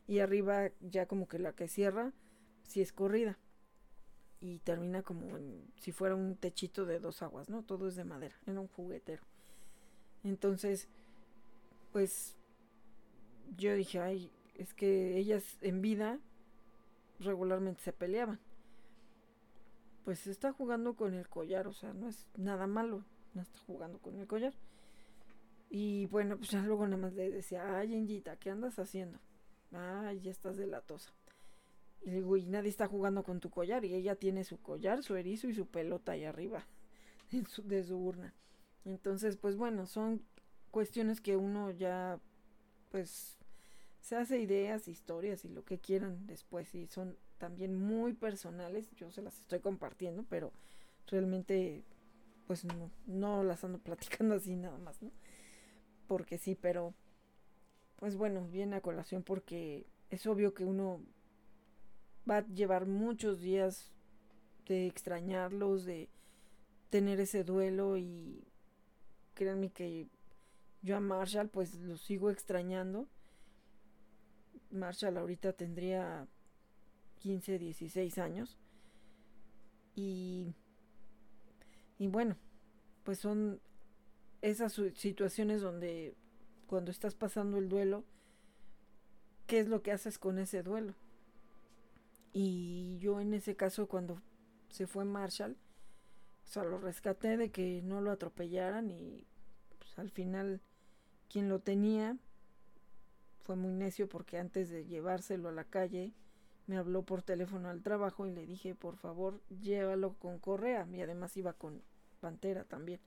[0.07, 2.13] y arriba ya como que la que cierra
[2.63, 3.39] si es corrida
[4.41, 5.39] y termina como
[5.77, 7.63] si fuera un techito de dos aguas, ¿no?
[7.63, 9.23] Todo es de madera, en un juguetero.
[10.25, 10.89] Entonces,
[11.93, 12.37] pues
[13.57, 16.19] yo dije, ay, es que ellas en vida
[17.19, 18.39] regularmente se peleaban.
[20.05, 23.05] Pues está jugando con el collar, o sea, no es nada malo,
[23.35, 24.55] no está jugando con el collar.
[25.69, 29.19] Y bueno, pues ya luego nada más le decía, ay, Engita, ¿qué andas haciendo?
[29.73, 31.13] Ay, ya estás de la tosa.
[32.03, 33.85] Y le digo, y nadie está jugando con tu collar.
[33.85, 36.67] Y ella tiene su collar, su erizo y su pelota ahí arriba
[37.65, 38.35] de su urna.
[38.85, 40.23] Entonces, pues bueno, son
[40.71, 42.21] cuestiones que uno ya
[42.91, 43.37] pues
[44.01, 49.11] se hace ideas, historias y lo que quieran después y son también muy personales, yo
[49.11, 50.53] se las estoy compartiendo, pero
[51.09, 51.85] realmente
[52.47, 55.11] pues no, no las ando platicando así nada más, ¿no?
[56.07, 56.95] Porque sí, pero
[57.97, 61.03] pues bueno, viene a colación porque es obvio que uno
[62.29, 63.93] va a llevar muchos días
[64.67, 66.09] de extrañarlos, de
[66.91, 68.45] tener ese duelo y
[69.35, 70.09] créanme que
[70.83, 73.09] yo a Marshall pues lo sigo extrañando.
[74.71, 76.27] Marshall ahorita tendría
[77.21, 78.59] 15, 16 años.
[79.95, 80.55] Y,
[81.99, 82.37] y bueno,
[83.05, 83.61] pues son
[84.43, 86.15] esas situaciones donde
[86.67, 88.05] cuando estás pasando el duelo,
[89.47, 90.95] ¿qué es lo que haces con ese duelo?
[92.33, 94.21] Y yo en ese caso cuando
[94.69, 95.57] se fue Marshall,
[96.45, 99.27] o sea, lo rescaté de que no lo atropellaran y
[99.79, 100.61] pues, al final
[101.29, 102.17] quien lo tenía
[103.43, 106.13] fue muy necio porque antes de llevárselo a la calle
[106.67, 110.87] me habló por teléfono al trabajo y le dije, por favor, llévalo con correa.
[110.93, 111.83] Y además iba con
[112.21, 113.01] pantera también.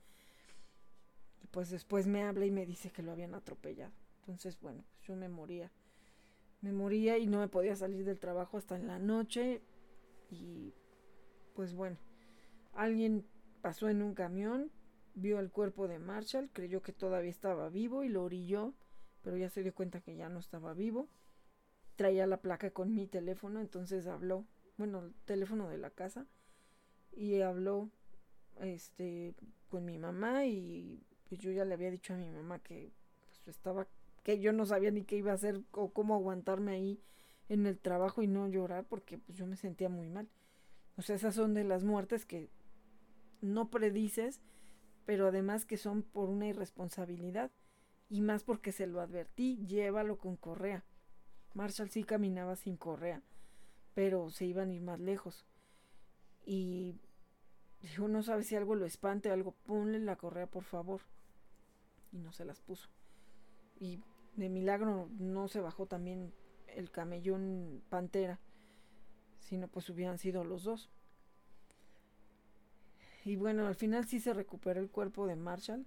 [1.44, 3.92] Y pues después me habla y me dice que lo habían atropellado.
[4.22, 5.72] Entonces, bueno, pues yo me moría.
[6.62, 9.62] Me moría y no me podía salir del trabajo hasta en la noche.
[10.30, 10.74] Y
[11.56, 11.98] pues bueno,
[12.74, 13.26] alguien
[13.62, 14.72] pasó en un camión,
[15.16, 18.74] vio el cuerpo de Marshall, creyó que todavía estaba vivo y lo orilló,
[19.22, 21.08] pero ya se dio cuenta que ya no estaba vivo.
[21.96, 24.46] Traía la placa con mi teléfono, entonces habló,
[24.78, 26.26] bueno, el teléfono de la casa,
[27.12, 27.90] y habló
[28.62, 29.36] este
[29.70, 32.92] con mi mamá y pues yo ya le había dicho a mi mamá que
[33.46, 33.88] pues, estaba
[34.24, 37.00] que yo no sabía ni qué iba a hacer o cómo aguantarme ahí
[37.48, 40.28] en el trabajo y no llorar porque pues yo me sentía muy mal.
[40.98, 42.50] O sea, esas son de las muertes que
[43.42, 44.42] no predices,
[45.06, 47.52] pero además que son por una irresponsabilidad
[48.10, 50.84] y más porque se lo advertí, llévalo con correa.
[51.54, 53.22] Marshall sí caminaba sin correa,
[53.94, 55.46] pero se iban a ir más lejos.
[56.46, 56.96] Y
[57.82, 61.02] dijo, no sabe si algo lo espante, algo, ponle la correa por favor.
[62.12, 62.90] Y no se las puso.
[63.80, 64.00] Y
[64.36, 66.34] de milagro no se bajó también
[66.68, 68.40] el camellón pantera
[69.40, 70.90] si no pues hubieran sido los dos.
[73.26, 75.86] Y bueno, al final sí se recuperó el cuerpo de Marshall.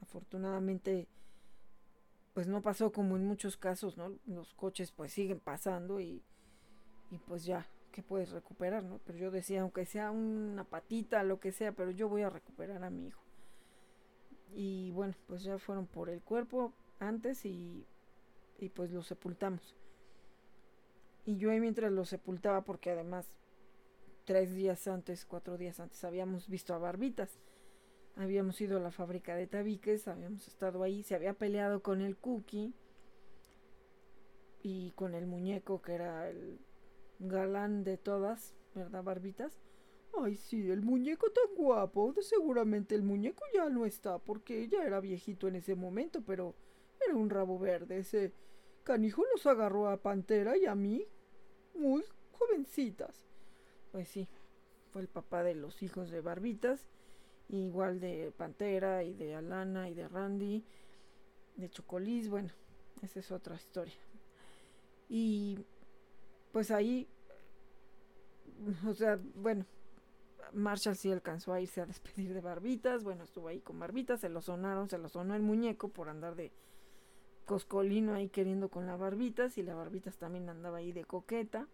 [0.00, 1.08] Afortunadamente,
[2.32, 4.12] pues no pasó como en muchos casos, ¿no?
[4.26, 6.22] Los coches pues siguen pasando y,
[7.10, 9.00] y pues ya, que puedes recuperar, ¿no?
[9.04, 12.84] Pero yo decía, aunque sea una patita, lo que sea, pero yo voy a recuperar
[12.84, 13.25] a mi hijo.
[14.54, 17.86] Y bueno, pues ya fueron por el cuerpo antes y,
[18.58, 19.76] y pues lo sepultamos.
[21.24, 23.26] Y yo ahí mientras lo sepultaba, porque además
[24.24, 27.38] tres días antes, cuatro días antes, habíamos visto a Barbitas.
[28.16, 32.16] Habíamos ido a la fábrica de tabiques, habíamos estado ahí, se había peleado con el
[32.16, 32.72] cookie
[34.62, 36.58] y con el muñeco que era el
[37.18, 39.60] galán de todas, ¿verdad, Barbitas?
[40.18, 42.14] Ay, sí, el muñeco tan guapo.
[42.20, 46.54] Seguramente el muñeco ya no está porque ya era viejito en ese momento, pero
[47.04, 47.98] era un rabo verde.
[47.98, 48.32] Ese
[48.84, 51.06] canijo nos agarró a Pantera y a mí
[51.74, 52.02] muy
[52.32, 53.26] jovencitas.
[53.92, 54.28] Pues sí,
[54.90, 56.86] fue el papá de los hijos de Barbitas,
[57.48, 60.64] igual de Pantera y de Alana y de Randy,
[61.56, 62.50] de Chocolis, bueno,
[63.02, 63.94] esa es otra historia.
[65.08, 65.58] Y
[66.52, 67.08] pues ahí,
[68.86, 69.66] o sea, bueno,
[70.52, 74.28] Marshall sí alcanzó a irse a despedir de Barbitas, bueno, estuvo ahí con Barbitas, se
[74.28, 76.52] lo sonaron, se lo sonó el muñeco por andar de
[77.44, 81.68] Coscolino ahí queriendo con la Barbitas y la Barbitas también andaba ahí de coqueta.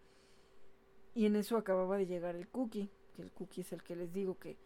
[1.15, 4.13] Y en eso acababa de llegar el cookie, que el cookie es el que les
[4.13, 4.57] digo que,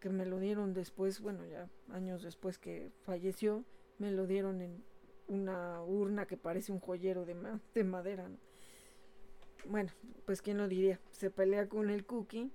[0.00, 3.64] que me lo dieron después, bueno, ya años después que falleció,
[3.98, 4.84] me lo dieron en
[5.28, 7.36] una urna que parece un joyero de,
[7.74, 8.28] de madera.
[9.68, 9.90] Bueno,
[10.24, 12.52] pues quién lo diría, se pelea con el cookie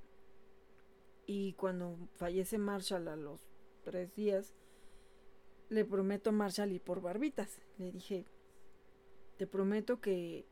[1.26, 3.42] y cuando fallece Marshall a los
[3.84, 4.54] tres días,
[5.70, 7.62] le prometo a Marshall y por Barbitas.
[7.78, 8.26] Le dije,
[9.38, 10.46] te prometo que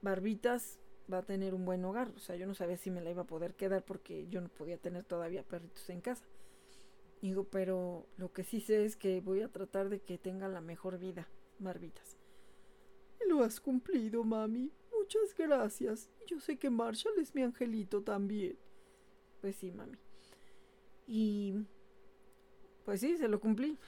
[0.00, 0.78] Barbitas
[1.12, 2.08] va a tener un buen hogar.
[2.14, 4.48] O sea, yo no sabía si me la iba a poder quedar porque yo no
[4.48, 6.24] podía tener todavía perritos en casa.
[7.20, 10.60] Digo, pero lo que sí sé es que voy a tratar de que tenga la
[10.60, 11.28] mejor vida,
[11.58, 12.16] Barbitas.
[13.26, 14.70] Lo has cumplido, mami.
[14.96, 16.10] Muchas gracias.
[16.26, 18.56] Yo sé que Marshall es mi angelito también.
[19.40, 19.96] Pues sí, mami.
[21.06, 21.54] Y...
[22.84, 23.78] Pues sí, se lo cumplí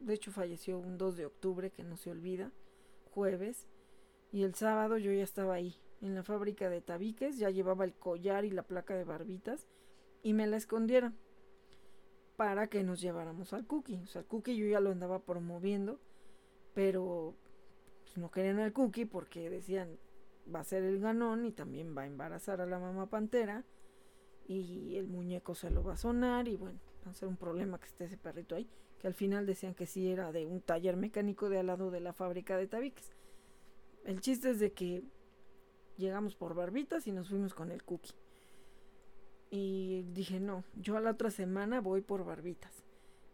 [0.00, 2.52] de hecho falleció un 2 de octubre que no se olvida,
[3.12, 3.66] jueves,
[4.32, 7.94] y el sábado yo ya estaba ahí, en la fábrica de tabiques, ya llevaba el
[7.94, 9.66] collar y la placa de barbitas
[10.22, 11.16] y me la escondieron
[12.36, 14.02] para que nos lleváramos al cookie.
[14.02, 15.98] O sea, el cookie yo ya lo andaba promoviendo,
[16.74, 17.34] pero
[18.04, 19.98] pues no querían al cookie porque decían
[20.54, 23.64] va a ser el ganón y también va a embarazar a la mamá pantera
[24.48, 27.78] y el muñeco se lo va a sonar y bueno, va a ser un problema
[27.78, 28.68] que esté ese perrito ahí,
[28.98, 32.00] que al final decían que sí era de un taller mecánico de al lado de
[32.00, 33.12] la fábrica de tabiques.
[34.04, 35.02] El chiste es de que
[35.96, 38.14] llegamos por barbitas y nos fuimos con el cookie.
[39.50, 42.84] Y dije, no, yo a la otra semana voy por barbitas.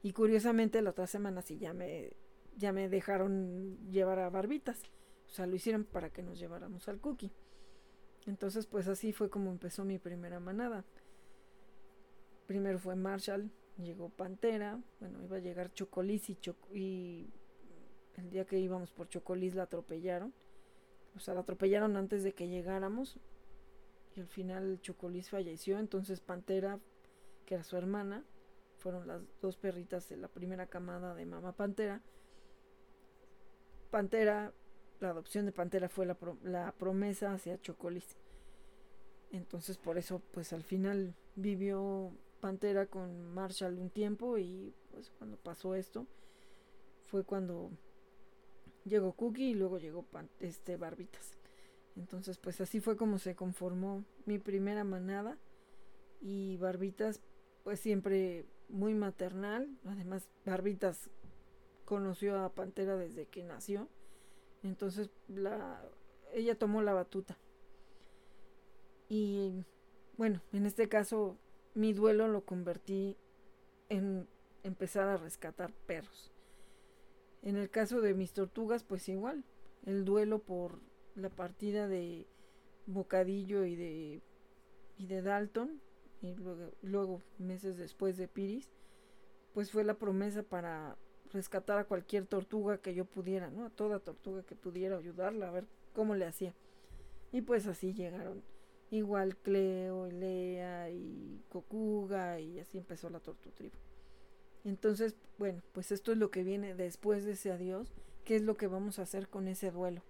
[0.02, 2.12] Y curiosamente la otra semana sí ya me,
[2.56, 4.82] ya me dejaron llevar a barbitas.
[5.26, 7.30] O sea, lo hicieron para que nos lleváramos al cookie.
[8.26, 10.84] Entonces, pues así fue como empezó mi primera manada.
[12.46, 16.38] Primero fue Marshall, llegó Pantera, bueno, iba a llegar Chocolis y,
[16.74, 17.30] y
[18.16, 20.32] el día que íbamos por Chocolis la atropellaron.
[21.16, 23.18] O sea, la atropellaron antes de que llegáramos.
[24.14, 25.78] Y al final Chocolis falleció.
[25.78, 26.78] Entonces Pantera,
[27.46, 28.24] que era su hermana,
[28.78, 32.02] fueron las dos perritas de la primera camada de mamá Pantera.
[33.90, 34.52] Pantera,
[35.00, 38.16] la adopción de Pantera fue la, la promesa hacia Chocolis.
[39.30, 42.12] Entonces por eso pues al final vivió
[42.42, 46.08] Pantera con Marshall un tiempo y pues cuando pasó esto
[47.06, 47.70] fue cuando
[48.84, 50.04] llegó Cookie y luego llegó
[50.40, 51.38] este Barbitas.
[51.94, 55.38] Entonces, pues así fue como se conformó mi primera manada
[56.20, 57.20] y Barbitas
[57.62, 61.10] pues siempre muy maternal, además Barbitas
[61.84, 63.88] conoció a Pantera desde que nació.
[64.64, 65.80] Entonces, la
[66.32, 67.38] ella tomó la batuta.
[69.08, 69.64] Y
[70.16, 71.36] bueno, en este caso
[71.74, 73.16] mi duelo lo convertí
[73.88, 74.28] en
[74.62, 76.32] empezar a rescatar perros.
[77.42, 79.44] En el caso de mis tortugas, pues igual,
[79.84, 80.78] el duelo por
[81.14, 82.26] la partida de
[82.86, 84.22] Bocadillo y de,
[84.96, 85.80] y de Dalton,
[86.20, 88.70] y luego, luego meses después de Piris,
[89.54, 90.96] pues fue la promesa para
[91.32, 93.66] rescatar a cualquier tortuga que yo pudiera, ¿no?
[93.66, 96.54] A toda tortuga que pudiera ayudarla, a ver cómo le hacía.
[97.32, 98.42] Y pues así llegaron.
[98.92, 103.74] Igual Cleo, Lea y Cocuga y así empezó la Tortutribu.
[104.64, 107.90] Entonces, bueno, pues esto es lo que viene después de ese adiós,
[108.26, 110.02] qué es lo que vamos a hacer con ese duelo.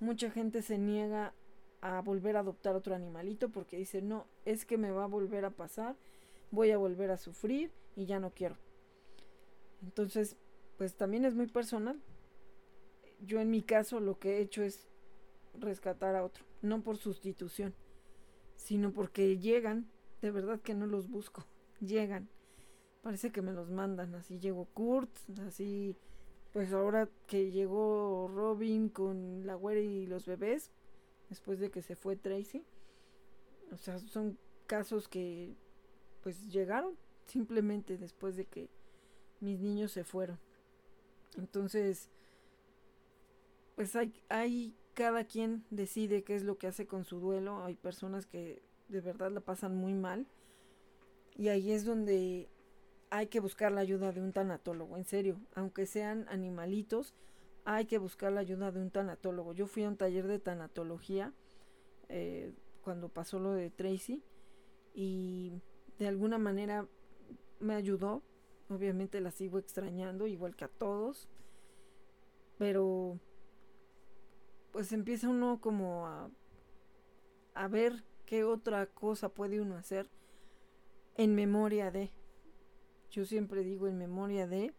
[0.00, 1.34] Mucha gente se niega
[1.82, 5.44] a volver a adoptar otro animalito porque dice, no, es que me va a volver
[5.44, 5.94] a pasar,
[6.50, 8.56] voy a volver a sufrir y ya no quiero.
[9.82, 10.38] Entonces,
[10.78, 12.00] pues también es muy personal.
[13.20, 14.88] Yo en mi caso lo que he hecho es
[15.60, 17.74] rescatar a otro, no por sustitución,
[18.56, 19.86] sino porque llegan,
[20.22, 21.46] de verdad que no los busco,
[21.80, 22.28] llegan
[23.04, 24.14] parece que me los mandan.
[24.16, 25.10] Así llegó Kurt,
[25.46, 25.94] así
[26.52, 30.70] pues ahora que llegó Robin con la güera y los bebés,
[31.28, 32.64] después de que se fue Tracy.
[33.72, 35.54] O sea, son casos que
[36.22, 38.70] pues llegaron simplemente después de que
[39.40, 40.38] mis niños se fueron.
[41.36, 42.08] Entonces,
[43.74, 47.62] pues hay, hay cada quien decide qué es lo que hace con su duelo.
[47.64, 50.26] Hay personas que de verdad la pasan muy mal.
[51.36, 52.48] Y ahí es donde
[53.10, 57.14] hay que buscar la ayuda de un tanatólogo, en serio, aunque sean animalitos,
[57.64, 59.52] hay que buscar la ayuda de un tanatólogo.
[59.52, 61.32] Yo fui a un taller de tanatología
[62.08, 62.52] eh,
[62.82, 64.22] cuando pasó lo de Tracy
[64.94, 65.52] y
[65.98, 66.88] de alguna manera
[67.60, 68.22] me ayudó.
[68.68, 71.28] Obviamente la sigo extrañando, igual que a todos,
[72.58, 73.18] pero
[74.74, 76.28] pues empieza uno como a,
[77.54, 80.10] a ver qué otra cosa puede uno hacer
[81.16, 82.10] en memoria de
[83.14, 84.74] yo siempre digo en memoria de,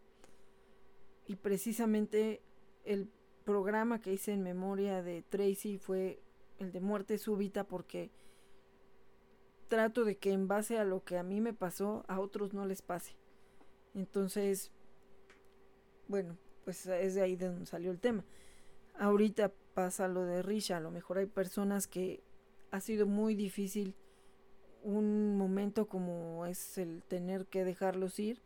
[1.26, 2.42] y precisamente
[2.84, 3.08] el
[3.46, 6.20] programa que hice en memoria de Tracy fue
[6.58, 8.10] el de muerte súbita porque
[9.68, 12.66] trato de que en base a lo que a mí me pasó, a otros no
[12.66, 13.16] les pase.
[13.94, 14.70] Entonces,
[16.06, 18.22] bueno, pues es de ahí de donde salió el tema.
[18.98, 22.24] Ahorita pasa lo de Risha, a lo mejor hay personas que
[22.70, 23.94] ha sido muy difícil
[24.82, 28.40] un momento como es el tener que dejarlos ir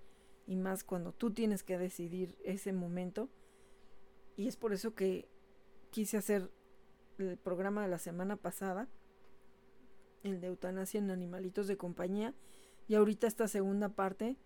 [0.48, 3.28] y más cuando tú tienes que decidir ese momento.
[4.36, 5.28] Y es por eso que
[5.93, 6.51] quise hacer
[7.19, 8.89] el programa de la semana pasada,
[10.24, 12.35] el de eutanasia en animalitos de compañía,
[12.89, 14.36] y ahorita esta segunda parte,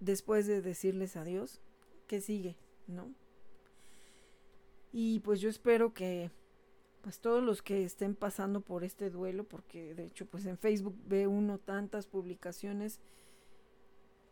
[0.00, 1.62] después de decirles adiós,
[2.08, 2.56] que sigue,
[2.88, 3.14] ¿no?
[4.92, 6.30] Y pues yo espero que
[7.02, 10.96] pues todos los que estén pasando por este duelo, porque de hecho pues en Facebook
[11.06, 13.00] ve uno tantas publicaciones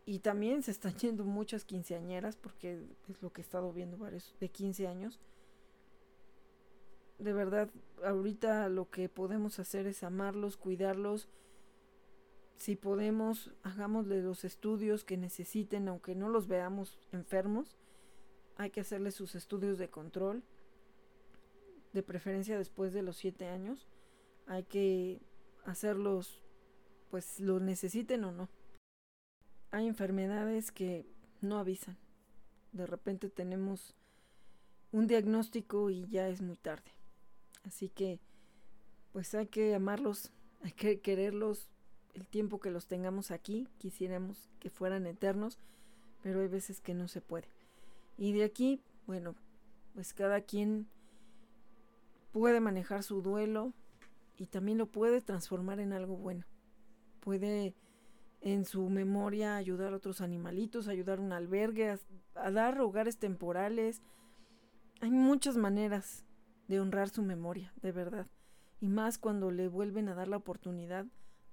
[0.05, 4.35] y también se están yendo muchas quinceañeras, porque es lo que he estado viendo varios
[4.39, 5.19] de 15 años.
[7.19, 7.69] De verdad,
[8.03, 11.27] ahorita lo que podemos hacer es amarlos, cuidarlos.
[12.57, 17.77] Si podemos, hagámosle los estudios que necesiten, aunque no los veamos enfermos.
[18.59, 20.43] Hay que hacerles sus estudios de control
[21.93, 23.87] de preferencia después de los siete años.
[24.47, 25.21] Hay que
[25.63, 26.41] hacerlos,
[27.09, 28.49] pues lo necesiten o no.
[29.71, 31.05] Hay enfermedades que
[31.39, 31.97] no avisan.
[32.73, 33.95] De repente tenemos
[34.91, 36.91] un diagnóstico y ya es muy tarde.
[37.63, 38.19] Así que,
[39.13, 40.33] pues hay que amarlos,
[40.63, 41.69] hay que quererlos
[42.13, 43.69] el tiempo que los tengamos aquí.
[43.77, 45.57] Quisiéramos que fueran eternos,
[46.21, 47.47] pero hay veces que no se puede.
[48.19, 49.33] Y de aquí, bueno,
[49.93, 50.89] pues cada quien
[52.33, 53.71] puede manejar su duelo
[54.35, 56.45] y también lo puede transformar en algo bueno.
[57.21, 57.73] Puede
[58.41, 61.97] en su memoria ayudar a otros animalitos, ayudar a un albergue,
[62.35, 64.01] a, dar hogares temporales.
[64.99, 66.25] Hay muchas maneras
[66.67, 68.27] de honrar su memoria, de verdad.
[68.81, 71.05] Y más cuando le vuelven a dar la oportunidad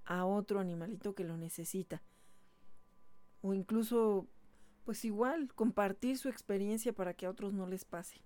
[0.05, 2.02] a otro animalito que lo necesita.
[3.40, 4.26] O incluso,
[4.86, 8.22] pues igual, compartir su experiencia para que a otros no les pase.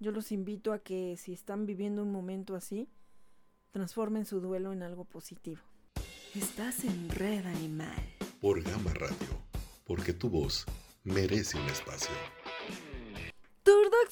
[0.00, 2.88] Yo los invito a que si están viviendo un momento así,
[3.70, 5.60] transformen su duelo en algo positivo.
[6.34, 8.16] Estás en Red Animal.
[8.40, 9.28] Por Gama Radio,
[9.84, 10.64] porque tu voz
[11.04, 12.39] merece un espacio.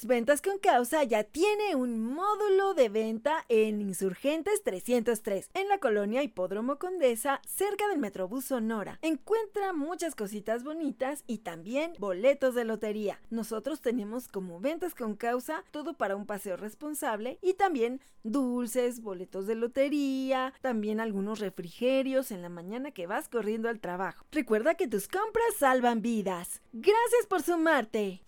[0.05, 6.23] Ventas con Causa ya tiene un módulo de venta en Insurgentes 303, en la colonia
[6.23, 8.99] Hipódromo Condesa, cerca del Metrobús Sonora.
[9.01, 13.19] Encuentra muchas cositas bonitas y también boletos de lotería.
[13.29, 19.47] Nosotros tenemos como Ventas con Causa todo para un paseo responsable y también dulces, boletos
[19.47, 24.25] de lotería, también algunos refrigerios en la mañana que vas corriendo al trabajo.
[24.31, 26.61] Recuerda que tus compras salvan vidas.
[26.73, 28.21] Gracias por sumarte.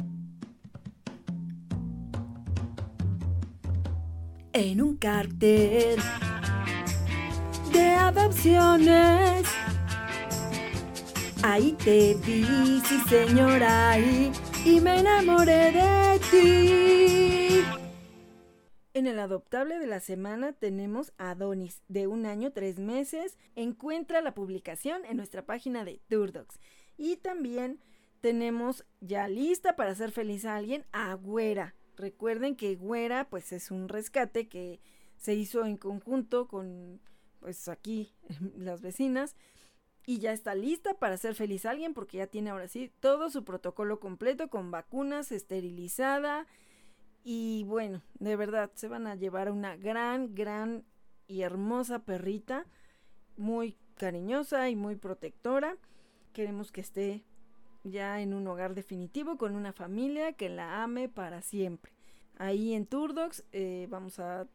[4.53, 5.99] En un cartel
[7.71, 9.47] de adopciones.
[11.43, 14.31] Ahí te vi, sí señora, ahí,
[14.63, 17.63] y me enamoré de ti.
[18.93, 23.37] En el adoptable de la semana tenemos a Adonis, de un año, tres meses.
[23.55, 26.59] Encuentra la publicación en nuestra página de Turdocs.
[26.97, 27.79] Y también
[28.19, 33.71] tenemos ya lista para hacer feliz a alguien a Güera, Recuerden que Güera pues es
[33.71, 34.79] un rescate que
[35.17, 36.99] se hizo en conjunto con
[37.39, 38.13] pues aquí
[38.57, 39.35] las vecinas
[40.05, 43.29] y ya está lista para hacer feliz a alguien porque ya tiene ahora sí todo
[43.29, 46.47] su protocolo completo con vacunas, esterilizada
[47.23, 50.83] y bueno, de verdad se van a llevar una gran, gran
[51.27, 52.65] y hermosa perrita,
[53.37, 55.77] muy cariñosa y muy protectora.
[56.33, 57.23] Queremos que esté
[57.83, 61.91] ya en un hogar definitivo con una familia que la ame para siempre.
[62.37, 64.47] Ahí en Turdox eh, vamos a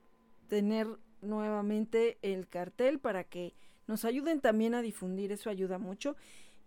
[0.48, 0.86] tener
[1.20, 3.55] nuevamente el cartel para que
[3.86, 6.16] nos ayuden también a difundir, eso ayuda mucho.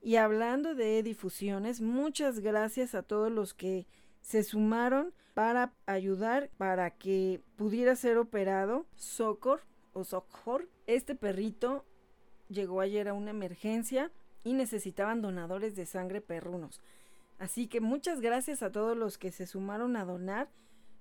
[0.01, 3.85] Y hablando de difusiones, muchas gracias a todos los que
[4.21, 9.61] se sumaron para ayudar para que pudiera ser operado Socor
[9.93, 10.67] o Socorro.
[10.87, 11.85] Este perrito
[12.49, 14.11] llegó ayer a una emergencia
[14.43, 16.81] y necesitaban donadores de sangre perrunos.
[17.37, 20.49] Así que muchas gracias a todos los que se sumaron a donar.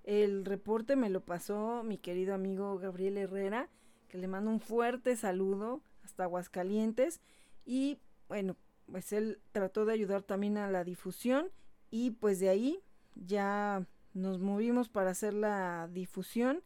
[0.05, 3.69] El reporte me lo pasó mi querido amigo Gabriel Herrera,
[4.09, 7.20] que le mando un fuerte saludo hasta Aguascalientes.
[7.66, 7.98] Y
[8.28, 8.56] bueno,
[8.90, 11.51] pues él trató de ayudar también a la difusión
[11.90, 12.81] y pues de ahí
[13.15, 16.62] ya nos movimos para hacer la difusión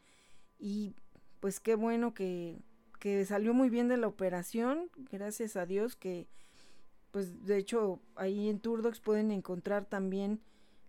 [0.58, 0.94] y
[1.40, 2.60] pues qué bueno que,
[3.00, 6.28] que salió muy bien de la operación, gracias a Dios que
[7.12, 10.40] pues de hecho ahí en Turdox pueden encontrar también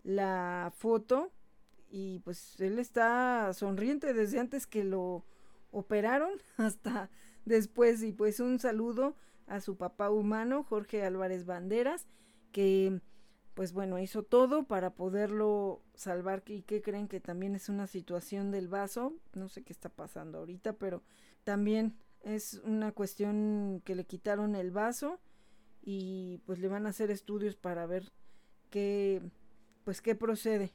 [0.04, 1.32] la foto
[1.92, 5.26] y pues él está sonriente desde antes que lo
[5.72, 7.12] operaron hasta
[7.46, 8.02] después.
[8.02, 12.08] Y pues un saludo a su papá humano Jorge Álvarez Banderas
[12.52, 13.02] que
[13.54, 16.44] pues bueno hizo todo para poderlo salvar.
[16.48, 19.14] Y que creen que también es una situación del vaso.
[19.34, 21.04] No sé qué está pasando ahorita pero
[21.44, 25.20] también es una cuestión que le quitaron el vaso
[25.84, 28.12] y pues le van a hacer estudios para ver
[28.70, 29.22] qué
[29.84, 30.72] pues qué procede.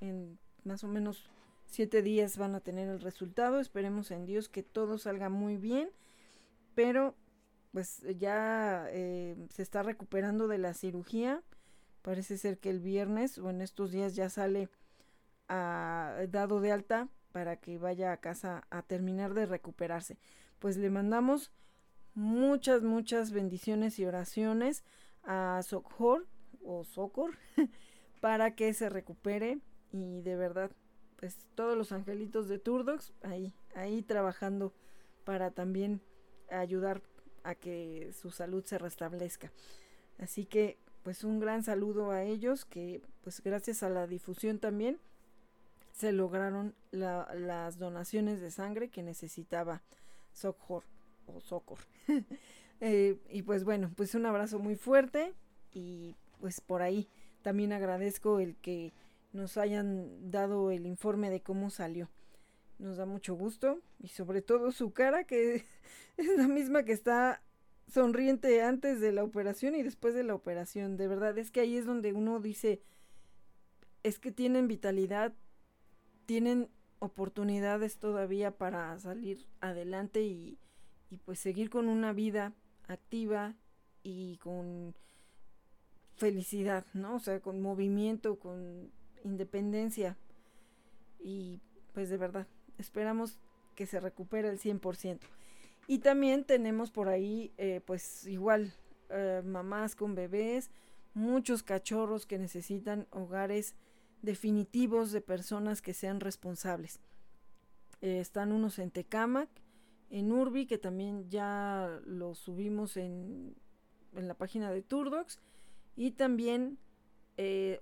[0.00, 1.28] En más o menos
[1.66, 3.60] siete días van a tener el resultado.
[3.60, 5.90] Esperemos en Dios que todo salga muy bien
[6.74, 7.14] pero
[7.72, 11.42] pues ya eh, se está recuperando de la cirugía.
[12.02, 14.68] Parece ser que el viernes o en estos días ya sale
[15.48, 20.18] a, dado de alta para que vaya a casa a terminar de recuperarse.
[20.58, 21.50] Pues le mandamos
[22.14, 24.84] muchas, muchas bendiciones y oraciones
[25.22, 26.26] a Sokhor
[26.64, 27.36] o Socor
[28.20, 29.58] para que se recupere
[29.92, 30.70] y de verdad,
[31.16, 34.72] pues todos los angelitos de Turdox ahí, ahí trabajando
[35.24, 36.00] para también
[36.50, 37.02] ayudar
[37.44, 39.52] a que su salud se restablezca.
[40.18, 44.98] Así que pues un gran saludo a ellos que pues gracias a la difusión también
[45.92, 49.82] se lograron las donaciones de sangre que necesitaba
[50.32, 50.84] Socor
[51.34, 51.78] o Socor.
[52.84, 55.34] Eh, y pues bueno, pues un abrazo muy fuerte
[55.72, 57.08] y pues por ahí
[57.42, 58.92] también agradezco el que
[59.32, 62.08] nos hayan dado el informe de cómo salió.
[62.80, 65.64] Nos da mucho gusto y sobre todo su cara que
[66.16, 67.40] es la misma que está
[67.86, 70.96] sonriente antes de la operación y después de la operación.
[70.96, 72.82] De verdad, es que ahí es donde uno dice,
[74.02, 75.32] es que tienen vitalidad,
[76.26, 76.68] tienen
[76.98, 80.58] oportunidades todavía para salir adelante y,
[81.12, 82.54] y pues seguir con una vida
[82.88, 83.54] activa
[84.02, 84.94] y con
[86.16, 87.16] felicidad, ¿no?
[87.16, 88.90] O sea, con movimiento, con
[89.22, 90.16] independencia.
[91.20, 91.60] Y
[91.92, 92.46] pues de verdad,
[92.78, 93.36] esperamos
[93.76, 95.18] que se recupere el 100%.
[95.86, 98.72] Y también tenemos por ahí, eh, pues igual,
[99.10, 100.70] eh, mamás con bebés,
[101.12, 103.74] muchos cachorros que necesitan hogares
[104.22, 107.00] definitivos de personas que sean responsables.
[108.00, 109.50] Eh, están unos en Tecamac,
[110.12, 113.56] en Urbi, que también ya lo subimos en,
[114.14, 115.40] en la página de Turdox,
[115.96, 116.78] y también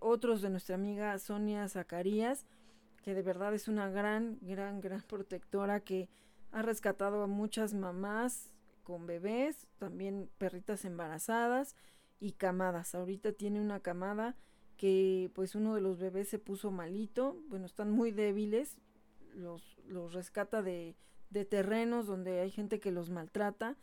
[0.01, 2.47] otros de nuestra amiga Sonia Zacarías,
[3.03, 6.09] que de verdad es una gran, gran, gran protectora que
[6.53, 8.55] ha rescatado a muchas mamás
[8.85, 11.75] con bebés, también perritas embarazadas
[12.21, 12.95] y camadas.
[12.95, 14.37] Ahorita tiene una camada
[14.77, 18.79] que pues uno de los bebés se puso malito, bueno, están muy débiles,
[19.35, 20.97] los, los rescata de,
[21.31, 23.77] de terrenos donde hay gente que los maltrata.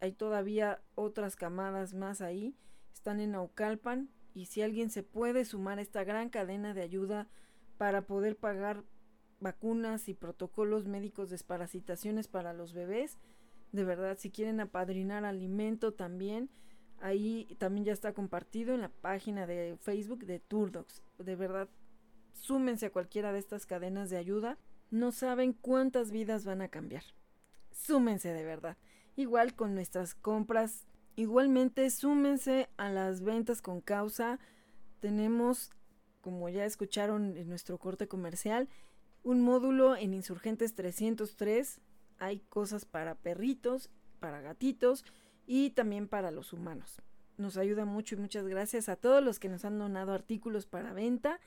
[0.00, 2.56] Hay todavía otras camadas más ahí,
[2.92, 7.28] están en Naucalpan y si alguien se puede sumar a esta gran cadena de ayuda
[7.76, 8.84] para poder pagar
[9.40, 13.18] vacunas y protocolos médicos de desparasitaciones para los bebés.
[13.72, 16.50] De verdad, si quieren apadrinar alimento también,
[17.00, 21.02] ahí también ya está compartido en la página de Facebook de Turdox.
[21.18, 21.68] De verdad,
[22.32, 24.58] súmense a cualquiera de estas cadenas de ayuda.
[24.90, 27.04] No saben cuántas vidas van a cambiar.
[27.70, 28.76] Súmense de verdad.
[29.16, 30.86] Igual con nuestras compras.
[31.16, 34.38] Igualmente, súmense a las ventas con causa.
[35.00, 35.70] Tenemos,
[36.20, 38.68] como ya escucharon en nuestro corte comercial,
[39.22, 41.80] un módulo en Insurgentes 303.
[42.18, 45.04] Hay cosas para perritos, para gatitos
[45.46, 47.00] y también para los humanos.
[47.36, 50.92] Nos ayuda mucho y muchas gracias a todos los que nos han donado artículos para
[50.92, 51.40] venta.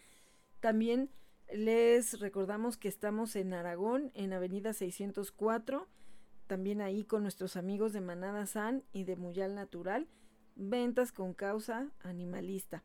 [0.60, 1.10] También
[1.54, 5.88] les recordamos que estamos en Aragón, en Avenida 604,
[6.48, 10.08] también ahí con nuestros amigos de Manada San y de Muyal Natural,
[10.56, 12.84] ventas con causa animalista.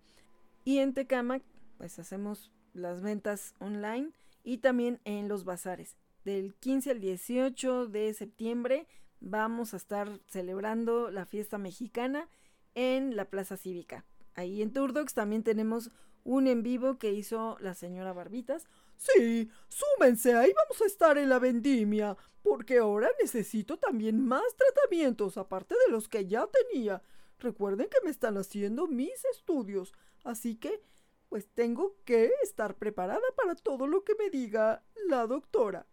[0.65, 1.41] Y en Tecama,
[1.79, 4.13] pues hacemos las ventas online
[4.45, 5.97] y también en los bazares.
[6.25, 8.87] Del 15 al 18 de septiembre
[9.21, 12.29] vamos a estar celebrando la fiesta mexicana
[12.75, 14.05] en la Plaza Cívica.
[14.35, 15.91] Ahí en Turdox también tenemos
[16.29, 18.67] un en vivo que hizo la señora Barbitas.
[18.99, 25.39] Sí, súmense, ahí vamos a estar en la vendimia, porque ahora necesito también más tratamientos
[25.39, 27.03] aparte de los que ya tenía.
[27.39, 30.83] Recuerden que me están haciendo mis estudios, así que
[31.31, 35.87] pues tengo que estar preparada para todo lo que me diga la doctora.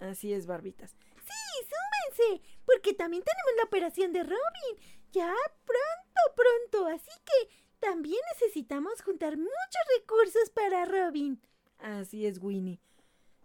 [0.00, 0.90] Así es, Barbitas.
[0.90, 4.98] Sí, súmense, porque también tenemos la operación de Robin.
[5.12, 5.32] Ya
[5.64, 6.86] pronto, pronto.
[6.88, 11.40] Así que también necesitamos juntar muchos recursos para Robin.
[11.78, 12.80] Así es, Winnie.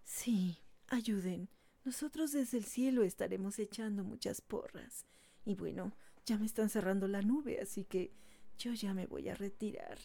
[0.04, 1.50] Sí, ayuden.
[1.84, 5.06] Nosotros desde el cielo estaremos echando muchas porras.
[5.46, 5.96] Y bueno,
[6.26, 8.14] ya me están cerrando la nube, así que
[8.58, 10.00] yo ya me voy a retirar.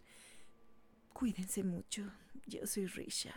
[1.12, 2.12] Cuídense mucho.
[2.46, 3.34] Yo soy Risha.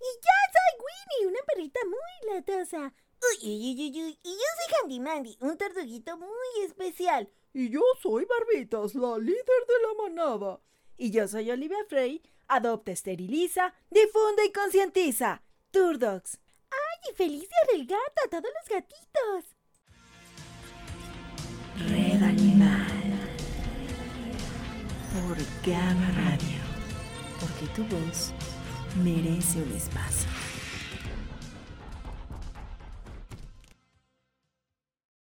[0.00, 2.94] Y yo soy Winnie, una perrita muy latosa.
[3.20, 7.28] Uy, uy, uy, uy, Y yo soy Handy Mandy, un tortuguito muy especial.
[7.58, 10.60] Y yo soy Barbitas, la líder de la manada.
[10.96, 12.22] Y yo soy Olivia Frey.
[12.46, 15.42] Adopta, esteriliza, difunde y concientiza.
[15.72, 16.38] Turdogs.
[16.70, 19.56] ¡Ay, y feliz día del gato a todos los gatitos!
[21.88, 22.86] Red Animal
[25.12, 25.36] por
[25.66, 26.60] Gama Radio,
[27.40, 28.32] porque tu voz
[29.02, 30.47] merece un espacio.